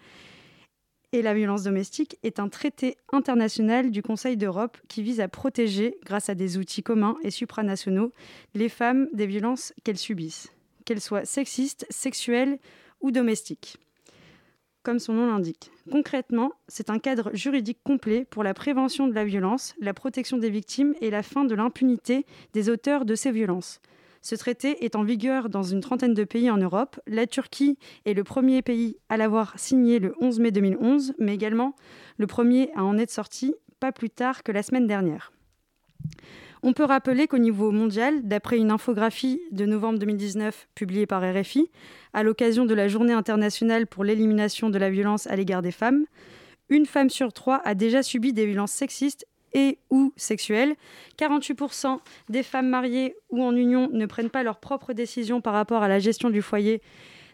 et 1.14 1.22
la 1.22 1.36
violence 1.36 1.64
domestique 1.64 2.18
est 2.24 2.40
un 2.40 2.50
traité 2.50 2.98
international 3.12 3.92
du 3.92 4.02
Conseil 4.02 4.36
d'Europe 4.36 4.78
qui 4.88 5.04
vise 5.04 5.20
à 5.20 5.28
protéger, 5.28 5.98
grâce 6.06 6.30
à 6.30 6.36
des 6.36 6.58
outils 6.58 6.84
communs 6.84 7.18
et 7.22 7.32
supranationaux, 7.32 8.12
les 8.56 8.70
femmes 8.70 9.10
des 9.14 9.28
violences 9.28 9.74
qu'elles 9.84 9.98
subissent, 9.98 10.52
qu'elles 10.86 11.02
soient 11.02 11.26
sexistes, 11.26 11.86
sexuelles 11.90 12.58
ou 13.02 13.12
domestiques 13.12 13.78
comme 14.84 15.00
son 15.00 15.14
nom 15.14 15.28
l'indique. 15.28 15.72
Concrètement, 15.92 16.52
c'est 16.68 16.90
un 16.90 17.00
cadre 17.00 17.32
juridique 17.34 17.80
complet 17.84 18.26
pour 18.30 18.44
la 18.44 18.54
prévention 18.54 19.08
de 19.08 19.14
la 19.14 19.26
violence, 19.26 19.74
la 19.80 19.94
protection 19.94 20.38
des 20.38 20.50
victimes 20.50 20.94
et 21.02 21.10
la 21.10 21.24
fin 21.24 21.46
de 21.46 21.56
l'impunité 21.56 22.26
des 22.54 22.70
auteurs 22.70 23.06
de 23.06 23.16
ces 23.16 23.32
violences. 23.32 23.82
Ce 24.22 24.36
traité 24.36 24.86
est 24.86 24.96
en 24.96 25.04
vigueur 25.04 25.50
dans 25.50 25.64
une 25.64 25.82
trentaine 25.82 26.14
de 26.14 26.24
pays 26.24 26.52
en 26.52 26.58
Europe. 26.58 27.00
La 27.08 27.26
Turquie 27.26 27.78
est 28.06 28.14
le 28.14 28.24
premier 28.24 28.62
pays 28.62 28.98
à 29.10 29.18
l'avoir 29.18 29.58
signé 29.58 29.98
le 29.98 30.14
11 30.22 30.40
mai 30.40 30.52
2011, 30.52 31.14
mais 31.18 31.34
également 31.34 31.76
le 32.18 32.28
premier 32.28 32.72
à 32.76 32.84
en 32.84 32.98
être 32.98 33.10
sorti 33.10 33.56
pas 33.80 33.92
plus 33.92 34.12
tard 34.12 34.44
que 34.44 34.52
la 34.52 34.62
semaine 34.62 34.86
dernière. 34.86 35.32
On 36.64 36.74
peut 36.74 36.86
rappeler 36.86 37.28
qu'au 37.28 37.40
niveau 37.40 37.72
mondial, 37.72 38.22
d'après 38.22 38.58
une 38.58 38.70
infographie 38.70 39.42
de 39.52 39.66
novembre 39.66 39.98
2019 39.98 40.68
publiée 40.76 41.08
par 41.08 41.24
RFI, 41.24 41.72
à 42.14 42.22
l'occasion 42.22 42.66
de 42.66 42.76
la 42.76 42.88
Journée 42.88 43.14
internationale 43.14 43.88
pour 43.88 44.04
l'élimination 44.04 44.70
de 44.70 44.78
la 44.78 44.92
violence 44.92 45.26
à 45.26 45.36
l'égard 45.36 45.64
des 45.64 45.72
femmes, 45.72 46.06
une 46.70 46.86
femme 46.86 47.10
sur 47.10 47.34
trois 47.34 47.62
a 47.66 47.74
déjà 47.74 48.04
subi 48.04 48.32
des 48.32 48.46
violences 48.46 48.74
sexistes 48.74 49.26
et 49.54 49.80
ou 49.90 50.14
sexuelles. 50.18 50.76
48% 51.18 51.98
des 52.30 52.44
femmes 52.44 52.70
mariées 52.70 53.16
ou 53.32 53.44
en 53.44 53.56
union 53.56 53.90
ne 53.92 54.06
prennent 54.06 54.30
pas 54.30 54.44
leurs 54.44 54.60
propres 54.60 54.94
décisions 54.94 55.42
par 55.42 55.54
rapport 55.54 55.82
à 55.82 55.88
la 55.88 55.98
gestion 55.98 56.30
du 56.30 56.44
foyer, 56.44 56.84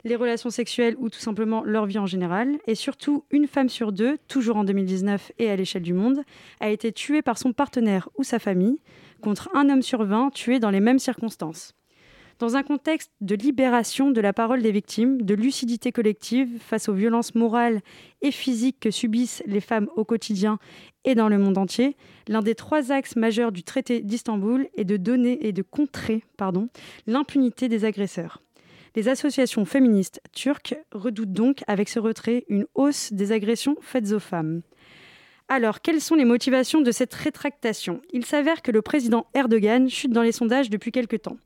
les 0.06 0.16
relations 0.16 0.50
sexuelles 0.50 0.96
ou 1.00 1.10
tout 1.10 1.20
simplement 1.20 1.64
leur 1.66 1.86
vie 1.86 2.00
en 2.00 2.06
général. 2.06 2.60
Et 2.66 2.76
surtout, 2.76 3.26
une 3.30 3.48
femme 3.48 3.68
sur 3.68 3.92
deux, 3.92 4.18
toujours 4.30 4.56
en 4.56 4.64
2019 4.64 5.34
et 5.38 5.50
à 5.50 5.58
l'échelle 5.58 5.82
du 5.82 5.94
monde, 5.94 6.22
a 6.62 6.70
été 6.70 6.94
tuée 6.94 7.22
par 7.22 7.38
son 7.38 7.52
partenaire 7.52 8.08
ou 8.18 8.24
sa 8.24 8.40
famille 8.40 8.80
contre 9.22 9.50
un 9.54 9.70
homme 9.70 9.82
sur 9.82 10.04
20 10.04 10.32
tué 10.34 10.60
dans 10.60 10.70
les 10.70 10.80
mêmes 10.80 11.00
circonstances. 11.00 11.74
Dans 12.40 12.56
un 12.56 12.62
contexte 12.62 13.12
de 13.20 13.34
libération 13.34 14.12
de 14.12 14.22
la 14.22 14.32
parole 14.32 14.62
des 14.62 14.72
victimes, 14.72 15.24
de 15.24 15.34
lucidité 15.34 15.92
collective 15.92 16.60
face 16.60 16.88
aux 16.88 16.94
violences 16.94 17.34
morales 17.34 17.82
et 18.22 18.30
physiques 18.30 18.80
que 18.80 18.92
subissent 18.92 19.42
les 19.48 19.62
femmes 19.62 19.90
au 19.96 20.06
quotidien 20.06 20.60
et 21.04 21.16
dans 21.16 21.30
le 21.30 21.40
monde 21.40 21.58
entier, 21.58 21.96
l'un 22.28 22.44
des 22.44 22.54
trois 22.54 22.92
axes 22.92 23.16
majeurs 23.16 23.52
du 23.52 23.64
traité 23.64 24.02
d'Istanbul 24.02 24.68
est 24.76 24.86
de 24.86 24.98
donner 24.98 25.48
et 25.48 25.52
de 25.52 25.64
contrer 25.64 26.24
l'impunité 27.08 27.70
des 27.70 27.86
agresseurs. 27.86 28.44
Les 28.96 29.10
associations 29.10 29.66
féministes 29.66 30.22
turques 30.32 30.76
redoutent 30.92 31.34
donc 31.34 31.64
avec 31.68 31.90
ce 31.90 32.00
retrait 32.00 32.46
une 32.50 32.68
hausse 32.76 33.14
des 33.14 33.32
agressions 33.32 33.78
faites 33.82 34.12
aux 34.12 34.20
femmes. 34.20 34.62
Alors, 35.50 35.82
quelles 35.82 36.02
sont 36.02 36.16
les 36.16 36.26
motivations 36.26 36.82
de 36.82 36.92
cette 36.92 37.14
rétractation? 37.14 38.02
Il 38.12 38.26
s'avère 38.26 38.62
que 38.62 38.72
le 38.72 38.82
président 38.82 39.28
Erdogan 39.34 39.90
chute 39.90 40.12
dans 40.12 40.22
les 40.22 40.34
sondages 40.34 40.70
depuis 40.70 40.92
quelque 40.92 41.16
temps. 41.16 41.38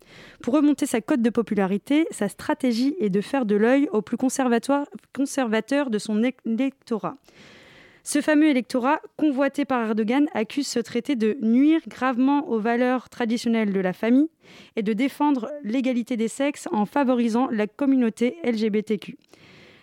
Pour 0.42 0.56
remonter 0.56 0.88
sa 0.88 1.02
cote 1.02 1.22
de 1.22 1.30
popularité, 1.30 2.08
sa 2.10 2.28
stratégie 2.28 2.96
est 3.00 3.12
de 3.12 3.22
faire 3.22 3.46
de 3.46 3.56
l'œil 3.56 3.88
au 3.92 4.02
plus 4.02 4.18
conservateur 4.18 5.90
de 5.92 6.00
son 6.00 6.24
électorat. 6.24 7.16
Ce 8.04 8.22
fameux 8.22 8.48
électorat, 8.50 9.00
convoité 9.18 9.66
par 9.66 9.86
Erdogan, 9.86 10.28
accuse 10.34 10.66
ce 10.66 10.80
traité 10.80 11.16
de 11.16 11.38
nuire 11.40 11.82
gravement 11.88 12.50
aux 12.50 12.60
valeurs 12.60 13.08
traditionnelles 13.08 13.72
de 13.72 13.80
la 13.80 13.94
famille 13.94 14.30
et 14.76 14.82
de 14.82 14.94
défendre 14.94 15.52
l'égalité 15.64 16.18
des 16.18 16.28
sexes 16.28 16.68
en 16.72 16.88
favorisant 16.88 17.50
la 17.52 17.68
communauté 17.68 18.38
LGBTQ. 18.44 19.20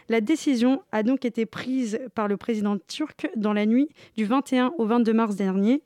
La 0.08 0.22
décision 0.22 0.82
a 0.90 1.02
donc 1.02 1.24
été 1.26 1.44
prise 1.44 2.00
par 2.14 2.28
le 2.28 2.38
président 2.38 2.78
turc 2.78 3.28
dans 3.36 3.52
la 3.52 3.66
nuit 3.66 3.88
du 4.16 4.24
21 4.24 4.72
au 4.78 4.86
22 4.86 5.12
mars 5.12 5.36
dernier 5.36 5.82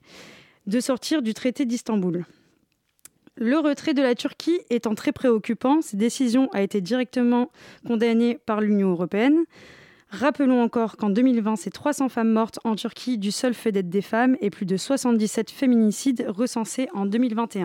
de 0.66 0.78
sortir 0.78 1.22
du 1.22 1.34
traité 1.34 1.64
d'Istanbul. 1.64 2.24
Le 3.34 3.58
retrait 3.58 3.94
de 3.94 4.02
la 4.02 4.14
Turquie 4.14 4.60
étant 4.70 4.94
très 4.94 5.10
préoccupant, 5.10 5.80
cette 5.82 5.98
décision 5.98 6.48
a 6.52 6.62
été 6.62 6.80
directement 6.80 7.50
condamnée 7.84 8.38
par 8.46 8.60
l'Union 8.60 8.90
européenne. 8.90 9.44
Rappelons 10.10 10.62
encore 10.62 10.96
qu'en 10.96 11.10
2020, 11.10 11.56
c'est 11.56 11.70
300 11.70 12.10
femmes 12.10 12.30
mortes 12.30 12.60
en 12.62 12.76
Turquie 12.76 13.18
du 13.18 13.32
seul 13.32 13.54
fait 13.54 13.72
d'être 13.72 13.88
des 13.88 14.02
femmes 14.02 14.36
et 14.40 14.50
plus 14.50 14.66
de 14.66 14.76
77 14.76 15.50
féminicides 15.50 16.26
recensés 16.28 16.88
en 16.92 17.06
2021. 17.06 17.64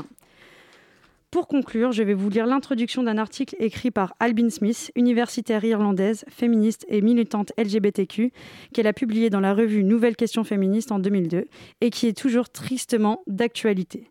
Pour 1.29 1.47
conclure, 1.47 1.91
je 1.91 2.03
vais 2.03 2.13
vous 2.13 2.29
lire 2.29 2.45
l'introduction 2.45 3.03
d'un 3.03 3.17
article 3.17 3.57
écrit 3.59 3.91
par 3.91 4.15
Albin 4.21 4.49
Smith, 4.49 4.93
universitaire 4.95 5.65
irlandaise, 5.65 6.23
féministe 6.29 6.85
et 6.87 7.01
militante 7.01 7.51
LGBTQ, 7.57 8.31
qu'elle 8.73 8.87
a 8.87 8.93
publié 8.93 9.29
dans 9.29 9.41
la 9.41 9.53
revue 9.53 9.83
Nouvelle 9.83 10.15
Question 10.15 10.45
féministe 10.45 10.93
en 10.93 10.99
2002 10.99 11.47
et 11.81 11.89
qui 11.89 12.07
est 12.07 12.17
toujours 12.17 12.49
tristement 12.49 13.23
d'actualité. 13.27 14.09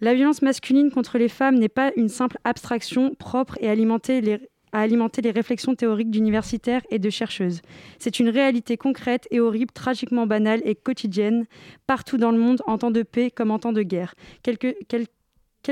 La 0.00 0.14
violence 0.14 0.40
masculine 0.40 0.90
contre 0.90 1.18
les 1.18 1.28
femmes 1.28 1.58
n'est 1.58 1.68
pas 1.68 1.92
une 1.94 2.08
simple 2.08 2.38
abstraction 2.44 3.14
propre 3.14 3.58
et 3.60 3.68
alimentée 3.68 4.40
à 4.72 4.80
alimenter 4.80 5.20
les 5.20 5.32
réflexions 5.32 5.74
théoriques 5.74 6.10
d'universitaires 6.10 6.82
et 6.90 6.98
de 6.98 7.10
chercheuses. 7.10 7.60
C'est 7.98 8.18
une 8.18 8.30
réalité 8.30 8.78
concrète 8.78 9.28
et 9.30 9.40
horrible, 9.40 9.72
tragiquement 9.72 10.26
banale 10.26 10.62
et 10.64 10.74
quotidienne, 10.74 11.44
partout 11.86 12.16
dans 12.16 12.30
le 12.30 12.38
monde, 12.38 12.62
en 12.66 12.78
temps 12.78 12.90
de 12.90 13.02
paix 13.02 13.30
comme 13.30 13.50
en 13.50 13.58
temps 13.58 13.72
de 13.72 13.82
guerre. 13.82 14.14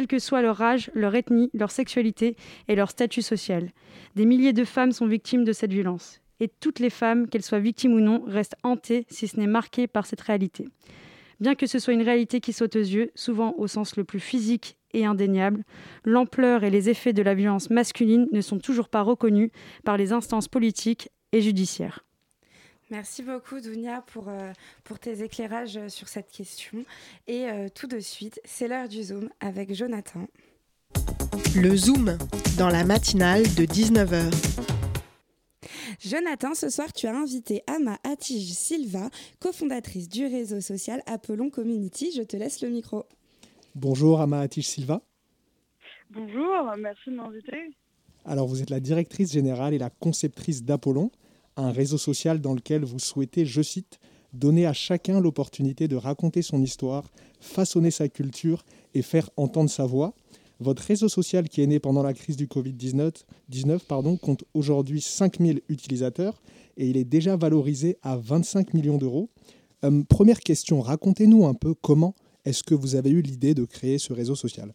Que 0.02 0.18
soit 0.18 0.42
leur 0.42 0.60
âge, 0.60 0.90
leur 0.94 1.14
ethnie, 1.14 1.50
leur 1.54 1.70
sexualité 1.70 2.36
et 2.68 2.74
leur 2.74 2.90
statut 2.90 3.22
social. 3.22 3.70
Des 4.16 4.26
milliers 4.26 4.52
de 4.52 4.64
femmes 4.64 4.92
sont 4.92 5.06
victimes 5.06 5.44
de 5.44 5.52
cette 5.52 5.72
violence. 5.72 6.20
Et 6.40 6.48
toutes 6.48 6.80
les 6.80 6.90
femmes, 6.90 7.28
qu'elles 7.28 7.42
soient 7.42 7.60
victimes 7.60 7.94
ou 7.94 8.00
non, 8.00 8.22
restent 8.26 8.56
hantées, 8.62 9.06
si 9.08 9.28
ce 9.28 9.38
n'est 9.38 9.46
marquées 9.46 9.86
par 9.86 10.06
cette 10.06 10.20
réalité. 10.20 10.66
Bien 11.40 11.54
que 11.54 11.66
ce 11.66 11.78
soit 11.78 11.94
une 11.94 12.02
réalité 12.02 12.40
qui 12.40 12.52
saute 12.52 12.76
aux 12.76 12.80
yeux, 12.80 13.10
souvent 13.14 13.54
au 13.56 13.66
sens 13.66 13.96
le 13.96 14.04
plus 14.04 14.20
physique 14.20 14.76
et 14.92 15.04
indéniable, 15.04 15.64
l'ampleur 16.04 16.64
et 16.64 16.70
les 16.70 16.88
effets 16.90 17.12
de 17.12 17.22
la 17.22 17.34
violence 17.34 17.70
masculine 17.70 18.28
ne 18.32 18.40
sont 18.40 18.58
toujours 18.58 18.88
pas 18.88 19.02
reconnus 19.02 19.50
par 19.84 19.96
les 19.96 20.12
instances 20.12 20.48
politiques 20.48 21.10
et 21.32 21.40
judiciaires. 21.40 22.03
Merci 22.90 23.22
beaucoup, 23.22 23.60
Dounia, 23.60 24.02
pour, 24.02 24.28
euh, 24.28 24.52
pour 24.84 24.98
tes 24.98 25.22
éclairages 25.22 25.88
sur 25.88 26.08
cette 26.08 26.30
question. 26.30 26.84
Et 27.26 27.48
euh, 27.48 27.68
tout 27.74 27.86
de 27.86 27.98
suite, 27.98 28.40
c'est 28.44 28.68
l'heure 28.68 28.88
du 28.88 29.02
Zoom 29.02 29.30
avec 29.40 29.74
Jonathan. 29.74 30.26
Le 31.56 31.74
Zoom, 31.76 32.18
dans 32.58 32.68
la 32.68 32.84
matinale 32.84 33.42
de 33.54 33.64
19h. 33.64 34.30
Jonathan, 36.00 36.54
ce 36.54 36.68
soir, 36.68 36.92
tu 36.92 37.06
as 37.06 37.16
invité 37.16 37.62
Ama 37.66 37.98
Atige 38.04 38.52
Silva, 38.52 39.08
cofondatrice 39.40 40.08
du 40.08 40.26
réseau 40.26 40.60
social 40.60 41.02
Apollon 41.06 41.48
Community. 41.48 42.12
Je 42.14 42.22
te 42.22 42.36
laisse 42.36 42.60
le 42.60 42.68
micro. 42.68 43.06
Bonjour 43.74 44.20
Ama 44.20 44.40
Atige 44.40 44.68
Silva. 44.68 45.00
Bonjour, 46.10 46.74
merci 46.76 47.10
de 47.10 47.16
m'inviter. 47.16 47.70
Alors, 48.26 48.46
vous 48.46 48.62
êtes 48.62 48.70
la 48.70 48.80
directrice 48.80 49.32
générale 49.32 49.74
et 49.74 49.78
la 49.78 49.90
conceptrice 49.90 50.62
d'Apollon, 50.62 51.10
un 51.56 51.70
réseau 51.70 51.98
social 51.98 52.40
dans 52.40 52.54
lequel 52.54 52.84
vous 52.84 52.98
souhaitez, 52.98 53.46
je 53.46 53.62
cite, 53.62 53.98
donner 54.32 54.66
à 54.66 54.72
chacun 54.72 55.20
l'opportunité 55.20 55.88
de 55.88 55.96
raconter 55.96 56.42
son 56.42 56.60
histoire, 56.62 57.04
façonner 57.40 57.90
sa 57.90 58.08
culture 58.08 58.64
et 58.94 59.02
faire 59.02 59.30
entendre 59.36 59.70
sa 59.70 59.86
voix. 59.86 60.14
Votre 60.60 60.82
réseau 60.82 61.08
social 61.08 61.48
qui 61.48 61.62
est 61.62 61.66
né 61.66 61.78
pendant 61.80 62.02
la 62.02 62.14
crise 62.14 62.36
du 62.36 62.46
Covid-19 62.46 63.12
19, 63.48 63.84
pardon, 63.84 64.16
compte 64.16 64.44
aujourd'hui 64.54 65.00
5000 65.00 65.62
utilisateurs 65.68 66.40
et 66.76 66.88
il 66.88 66.96
est 66.96 67.04
déjà 67.04 67.36
valorisé 67.36 67.98
à 68.02 68.16
25 68.16 68.74
millions 68.74 68.98
d'euros. 68.98 69.30
Euh, 69.84 70.02
première 70.08 70.40
question, 70.40 70.80
racontez-nous 70.80 71.46
un 71.46 71.54
peu 71.54 71.74
comment 71.74 72.14
est-ce 72.44 72.62
que 72.62 72.74
vous 72.74 72.94
avez 72.94 73.10
eu 73.10 73.22
l'idée 73.22 73.54
de 73.54 73.64
créer 73.64 73.98
ce 73.98 74.12
réseau 74.12 74.34
social? 74.34 74.72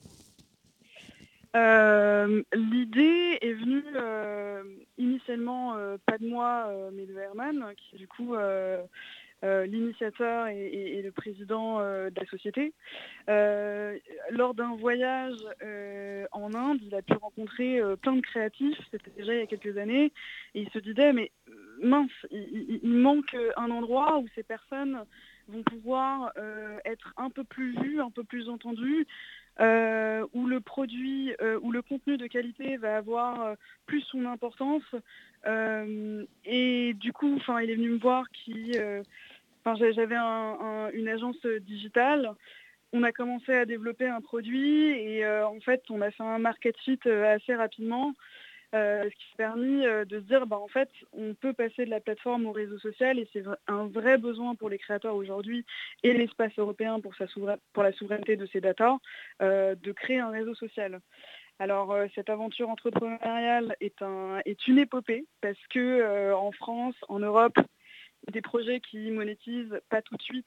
L'idée 1.56 3.38
est 3.42 3.54
venue 3.54 3.84
euh, 3.96 4.64
initialement 4.98 5.76
pas 6.06 6.18
de 6.18 6.28
moi 6.28 6.72
mais 6.94 7.06
de 7.06 7.18
Herman 7.18 7.74
qui 7.76 7.98
du 7.98 8.08
coup 8.08 8.36
euh, 9.46 9.66
l'initiateur 9.66 10.48
et, 10.48 11.02
le 11.02 11.12
président 11.14 11.80
euh, 11.80 12.10
de 12.10 12.20
la 12.20 12.26
société. 12.26 12.74
Euh, 13.30 13.98
lors 14.32 14.54
d'un 14.54 14.76
voyage 14.76 15.38
en 16.34 16.54
Inde, 16.54 16.80
il 16.82 16.94
a 16.94 17.02
pu 17.02 17.14
rencontrer 17.14 17.80
plein 18.02 18.18
de 18.18 18.22
créatifs, 18.22 18.78
c'était 18.92 19.12
déjà 19.12 19.34
il 19.34 19.40
y 19.40 19.44
a 19.44 19.48
quelques 19.48 19.78
années, 19.78 20.12
et 20.56 20.62
il 20.62 20.70
se 20.72 20.80
disait, 20.80 21.14
mais 21.14 21.32
mince, 21.82 22.12
il, 22.32 22.82
manque 22.84 23.36
un 23.56 23.72
endroit 23.72 24.20
où 24.20 24.28
ces 24.36 24.44
personnes 24.44 25.00
vont 25.48 25.64
pouvoir 25.64 26.34
être 26.84 27.14
un 27.16 27.30
peu 27.30 27.46
plus 27.46 27.80
vues, 27.80 28.02
un 28.02 28.12
peu 28.12 28.24
plus 28.24 28.50
entendues, 28.50 29.08
où 29.60 30.48
le 30.48 30.60
produit, 30.60 31.34
où 31.62 31.72
le 31.72 31.82
contenu 31.82 32.18
de 32.18 32.28
qualité 32.28 32.78
va 32.78 32.98
avoir 32.98 33.56
plus 33.86 34.02
son 34.02 34.26
importance. 34.26 34.84
et 35.46 36.94
du 36.94 37.14
coup, 37.14 37.40
il 37.62 37.70
est 37.70 37.76
venu 37.76 37.92
me 37.92 38.00
voir 38.00 38.30
qui 38.32 38.78
j'avais 39.94 40.16
une 40.16 41.08
agence 41.08 41.46
digitale. 41.62 42.34
On 42.92 43.04
a 43.04 43.12
commencé 43.12 43.54
à 43.54 43.66
développer 43.66 44.08
un 44.08 44.22
produit 44.22 44.88
et 44.90 45.24
euh, 45.24 45.48
en 45.48 45.60
fait, 45.60 45.84
on 45.90 46.02
a 46.02 46.10
fait 46.10 46.24
un 46.24 46.40
market 46.40 46.76
fit 46.80 47.00
euh, 47.06 47.36
assez 47.36 47.54
rapidement. 47.54 48.14
Euh, 48.76 49.04
ce 49.04 49.10
qui 49.10 49.34
a 49.34 49.38
permis 49.38 49.82
de 49.82 50.20
se 50.20 50.26
dire 50.26 50.46
bah, 50.46 50.60
en 50.60 50.68
fait 50.68 50.90
on 51.14 51.34
peut 51.34 51.54
passer 51.54 51.86
de 51.86 51.90
la 51.90 52.00
plateforme 52.00 52.46
au 52.46 52.52
réseau 52.52 52.78
social 52.78 53.18
et 53.18 53.28
c'est 53.34 53.44
un 53.68 53.88
vrai 53.88 54.20
besoin 54.20 54.54
pour 54.54 54.70
les 54.70 54.78
créateurs 54.78 55.16
aujourd'hui 55.16 55.66
et 56.04 56.14
l'espace 56.14 56.52
européen 56.58 57.00
pour, 57.00 57.14
la 57.84 57.92
souveraineté 57.94 58.36
de 58.36 58.46
ces 58.46 58.62
datas 58.62 58.98
de 59.40 59.92
créer 59.92 60.20
un 60.20 60.30
réseau 60.30 60.54
social. 60.54 61.00
Alors 61.58 61.96
cette 62.14 62.30
aventure 62.30 62.70
entrepreneuriale 62.70 63.76
est, 63.82 64.04
un, 64.04 64.40
est 64.46 64.68
une 64.68 64.78
épopée 64.78 65.26
parce 65.42 65.60
que 65.72 66.32
en 66.34 66.52
France, 66.52 66.96
en 67.08 67.20
Europe, 67.20 67.58
des 68.32 68.42
projets 68.42 68.80
qui 68.80 69.10
monétisent 69.10 69.80
pas 69.90 70.04
tout 70.04 70.16
de 70.16 70.22
suite 70.22 70.46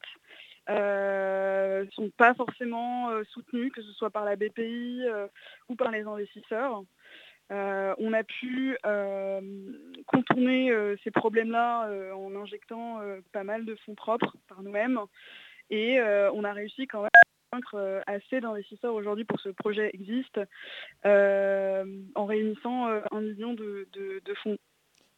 ne 0.69 0.75
euh, 0.75 1.87
sont 1.91 2.11
pas 2.11 2.35
forcément 2.35 3.11
euh, 3.11 3.25
soutenus, 3.25 3.73
que 3.73 3.83
ce 3.83 3.93
soit 3.93 4.11
par 4.11 4.25
la 4.25 4.37
BPI 4.37 5.03
euh, 5.07 5.27
ou 5.69 5.75
par 5.75 5.91
les 5.91 6.03
investisseurs. 6.03 6.85
On 7.51 8.13
a 8.13 8.25
pu 8.25 8.77
contourner 10.07 10.73
ces 11.05 11.11
problèmes-là 11.11 12.15
en 12.15 12.35
injectant 12.35 13.01
pas 13.33 13.45
mal 13.45 13.65
de 13.65 13.75
fonds 13.85 13.95
propres 13.95 14.37
par 14.49 14.63
nous-mêmes 14.63 14.99
et 15.71 16.01
on 16.01 16.45
a 16.45 16.53
réussi 16.53 16.87
quand 16.87 17.03
même 17.03 17.11
à 17.15 17.57
convaincre 17.57 18.03
assez 18.07 18.41
d'investisseurs 18.41 18.95
aujourd'hui 18.95 19.25
pour 19.25 19.37
que 19.37 19.43
ce 19.43 19.49
projet 19.51 19.91
existe 19.93 20.41
en 21.05 22.25
réunissant 22.27 22.87
un 23.11 23.21
million 23.21 23.55
de 23.55 24.35
fonds 24.43 24.57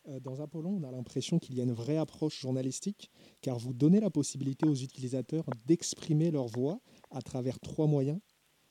euh, 0.08 0.20
dans 0.20 0.40
Apollon, 0.40 0.80
on 0.80 0.86
a 0.86 0.90
l'impression 0.90 1.38
qu'il 1.38 1.56
y 1.56 1.60
a 1.60 1.64
une 1.64 1.72
vraie 1.72 1.96
approche 1.96 2.40
journalistique, 2.40 3.10
car 3.40 3.58
vous 3.58 3.72
donnez 3.72 4.00
la 4.00 4.10
possibilité 4.10 4.66
aux 4.66 4.74
utilisateurs 4.74 5.44
d'exprimer 5.66 6.30
leur 6.30 6.46
voix 6.46 6.80
à 7.10 7.22
travers 7.22 7.58
trois 7.60 7.86
moyens, 7.86 8.20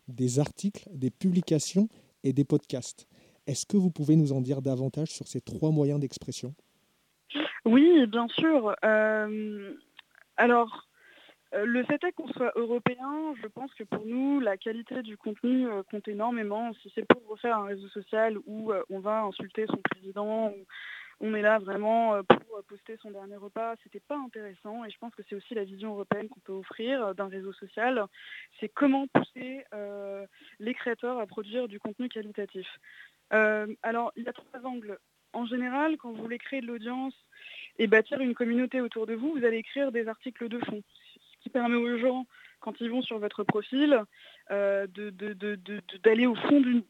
des 0.08 0.40
articles, 0.40 0.88
des 0.94 1.10
publications 1.10 1.88
et 2.24 2.34
des 2.34 2.46
podcasts. 2.46 3.08
Est-ce 3.48 3.66
que 3.66 3.78
vous 3.78 3.92
pouvez 3.92 4.16
nous 4.16 4.32
en 4.34 4.42
dire 4.42 4.62
davantage 4.62 5.10
sur 5.10 5.28
ces 5.28 5.42
trois 5.42 5.72
moyens 5.72 6.00
d'expression? 6.00 6.54
Oui, 7.66 8.06
bien 8.08 8.28
sûr. 8.30 8.76
Euh, 8.84 9.74
alors, 10.38 10.88
euh, 11.54 11.66
le 11.66 11.84
fait 11.84 12.04
est 12.04 12.12
qu'on 12.14 12.28
soit 12.30 12.52
européen, 12.56 13.34
je 13.42 13.48
pense 13.48 13.74
que 13.74 13.84
pour 13.84 14.06
nous, 14.06 14.40
la 14.40 14.58
qualité 14.58 15.02
du 15.02 15.18
contenu 15.18 15.68
compte 15.92 16.08
énormément. 16.08 16.74
Si 16.82 16.92
c'est 16.96 17.06
pour 17.06 17.26
refaire 17.28 17.58
un 17.58 17.66
réseau 17.66 17.88
social 17.90 18.38
où 18.46 18.72
on 18.90 19.00
va 19.00 19.24
insulter 19.24 19.66
son 19.68 19.80
président 19.92 20.54
on 21.24 21.34
est 21.36 21.42
là 21.42 21.58
vraiment 21.58 22.16
euh, 22.16 22.24
pour 22.24 22.64
poster 22.68 22.98
son 23.02 23.12
dernier 23.12 23.38
repas. 23.38 23.76
C'était 23.84 24.02
pas 24.02 24.18
intéressant 24.18 24.84
et 24.84 24.92
je 24.92 24.98
pense 24.98 25.16
que 25.16 25.24
c'est 25.28 25.36
aussi 25.36 25.54
la 25.54 25.64
vision 25.64 25.94
européenne 25.94 26.28
qu'on 26.28 26.42
peut 26.42 26.54
offrir 26.54 27.02
euh, 27.02 27.14
d'un 27.14 27.28
réseau 27.28 27.54
social. 27.54 28.06
C'est 28.60 28.70
comment 28.70 29.08
pousser 29.08 29.66
euh, 29.74 30.26
les 30.60 30.74
créateurs 30.74 31.20
à 31.20 31.26
produire 31.26 31.68
du 31.68 31.80
contenu 31.80 32.10
qualitatif. 32.10 32.68
Alors, 33.82 34.12
il 34.16 34.24
y 34.24 34.30
a 34.30 34.34
trois 34.34 34.66
angles. 34.66 34.98
En 35.34 35.46
général, 35.46 35.98
quand 35.98 36.12
vous 36.12 36.22
voulez 36.22 36.38
créer 36.38 36.62
de 36.62 36.68
l'audience 36.68 37.16
et 37.80 37.88
bâtir 37.88 38.22
une 38.22 38.36
communauté 38.36 38.82
autour 38.82 39.08
de 39.08 39.16
vous, 39.16 39.34
vous 39.34 39.44
allez 39.44 39.58
écrire 39.58 39.92
des 39.92 40.08
articles 40.08 40.48
de 40.48 40.60
fond, 40.60 40.84
ce 41.16 41.40
qui 41.42 41.50
permet 41.50 41.76
aux 41.76 41.98
gens 41.98 42.28
quand 42.60 42.80
ils 42.80 42.92
vont 42.92 43.02
sur 43.02 43.18
votre 43.18 43.44
profil, 43.44 44.00
d'aller 44.50 46.28
au 46.28 46.36
fond 46.36 46.62
d'une 46.62 46.84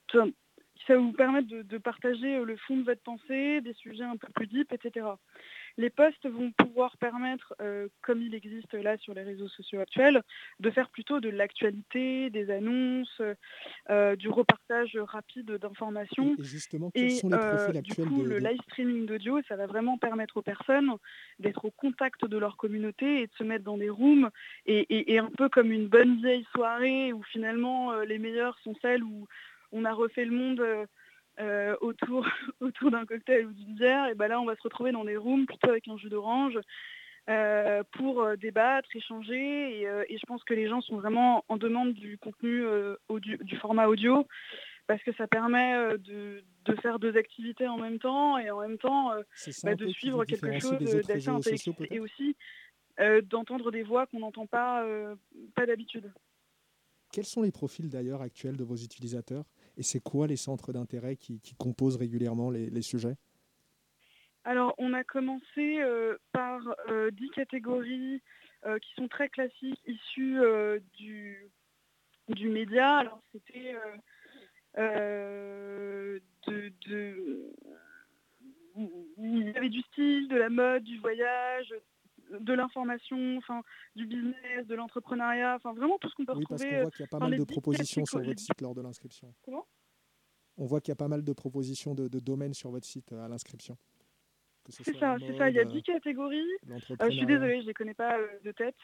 ça 0.88 0.96
va 0.96 1.00
vous 1.00 1.14
permettre 1.14 1.48
de, 1.50 1.78
partager 1.78 2.38
euh, 2.38 2.46
le 2.46 2.58
fond 2.58 2.78
de 2.78 2.84
votre 2.84 3.02
pensée, 3.02 3.62
des 3.62 3.74
sujets 3.74 4.04
un 4.04 4.18
peu 4.18 4.28
plus 4.34 4.48
deep, 4.48 4.72
etc. 4.74 5.06
Les 5.78 5.90
posts 5.90 6.28
vont 6.28 6.52
pouvoir 6.52 6.98
permettre, 6.98 7.54
euh, 7.62 7.88
comme 8.02 8.22
il 8.22 8.36
existe 8.36 8.74
là 8.74 8.98
sur 8.98 9.14
les 9.14 9.24
réseaux 9.24 9.48
sociaux 9.48 9.80
actuels, 9.80 10.22
de 10.60 10.70
faire 10.70 10.90
plutôt 10.90 11.20
de 11.20 11.30
l'actualité, 11.30 12.30
des 12.30 12.52
annonces, 12.52 13.22
euh, 13.90 14.16
du 14.16 14.30
repartage 14.30 14.98
rapide 14.98 15.52
d'informations. 15.52 16.36
Et, 16.38 16.44
justement, 16.44 16.92
quels 16.92 17.12
sont 17.12 17.30
les 17.30 17.38
profils 17.38 17.78
actuels 17.78 18.06
du 18.06 18.12
coup, 18.12 18.24
le 18.24 18.38
live 18.38 18.60
streaming 18.70 19.06
d'audio, 19.06 19.42
ça 19.48 19.56
va 19.56 19.66
vraiment 19.66 19.98
permettre 19.98 20.38
aux 20.38 20.42
personnes 20.42 20.92
d'être 21.40 21.66
au 21.66 21.72
contact 21.72 22.26
de 22.26 22.38
leur 22.38 22.58
communauté 22.58 23.22
et 23.22 23.28
de 23.28 23.34
se 23.38 23.44
mettre 23.44 23.64
dans 23.64 23.78
des 23.78 23.90
rooms 23.90 24.30
et, 24.66 25.14
et 25.14 25.18
un 25.18 25.30
peu 25.38 25.50
comme 25.50 25.72
une 25.72 25.88
bonne 25.88 26.18
vieille 26.18 26.46
soirée 26.54 27.14
où 27.14 27.24
finalement 27.24 27.94
les 28.02 28.20
meilleures 28.20 28.58
sont 28.60 28.76
celles 28.82 29.04
où 29.04 29.28
on 29.72 29.86
a 29.86 29.94
refait 29.94 30.26
le 30.26 30.32
monde 30.32 30.64
euh, 31.40 31.44
euh, 31.44 31.76
autour, 31.82 32.26
autour 32.62 32.92
d'un 32.92 33.06
cocktail 33.06 33.48
ou 33.48 33.54
d'une 33.54 33.76
bière, 33.76 34.08
et 34.08 34.16
ben 34.16 34.28
là 34.28 34.40
on 34.40 34.46
va 34.46 34.56
se 34.56 34.62
retrouver 34.62 34.92
dans 34.92 35.06
des 35.06 35.18
rooms 35.18 35.46
plutôt 35.46 35.70
avec 35.70 35.88
un 35.88 35.98
jus 35.98 36.10
d'orange 36.10 36.60
euh, 37.30 37.84
pour 37.94 38.26
débattre, 38.38 38.90
échanger, 38.96 39.82
et, 39.82 40.18
je 40.18 40.26
pense 40.28 40.44
que 40.44 40.54
les 40.54 40.68
gens 40.68 40.82
sont 40.82 40.98
vraiment 40.98 41.44
en 41.48 41.58
demande 41.58 41.94
du 41.94 42.18
contenu 42.18 42.64
du 43.20 43.58
format 43.58 43.88
audio 43.88 44.28
parce 44.88 45.02
que 45.04 45.14
ça 45.14 45.28
permet 45.28 45.98
de, 45.98 46.44
faire 46.82 47.00
deux 47.00 47.16
activités 47.16 47.68
en 47.68 47.78
même 47.78 48.00
temps 48.00 48.38
et 48.38 48.52
en 48.52 48.60
même 48.60 48.78
temps 48.78 49.12
bah, 49.64 49.76
de 49.76 49.88
suivre 49.88 50.26
quelque 50.26 50.60
chose 50.60 50.78
d'assez 50.80 51.30
intellectuel 51.30 51.88
et 51.92 52.00
aussi 52.00 52.36
d'entendre 53.30 53.72
des 53.72 53.84
voix 53.84 54.06
qu'on 54.08 54.20
n'entend 54.20 54.46
pas, 54.46 54.86
pas 55.56 55.66
d'habitude. 55.66 56.12
Quels 57.14 57.26
sont 57.26 57.44
les 57.44 57.52
profils 57.52 57.90
d'ailleurs 57.90 58.22
actuels 58.22 58.58
de 58.58 58.64
vos 58.64 58.76
utilisateurs? 58.76 59.46
Et 59.78 59.84
c'est 59.84 60.02
quoi 60.02 60.28
les 60.28 60.36
centres 60.36 60.74
d'intérêt 60.74 61.16
qui, 61.16 61.40
composent 61.58 61.98
régulièrement 61.98 62.50
les, 62.50 62.82
sujets? 62.82 63.16
Alors, 64.46 64.74
on 64.78 64.94
a 64.94 65.04
commencé 65.04 65.82
euh, 65.82 66.18
par 66.34 66.62
euh, 66.90 67.12
dix 67.12 67.30
catégories 67.30 68.22
euh, 68.66 68.78
qui 68.80 68.94
sont 68.96 69.08
très 69.08 69.30
classiques, 69.30 69.82
issues 69.86 70.40
du, 70.98 72.50
média. 72.50 72.98
Alors, 72.98 73.22
c'était 73.32 73.76
il 78.76 79.54
y 79.54 79.58
avait 79.58 79.70
du 79.70 79.82
style, 79.82 80.28
de 80.28 80.36
la 80.36 80.50
mode, 80.50 80.84
du 80.84 81.00
voyage, 81.00 81.74
de 82.40 82.54
l'information, 82.54 83.38
enfin 83.38 83.62
du 83.96 84.06
business, 84.06 84.66
de 84.68 84.76
l'entrepreneuriat, 84.76 85.56
enfin 85.56 85.74
vraiment 85.74 85.98
tout 86.00 86.10
ce 86.10 86.16
qu'on 86.16 86.26
peut 86.26 86.34
oui, 86.34 86.40
retrouver. 86.40 86.70
Parce 86.70 86.74
qu'on 86.74 86.82
voit 86.82 86.92
qu'il 86.92 87.02
y 87.02 87.04
a 87.04 87.08
pas 87.08 87.20
mal 87.20 87.38
de 87.38 87.44
propositions 87.44 88.06
sur 88.06 88.22
votre 88.22 88.40
site 88.40 88.62
lors 88.62 88.76
de 88.76 88.82
l'inscription. 88.82 89.34
Comment? 89.44 89.68
On 90.58 90.66
voit 90.66 90.82
qu'il 90.82 90.92
y 90.92 90.94
a 90.94 90.96
pas 90.96 91.08
mal 91.08 91.24
de 91.24 91.34
propositions 91.34 91.96
de, 91.96 92.08
domaines 92.20 92.54
sur 92.54 92.70
votre 92.70 92.86
site 92.86 93.12
euh, 93.12 93.26
à 93.26 93.28
l'inscription. 93.28 93.78
C'est 94.70 94.96
ça, 94.98 95.18
c'est 95.20 95.38
ça. 95.38 95.50
Il 95.50 95.56
y 95.56 95.60
a 95.60 95.66
10 95.66 95.84
catégories. 95.84 96.48
je 96.66 97.10
suis 97.10 97.26
désolée, 97.26 97.58
je 97.58 97.64
ne 97.64 97.68
les 97.68 97.74
connais 97.74 97.94
pas 97.94 98.18
de 98.44 98.52
tête. 98.54 98.78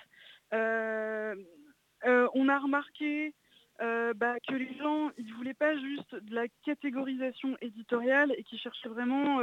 on 0.52 2.50
a 2.50 2.60
remarqué 2.60 3.34
bah, 3.80 4.36
que 4.45 4.56
les 4.56 4.76
gens, 4.78 5.12
ils 5.18 5.28
ne 5.28 5.34
voulaient 5.36 5.54
pas 5.54 5.78
juste 5.78 6.16
de 6.16 6.36
la 6.36 6.47
catégorisation 6.66 7.56
éditoriale 7.62 8.34
et 8.38 8.43
qu'ils 8.43 8.60
cherchaient 8.60 8.89
vraiment 8.89 9.39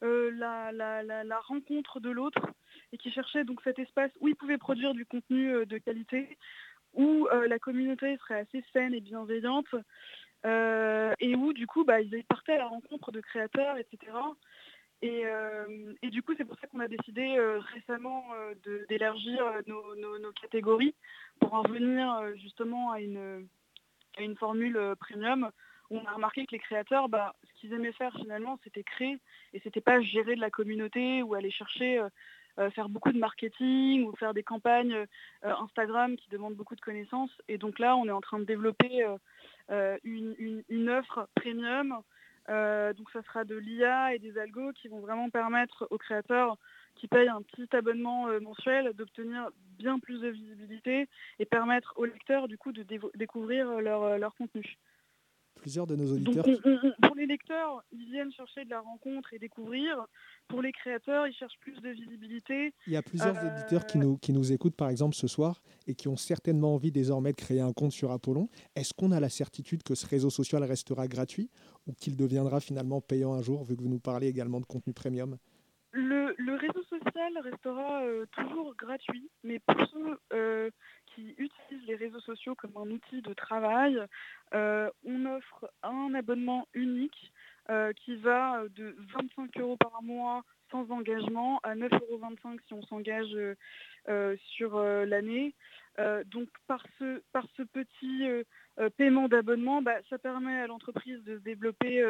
la, 0.00 0.72
la, 0.72 1.40
rencontre 1.40 2.00
de 2.00 2.08
l'autre 2.08 2.40
et 2.92 2.98
qui 2.98 3.10
cherchaient 3.10 3.44
donc 3.44 3.60
cet 3.62 3.78
espace 3.78 4.10
où 4.20 4.28
ils 4.28 4.36
pouvaient 4.36 4.58
produire 4.58 4.94
du 4.94 5.06
contenu 5.06 5.66
de 5.66 5.78
qualité, 5.78 6.38
où 6.94 7.28
la 7.48 7.58
communauté 7.58 8.16
serait 8.18 8.40
assez 8.40 8.64
saine 8.72 8.94
et 8.94 9.00
bienveillante, 9.00 9.74
et 10.44 11.34
où 11.34 11.52
du 11.52 11.66
coup 11.66 11.84
bah, 11.84 12.00
ils 12.00 12.24
partaient 12.24 12.52
à 12.52 12.58
la 12.58 12.68
rencontre 12.68 13.12
de 13.12 13.20
créateurs, 13.20 13.76
etc. 13.76 14.12
Et, 15.02 15.24
du 16.10 16.22
coup, 16.22 16.32
c'est 16.36 16.44
pour 16.44 16.58
ça 16.58 16.66
qu'on 16.68 16.80
a 16.80 16.88
décidé 16.88 17.36
récemment 17.74 18.24
d'élargir 18.88 19.44
nos, 19.66 20.32
catégories 20.40 20.94
pour 21.40 21.54
en 21.54 21.62
venir 21.62 22.32
justement 22.36 22.92
à 22.92 23.00
une, 23.00 23.46
à 24.16 24.22
une 24.22 24.36
formule 24.36 24.78
premium 24.98 25.50
où 25.90 25.98
on 25.98 26.04
a 26.04 26.12
remarqué 26.12 26.46
que 26.46 26.52
les 26.52 26.58
créateurs, 26.58 27.08
bah, 27.08 27.34
ce 27.44 27.60
qu'ils 27.60 27.72
aimaient 27.72 27.92
faire 27.92 28.14
finalement, 28.14 28.58
c'était 28.64 28.82
créer 28.82 29.18
et 29.52 29.60
c'était 29.60 29.80
pas 29.80 30.00
gérer 30.00 30.34
de 30.34 30.40
la 30.40 30.50
communauté 30.50 31.22
ou 31.22 31.34
aller 31.34 31.50
chercher 31.50 31.98
euh, 31.98 32.08
faire 32.74 32.88
beaucoup 32.88 33.12
de 33.12 33.18
marketing 33.18 34.04
ou 34.04 34.16
faire 34.16 34.34
des 34.34 34.42
campagnes 34.42 34.94
euh, 34.94 35.06
Instagram 35.42 36.16
qui 36.16 36.28
demandent 36.30 36.54
beaucoup 36.54 36.76
de 36.76 36.80
connaissances. 36.80 37.30
Et 37.48 37.58
donc 37.58 37.78
là, 37.78 37.96
on 37.96 38.06
est 38.06 38.12
en 38.12 38.20
train 38.20 38.38
de 38.38 38.44
développer 38.44 39.06
euh, 39.70 39.98
une, 40.04 40.90
offre 40.90 41.28
premium. 41.34 41.96
donc 42.48 43.10
ça 43.12 43.22
sera 43.22 43.44
de 43.44 43.56
l'IA 43.56 44.14
et 44.14 44.18
des 44.18 44.38
algos 44.38 44.72
qui 44.72 44.88
vont 44.88 45.00
vraiment 45.00 45.30
permettre 45.30 45.86
aux 45.90 45.98
créateurs 45.98 46.56
qui 46.94 47.08
payent 47.08 47.28
un 47.28 47.42
petit 47.42 47.68
abonnement 47.76 48.28
mensuel 48.40 48.92
d'obtenir 48.94 49.50
bien 49.78 49.98
plus 49.98 50.20
de 50.20 50.28
visibilité 50.28 51.08
et 51.38 51.44
permettre 51.44 51.92
aux 51.96 52.06
lecteurs 52.06 52.48
du 52.48 52.56
coup 52.56 52.72
de 52.72 52.84
découvrir 53.14 53.80
leur, 53.80 54.16
leur 54.16 54.34
contenu 54.36 54.78
plusieurs 55.66 55.88
de 55.88 55.96
nos 55.96 56.12
auditeurs. 56.12 56.44
pour 57.02 57.16
les 57.16 57.26
lecteurs, 57.26 57.82
ils 57.90 58.08
viennent 58.08 58.30
chercher 58.30 58.64
de 58.64 58.70
la 58.70 58.80
rencontre 58.80 59.34
et 59.34 59.40
découvrir. 59.40 60.06
Pour 60.46 60.62
les 60.62 60.70
créateurs, 60.70 61.26
ils 61.26 61.34
cherchent 61.34 61.58
plus 61.58 61.74
de 61.80 61.88
visibilité. 61.88 62.72
Il 62.86 62.92
y 62.92 62.96
a 62.96 63.02
plusieurs 63.02 63.36
euh, 63.36 63.50
éditeurs 63.50 63.84
qui 63.84 63.98
nous, 63.98 64.16
qui 64.16 64.32
nous 64.32 64.52
écoutent, 64.52 64.76
par 64.76 64.90
exemple, 64.90 65.16
ce 65.16 65.26
soir, 65.26 65.60
et 65.88 65.96
qui 65.96 66.06
ont 66.06 66.14
certainement 66.14 66.74
envie 66.74 66.92
désormais 66.92 67.32
de 67.32 67.36
créer 67.36 67.60
un 67.60 67.72
compte 67.72 67.90
sur 67.90 68.12
Apollon. 68.12 68.48
Est-ce 68.76 68.94
qu'on 68.94 69.10
a 69.10 69.18
la 69.18 69.28
certitude 69.28 69.82
que 69.82 69.96
ce 69.96 70.06
réseau 70.06 70.30
social 70.30 70.62
restera 70.62 71.08
gratuit 71.08 71.50
ou 71.88 71.94
qu'il 71.94 72.16
deviendra 72.16 72.60
finalement 72.60 73.00
payant 73.00 73.34
un 73.34 73.42
jour, 73.42 73.64
vu 73.64 73.76
que 73.76 73.82
vous 73.82 73.88
nous 73.88 73.98
parlez 73.98 74.28
également 74.28 74.60
de 74.60 74.66
contenu 74.66 74.92
premium? 74.92 75.36
Le, 75.92 76.56
réseau 76.56 76.82
social 76.84 77.32
restera 77.42 78.02
euh, 78.04 78.24
toujours 78.32 78.74
gratuit, 78.76 79.30
mais 79.42 79.58
pour 79.58 79.76
ceux 79.92 80.18
euh, 80.32 80.70
qui 81.16 81.34
utilisent 81.38 81.86
les 81.88 81.96
réseaux 81.96 82.20
sociaux 82.20 82.54
comme 82.54 82.76
un 82.76 82.90
outil 82.90 83.22
de 83.22 83.34
travail, 83.34 84.00
euh, 84.54 84.88
on 85.04 85.26
offre 85.26 85.68
un 85.82 86.14
abonnement 86.14 86.68
unique 86.74 87.32
qui 87.96 88.14
va 88.14 88.62
de 88.76 88.94
25 89.12 89.58
euros 89.58 89.76
par 89.76 90.00
mois 90.00 90.44
sans 90.70 90.88
engagement 90.92 91.58
à 91.64 91.74
9,25 91.74 91.98
euros 92.00 92.20
si 92.64 92.74
on 92.74 92.82
s'engage 92.82 93.36
sur 94.54 94.78
l'année. 94.80 95.52
donc 96.26 96.48
par 96.68 96.80
ce, 97.00 97.20
par 97.32 97.44
ce 97.56 97.64
petit 97.64 98.22
paiement 98.96 99.26
d'abonnement, 99.26 99.82
bah, 99.82 99.96
ça 100.08 100.16
permet 100.16 100.60
à 100.60 100.68
l'entreprise 100.68 101.20
de 101.24 101.38
se 101.38 101.42
développer 101.42 102.04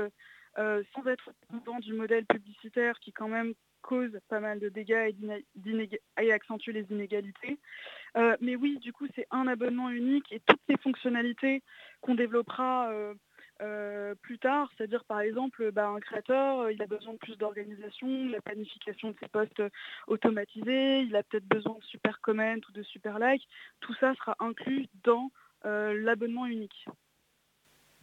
sans 0.57 1.07
être 1.07 1.31
dépendant 1.43 1.79
du 1.81 1.93
modèle 1.93 2.25
publicitaire 2.27 2.99
qui 3.01 3.13
quand 3.13 3.29
même 3.29 3.55
cause 3.87 4.19
pas 4.29 4.41
mal 4.41 4.59
de 4.59 4.69
dégâts 4.69 5.15
et, 6.19 6.33
accentue 6.33 6.71
les 6.71 6.87
inégalités. 6.91 7.59
Euh, 8.17 8.37
mais 8.41 8.57
oui, 8.57 8.79
du 8.79 8.93
coup, 8.93 9.07
c'est 9.15 9.27
un 9.31 9.47
abonnement 9.47 9.91
unique 9.91 10.31
et 10.33 10.41
toutes 10.41 10.61
les 10.69 10.77
fonctionnalités 10.79 11.63
qu'on 12.01 12.15
développera 12.15 12.91
euh, 12.91 13.15
euh, 13.63 14.15
plus 14.17 14.39
tard, 14.39 14.71
c'est-à-dire 14.77 15.05
par 15.05 15.21
exemple 15.21 15.71
bah, 15.71 15.89
un 15.89 16.01
créateur, 16.01 16.71
il 16.71 16.83
a 16.83 16.87
besoin 16.87 17.15
de 17.15 17.19
plus 17.19 17.39
d'organisation, 17.39 18.29
la 18.29 18.41
planification 18.43 19.11
de 19.13 19.17
ses 19.21 19.29
postes 19.29 19.63
automatisés, 20.09 21.01
il 21.01 21.15
a 21.17 21.23
peut-être 21.23 21.47
besoin 21.47 21.79
de 21.79 21.85
super 21.85 22.21
comment 22.21 22.57
ou 22.69 22.73
de 22.73 22.83
super 22.83 23.19
like, 23.19 23.47
tout 23.81 23.95
ça 23.95 24.15
sera 24.17 24.37
inclus 24.41 24.89
dans 25.05 25.31
l'abonnement 25.65 26.47
unique. 26.47 26.87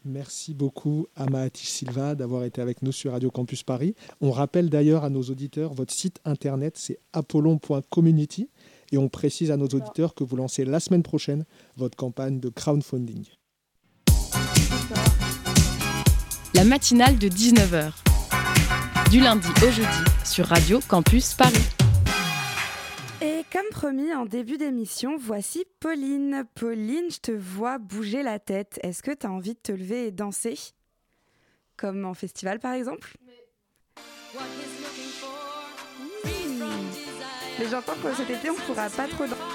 Merci 0.06 0.54
beaucoup 0.54 1.08
à 1.16 1.28
Mahatis 1.28 1.66
Silva 1.66 2.16
d'avoir 2.16 2.44
été 2.44 2.62
avec 2.62 2.82
nous 2.82 2.92
sur 2.92 3.14
Radio 3.14 3.32
Campus 3.32 3.64
Paris. 3.64 3.96
On 4.20 4.32
rappelle 4.32 4.70
d'ailleurs 4.70 5.04
à 5.06 5.10
nos 5.10 5.24
auditeurs, 5.24 5.74
votre 5.74 5.94
site 5.94 6.20
internet 6.26 6.76
c'est 6.78 7.00
apollon.community 7.14 8.50
et 8.92 8.98
on 8.98 9.08
précise 9.08 9.50
à 9.50 9.58
nos 9.58 9.68
auditeurs 9.68 10.14
que 10.14 10.24
vous 10.24 10.36
lancez 10.36 10.66
la 10.66 10.80
semaine 10.80 11.04
prochaine 11.04 11.46
votre 11.78 11.96
campagne 11.96 12.40
de 12.40 12.50
crowdfunding. 12.50 13.26
La 16.54 16.66
matinale 16.66 17.18
de 17.18 17.30
19h. 17.30 17.94
Du 19.10 19.22
lundi 19.22 19.48
au 19.66 19.72
jeudi 19.72 19.88
sur 20.26 20.48
Radio 20.48 20.80
Campus 20.88 21.34
Paris. 21.34 21.73
Comme 23.54 23.70
promis 23.70 24.12
en 24.16 24.26
début 24.26 24.58
d'émission, 24.58 25.16
voici 25.16 25.64
Pauline. 25.80 26.44
Pauline, 26.56 27.12
je 27.12 27.20
te 27.20 27.32
vois 27.32 27.78
bouger 27.78 28.24
la 28.24 28.40
tête. 28.40 28.80
Est-ce 28.82 29.04
que 29.04 29.12
tu 29.12 29.28
as 29.28 29.32
envie 29.32 29.54
de 29.54 29.60
te 29.60 29.72
lever 29.72 30.08
et 30.08 30.12
danser? 30.12 30.58
Comme 31.78 32.04
en 32.04 32.16
festival 32.16 32.60
par 32.60 32.74
exemple? 32.74 33.16
Mais 37.60 37.68
j'entends 37.70 37.94
que 38.02 38.16
cet 38.16 38.32
été 38.32 38.50
on 38.50 38.56
pourra 38.56 38.90
pas 38.90 39.08
trop 39.08 39.28
danser. 39.28 39.53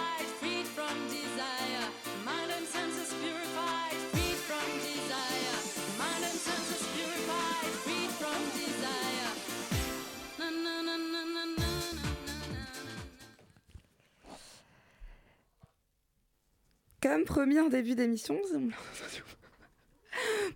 En 17.09 17.69
début 17.69 17.95
d'émission, 17.95 18.39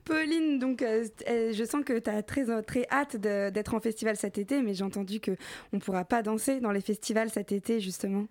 Pauline, 0.05 0.59
donc 0.59 0.83
euh, 0.83 1.05
euh, 1.29 1.53
je 1.53 1.65
sens 1.65 1.85
que 1.85 1.99
tu 1.99 2.11
as 2.11 2.23
très, 2.23 2.45
très 2.63 2.87
hâte 2.91 3.17
d'être 3.17 3.75
en 3.75 3.81
festival 3.81 4.17
cet 4.17 4.39
été, 4.39 4.61
mais 4.61 4.75
j'ai 4.75 4.83
entendu 4.83 5.21
qu'on 5.21 5.37
ne 5.73 5.79
pourra 5.79 6.05
pas 6.05 6.23
danser 6.23 6.61
dans 6.61 6.73
les 6.73 6.81
festivals 6.81 7.31
cet 7.31 7.53
été, 7.53 7.79
justement. 7.81 8.27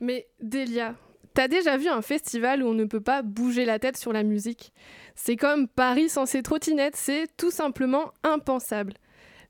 Mais 0.00 0.28
Delia, 0.40 0.94
t'as 1.34 1.48
déjà 1.48 1.76
vu 1.76 1.88
un 1.88 2.02
festival 2.02 2.62
où 2.62 2.68
on 2.68 2.74
ne 2.74 2.84
peut 2.84 3.00
pas 3.00 3.22
bouger 3.22 3.64
la 3.64 3.78
tête 3.78 3.96
sur 3.96 4.12
la 4.12 4.22
musique? 4.22 4.72
C'est 5.14 5.36
comme 5.36 5.66
Paris 5.66 6.08
sans 6.08 6.24
ses 6.24 6.42
trottinettes, 6.42 6.96
c'est 6.96 7.26
tout 7.36 7.50
simplement 7.50 8.12
impensable. 8.22 8.94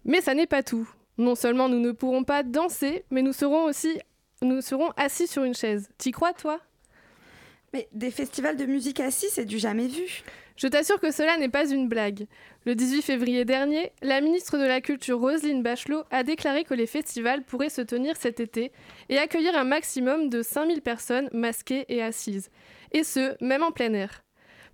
Mais 0.05 0.21
ça 0.23 0.35
n'est 0.35 0.47
pas 0.47 0.63
tout. 0.63 0.89
Non 1.19 1.35
seulement 1.35 1.69
nous 1.69 1.81
ne 1.81 1.93
pourrons 1.93 2.25
pas 2.25 2.43
danser, 2.43 3.05
mais 3.11 3.23
nous 3.23 3.33
serons 3.33 3.65
aussi 3.65 3.99
nous 4.43 4.61
serons 4.61 4.91
assis 4.97 5.27
sur 5.27 5.45
une 5.45 5.55
chaise. 5.55 5.89
T'y 5.99 6.11
crois, 6.11 6.35
toi? 6.35 6.61
Mais 7.73 7.89
des 7.93 8.11
festivals 8.11 8.57
de 8.57 8.67
musique 8.67 9.01
assis, 9.01 9.29
c'est 9.31 9.45
du 9.45 9.59
jamais 9.59 9.89
vu. 9.89 10.23
Je 10.57 10.69
t'assure 10.69 10.99
que 11.01 11.11
cela 11.11 11.37
n'est 11.37 11.51
pas 11.51 11.69
une 11.69 11.89
blague. 11.89 12.27
Le 12.65 12.75
18 12.75 13.03
février 13.03 13.45
dernier, 13.45 13.93
la 14.01 14.23
ministre 14.23 14.57
de 14.57 14.65
la 14.65 14.81
Culture 14.81 15.21
Roselyne 15.21 15.63
Bachelot 15.63 16.05
a 16.11 16.23
déclaré 16.23 16.65
que 16.65 16.73
les 16.73 16.87
festivals 16.87 17.45
pourraient 17.45 17.69
se 17.69 17.83
tenir 17.83 18.17
cet 18.17 18.41
été 18.41 18.73
et 19.11 19.19
accueillir 19.19 19.55
un 19.55 19.65
maximum 19.65 20.31
de 20.31 20.41
5000 20.41 20.81
personnes 20.81 21.29
masquées 21.33 21.85
et 21.89 22.03
assises. 22.03 22.49
Et 22.93 23.05
ce, 23.05 23.37
même 23.45 23.63
en 23.63 23.71
plein 23.71 23.93
air. 23.93 24.25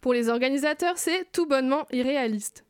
Pour 0.00 0.14
les 0.14 0.28
organisateurs, 0.28 0.98
c'est 0.98 1.30
tout 1.32 1.46
bonnement 1.46 1.86
irréaliste. 1.92 2.64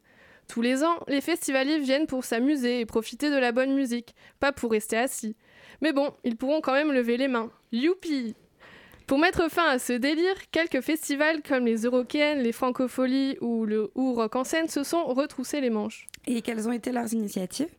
Tous 0.49 0.63
les 0.63 0.83
ans, 0.83 0.99
les 1.07 1.21
festivaliers 1.21 1.79
viennent 1.79 2.07
pour 2.07 2.25
s'amuser 2.25 2.81
et 2.81 2.87
profiter 2.87 3.31
de 3.31 3.39
la 3.39 3.53
bonne 3.53 3.75
musique, 3.75 4.15
pas 4.41 4.53
pour 4.53 4.71
rester 4.71 4.97
assis. 4.97 5.37
Mais 5.83 5.93
bon, 5.93 6.13
ils 6.25 6.37
pourront 6.37 6.61
quand 6.61 6.73
même 6.73 6.93
lever 6.93 7.17
les 7.17 7.29
mains. 7.29 7.51
Youpi 7.73 8.35
pour 9.07 9.19
mettre 9.19 9.51
fin 9.51 9.69
à 9.69 9.79
ce 9.79 9.93
délire, 9.93 10.35
quelques 10.51 10.81
festivals 10.81 11.43
comme 11.43 11.67
les 11.67 11.83
Eurocaines, 11.83 12.41
les 12.41 12.53
Francopholies 12.53 13.37
ou 13.41 13.65
le 13.65 13.91
ou 13.95 14.15
Rock 14.15 14.37
en 14.37 14.45
scène 14.45 14.69
se 14.69 14.85
sont 14.85 15.05
retroussés 15.05 15.61
les 15.61 15.71
manches. 15.71 16.07
Et 16.27 16.43
quelles 16.43 16.69
ont 16.69 16.73
été 16.73 16.93
leurs 16.93 17.13
initiatives? 17.13 17.75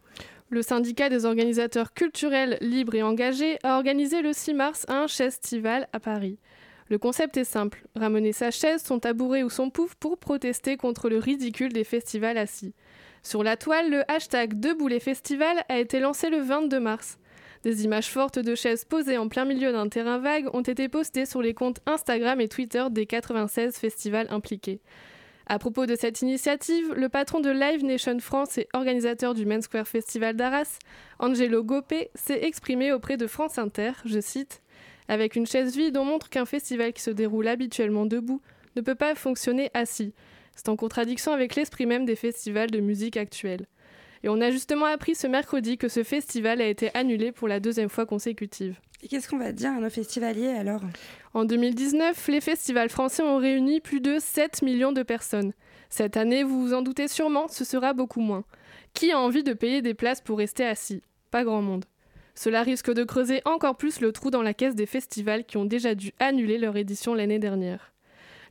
Le 0.50 0.62
syndicat 0.62 1.10
des 1.10 1.26
organisateurs 1.26 1.94
culturels 1.94 2.58
libres 2.62 2.96
et 2.96 3.04
engagés 3.04 3.58
a 3.64 3.76
organisé 3.76 4.22
le 4.22 4.34
6 4.34 4.54
mars 4.54 4.86
un 4.88 5.08
festival 5.08 5.88
à 5.94 6.00
Paris. 6.00 6.38
Le 6.90 6.98
concept 7.00 7.38
est 7.38 7.44
simple, 7.44 7.88
ramener 7.96 8.34
sa 8.34 8.52
chaise, 8.52 8.84
son 8.84 9.00
tabouret 9.00 9.42
ou 9.42 9.50
son 9.50 9.70
pouf 9.70 9.96
pour 9.96 10.18
protester 10.18 10.78
contre 10.78 11.10
le 11.10 11.18
ridicule 11.18 11.74
des 11.74 11.84
festivals 11.84 12.38
assis. 12.38 12.74
Sur 13.24 13.42
la 13.42 13.56
toile, 13.56 13.90
le 13.90 14.12
hashtag 14.12 14.60
Debout 14.60 14.90
les 14.90 15.00
festivals 15.00 15.64
a 15.70 15.80
été 15.80 16.00
lancé 16.00 16.30
le 16.30 16.40
22 16.40 16.80
mars. 16.80 17.18
Des 17.64 17.86
images 17.86 18.10
fortes 18.10 18.40
de 18.40 18.56
chaises 18.56 18.84
posées 18.84 19.18
en 19.18 19.30
plein 19.30 19.46
milieu 19.46 19.72
d'un 19.72 19.88
terrain 19.88 20.20
vague 20.20 20.54
ont 20.54 20.62
été 20.62 20.90
postées 20.90 21.26
sur 21.26 21.42
les 21.42 21.54
comptes 21.54 21.80
Instagram 21.86 22.42
et 22.42 22.50
Twitter 22.50 22.86
des 22.92 23.06
96 23.06 23.78
festivals 23.78 24.28
impliqués. 24.32 24.82
À 25.48 25.60
propos 25.60 25.86
de 25.86 25.96
cette 25.96 26.22
initiative, 26.22 26.94
le 26.94 27.08
patron 27.08 27.40
de 27.40 27.50
Live 27.50 27.86
Nation 27.86 28.20
France 28.20 28.58
et 28.58 28.68
organisateur 28.74 29.34
du 29.34 29.46
Main 29.46 29.62
Square 29.62 29.88
Festival 29.88 30.36
d'Arras, 30.36 30.78
Angelo 31.20 31.64
Gopé, 31.64 32.10
s'est 32.16 32.44
exprimé 32.44 32.92
auprès 32.92 33.16
de 33.16 33.28
France 33.28 33.58
Inter, 33.58 33.94
je 34.04 34.20
cite, 34.20 34.62
Avec 35.08 35.38
une 35.38 35.48
chaise 35.48 35.78
vide, 35.78 35.96
on 35.96 36.04
montre 36.04 36.30
qu'un 36.30 36.46
festival 36.46 36.92
qui 36.92 37.02
se 37.02 37.12
déroule 37.12 37.48
habituellement 37.48 38.06
debout 38.06 38.42
ne 38.76 38.82
peut 38.82 38.96
pas 38.96 39.16
fonctionner 39.16 39.72
assis. 39.74 40.14
C'est 40.54 40.68
en 40.68 40.76
contradiction 40.76 41.32
avec 41.32 41.56
l'esprit 41.56 41.86
même 41.86 42.06
des 42.06 42.18
festivals 42.18 42.72
de 42.72 42.80
musique 42.82 43.16
actuels. 43.16 43.68
Et 44.24 44.30
on 44.30 44.40
a 44.40 44.52
justement 44.52 44.86
appris 44.86 45.16
ce 45.16 45.28
mercredi 45.28 45.78
que 45.78 45.90
ce 45.90 46.04
festival 46.04 46.62
a 46.62 46.68
été 46.68 46.90
annulé 46.96 47.32
pour 47.32 47.48
la 47.50 47.60
deuxième 47.60 47.90
fois 47.90 48.06
consécutive. 48.06 48.80
Et 49.04 49.10
qu'est-ce 49.10 49.28
qu'on 49.28 49.38
va 49.38 49.52
dire 49.52 49.72
à 49.72 49.80
nos 49.82 49.90
festivaliers 49.90 50.48
alors? 50.48 50.82
En 51.34 51.44
2019, 51.44 52.30
les 52.30 52.40
festivals 52.40 52.90
français 52.90 53.22
ont 53.22 53.38
réuni 53.38 53.82
plus 53.82 54.00
de 54.00 54.18
7 54.20 54.62
millions 54.62 54.94
de 54.94 55.04
personnes. 55.04 55.52
Cette 55.90 56.16
année, 56.16 56.44
vous 56.44 56.62
vous 56.62 56.74
en 56.74 56.82
doutez 56.82 57.10
sûrement, 57.10 57.50
ce 57.50 57.66
sera 57.66 57.94
beaucoup 57.94 58.22
moins. 58.22 58.46
Qui 58.94 59.12
a 59.12 59.20
envie 59.20 59.44
de 59.44 59.52
payer 59.52 59.82
des 59.82 59.94
places 59.94 60.22
pour 60.22 60.38
rester 60.38 60.66
assis? 60.66 61.02
Pas 61.32 61.44
grand 61.44 61.62
monde. 61.62 61.84
Cela 62.34 62.64
risque 62.64 62.94
de 62.94 63.04
creuser 63.04 63.42
encore 63.44 63.76
plus 63.76 64.00
le 64.00 64.14
trou 64.14 64.30
dans 64.30 64.42
la 64.42 64.54
caisse 64.54 64.76
des 64.76 64.86
festivals 64.86 65.44
qui 65.44 65.58
ont 65.58 65.66
déjà 65.66 65.96
dû 65.96 66.14
annuler 66.20 66.58
leur 66.58 66.78
édition 66.78 67.14
l'année 67.14 67.40
dernière. 67.40 67.92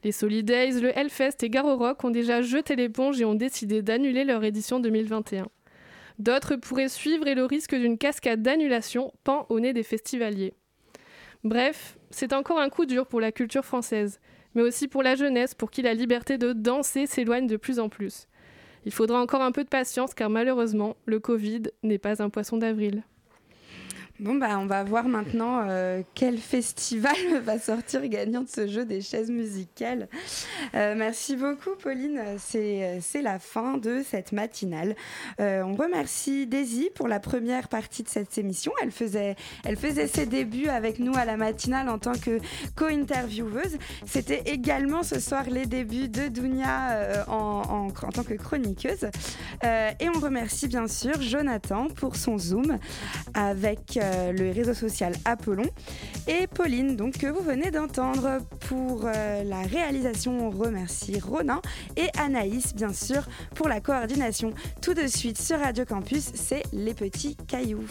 Les 0.05 0.13
Solidays, 0.13 0.81
le 0.81 0.97
Hellfest 0.97 1.43
et 1.43 1.49
Garo 1.49 1.77
Rock 1.77 2.05
ont 2.05 2.11
déjà 2.11 2.43
jeté 2.43 2.77
l'éponge 2.77 3.21
et 3.21 3.25
ont 3.25 3.35
décidé 3.35 3.83
d'annuler 3.83 4.25
leur 4.25 4.45
édition 4.45 4.81
2021. 4.81 5.49
D'autres 6.19 6.57
pourraient 6.57 6.89
suivre 6.89 7.27
et 7.27 7.35
le 7.35 7.45
risque 7.45 7.75
d'une 7.75 7.99
cascade 7.99 8.43
d'annulation 8.43 9.13
pend 9.25 9.47
au 9.49 9.61
nez 9.61 9.73
des 9.73 9.83
festivaliers. 9.83 10.55
Bref, 11.45 11.99
c'est 12.11 12.33
encore 12.33 12.61
un 12.61 12.69
coup 12.69 12.87
dur 12.87 13.07
pour 13.07 13.21
la 13.21 13.33
culture 13.33 13.65
française, 13.65 14.21
mais 14.55 14.63
aussi 14.63 14.89
pour 14.89 15.03
la 15.03 15.17
jeunesse 15.17 15.55
pour 15.55 15.71
qui 15.71 15.83
la 15.83 15.95
liberté 15.95 16.39
de 16.39 16.53
danser 16.53 17.07
s'éloigne 17.07 17.47
de 17.47 17.57
plus 17.57 17.79
en 17.79 17.89
plus. 17.89 18.29
Il 18.85 18.93
faudra 18.93 19.21
encore 19.21 19.43
un 19.43 19.53
peu 19.53 19.65
de 19.65 19.69
patience 19.69 20.15
car 20.15 20.31
malheureusement, 20.31 20.97
le 21.07 21.21
Covid 21.21 21.63
n'est 21.83 21.99
pas 21.99 22.23
un 22.23 22.31
poisson 22.31 22.57
d'avril. 22.57 23.03
Bon, 24.21 24.35
bah, 24.35 24.59
on 24.59 24.67
va 24.67 24.85
voir 24.85 25.09
maintenant 25.09 25.65
euh, 25.67 26.03
quel 26.15 26.37
festival 26.37 27.17
va 27.45 27.59
sortir 27.59 28.07
gagnant 28.07 28.43
de 28.43 28.49
ce 28.49 28.69
jeu 28.69 28.85
des 28.85 29.01
chaises 29.01 29.31
musicales. 29.31 30.07
Euh, 30.75 30.95
merci 30.97 31.35
beaucoup, 31.35 31.71
Pauline. 31.83 32.21
C'est 32.39 33.01
la 33.23 33.39
fin 33.39 33.79
de 33.79 34.03
cette 34.09 34.33
matinale. 34.33 34.95
Euh, 35.41 35.63
on 35.63 35.75
remercie 35.75 36.47
Daisy 36.47 36.91
pour 36.95 37.09
la 37.09 37.21
première 37.21 37.69
partie 37.69 38.03
de 38.03 38.09
cette 38.09 38.37
émission. 38.37 38.71
Elle 38.83 38.91
faisait, 38.91 39.35
elle 39.65 39.77
faisait 39.77 40.07
ses 40.07 40.27
débuts 40.27 40.69
avec 40.69 40.99
nous 40.99 41.17
à 41.17 41.25
la 41.25 41.39
matinale 41.39 41.89
en 41.89 41.99
tant 41.99 42.13
que 42.13 42.39
co-intervieweuse. 42.77 43.79
C'était 44.07 44.43
également 44.45 45.03
ce 45.03 45.21
soir 45.21 45.45
les 45.49 45.65
débuts 45.65 46.09
de 46.09 46.29
Dounia 46.29 47.25
en, 47.29 47.33
en, 47.35 47.87
en, 47.89 48.11
tant 48.13 48.25
que 48.25 48.35
chroniqueuse. 48.35 49.09
et 49.65 50.09
on 50.15 50.21
remercie 50.21 50.69
bien 50.69 50.87
sûr 50.87 51.21
Jonathan 51.21 51.89
pour 51.89 52.15
son 52.17 52.37
Zoom 52.37 52.79
avec 53.35 53.99
euh, 54.13 54.33
le 54.33 54.51
réseau 54.51 54.75
social 54.75 55.15
Apollon. 55.25 55.67
Et 56.29 56.47
Pauline, 56.47 56.97
donc, 56.97 57.19
que 57.19 57.27
vous 57.27 57.43
venez 57.43 57.71
d'entendre 57.71 58.39
pour 58.69 59.07
euh, 59.07 59.43
la 59.45 59.63
réalisation. 59.63 60.49
On 60.49 60.51
remercie 60.51 61.19
Ronan 61.19 61.61
et 61.97 62.09
Anaïs, 62.19 62.75
bien 62.75 62.93
sûr, 62.93 63.27
pour 63.55 63.69
la 63.69 63.81
coordination. 63.81 64.53
Tout 64.81 64.95
de 64.95 65.07
suite 65.07 65.41
sur 65.41 65.59
Radio 65.59 65.85
Campus, 65.85 66.31
c'est 66.35 66.63
Les 66.73 66.95
Petits 66.95 67.37
Cailloux. 67.49 67.87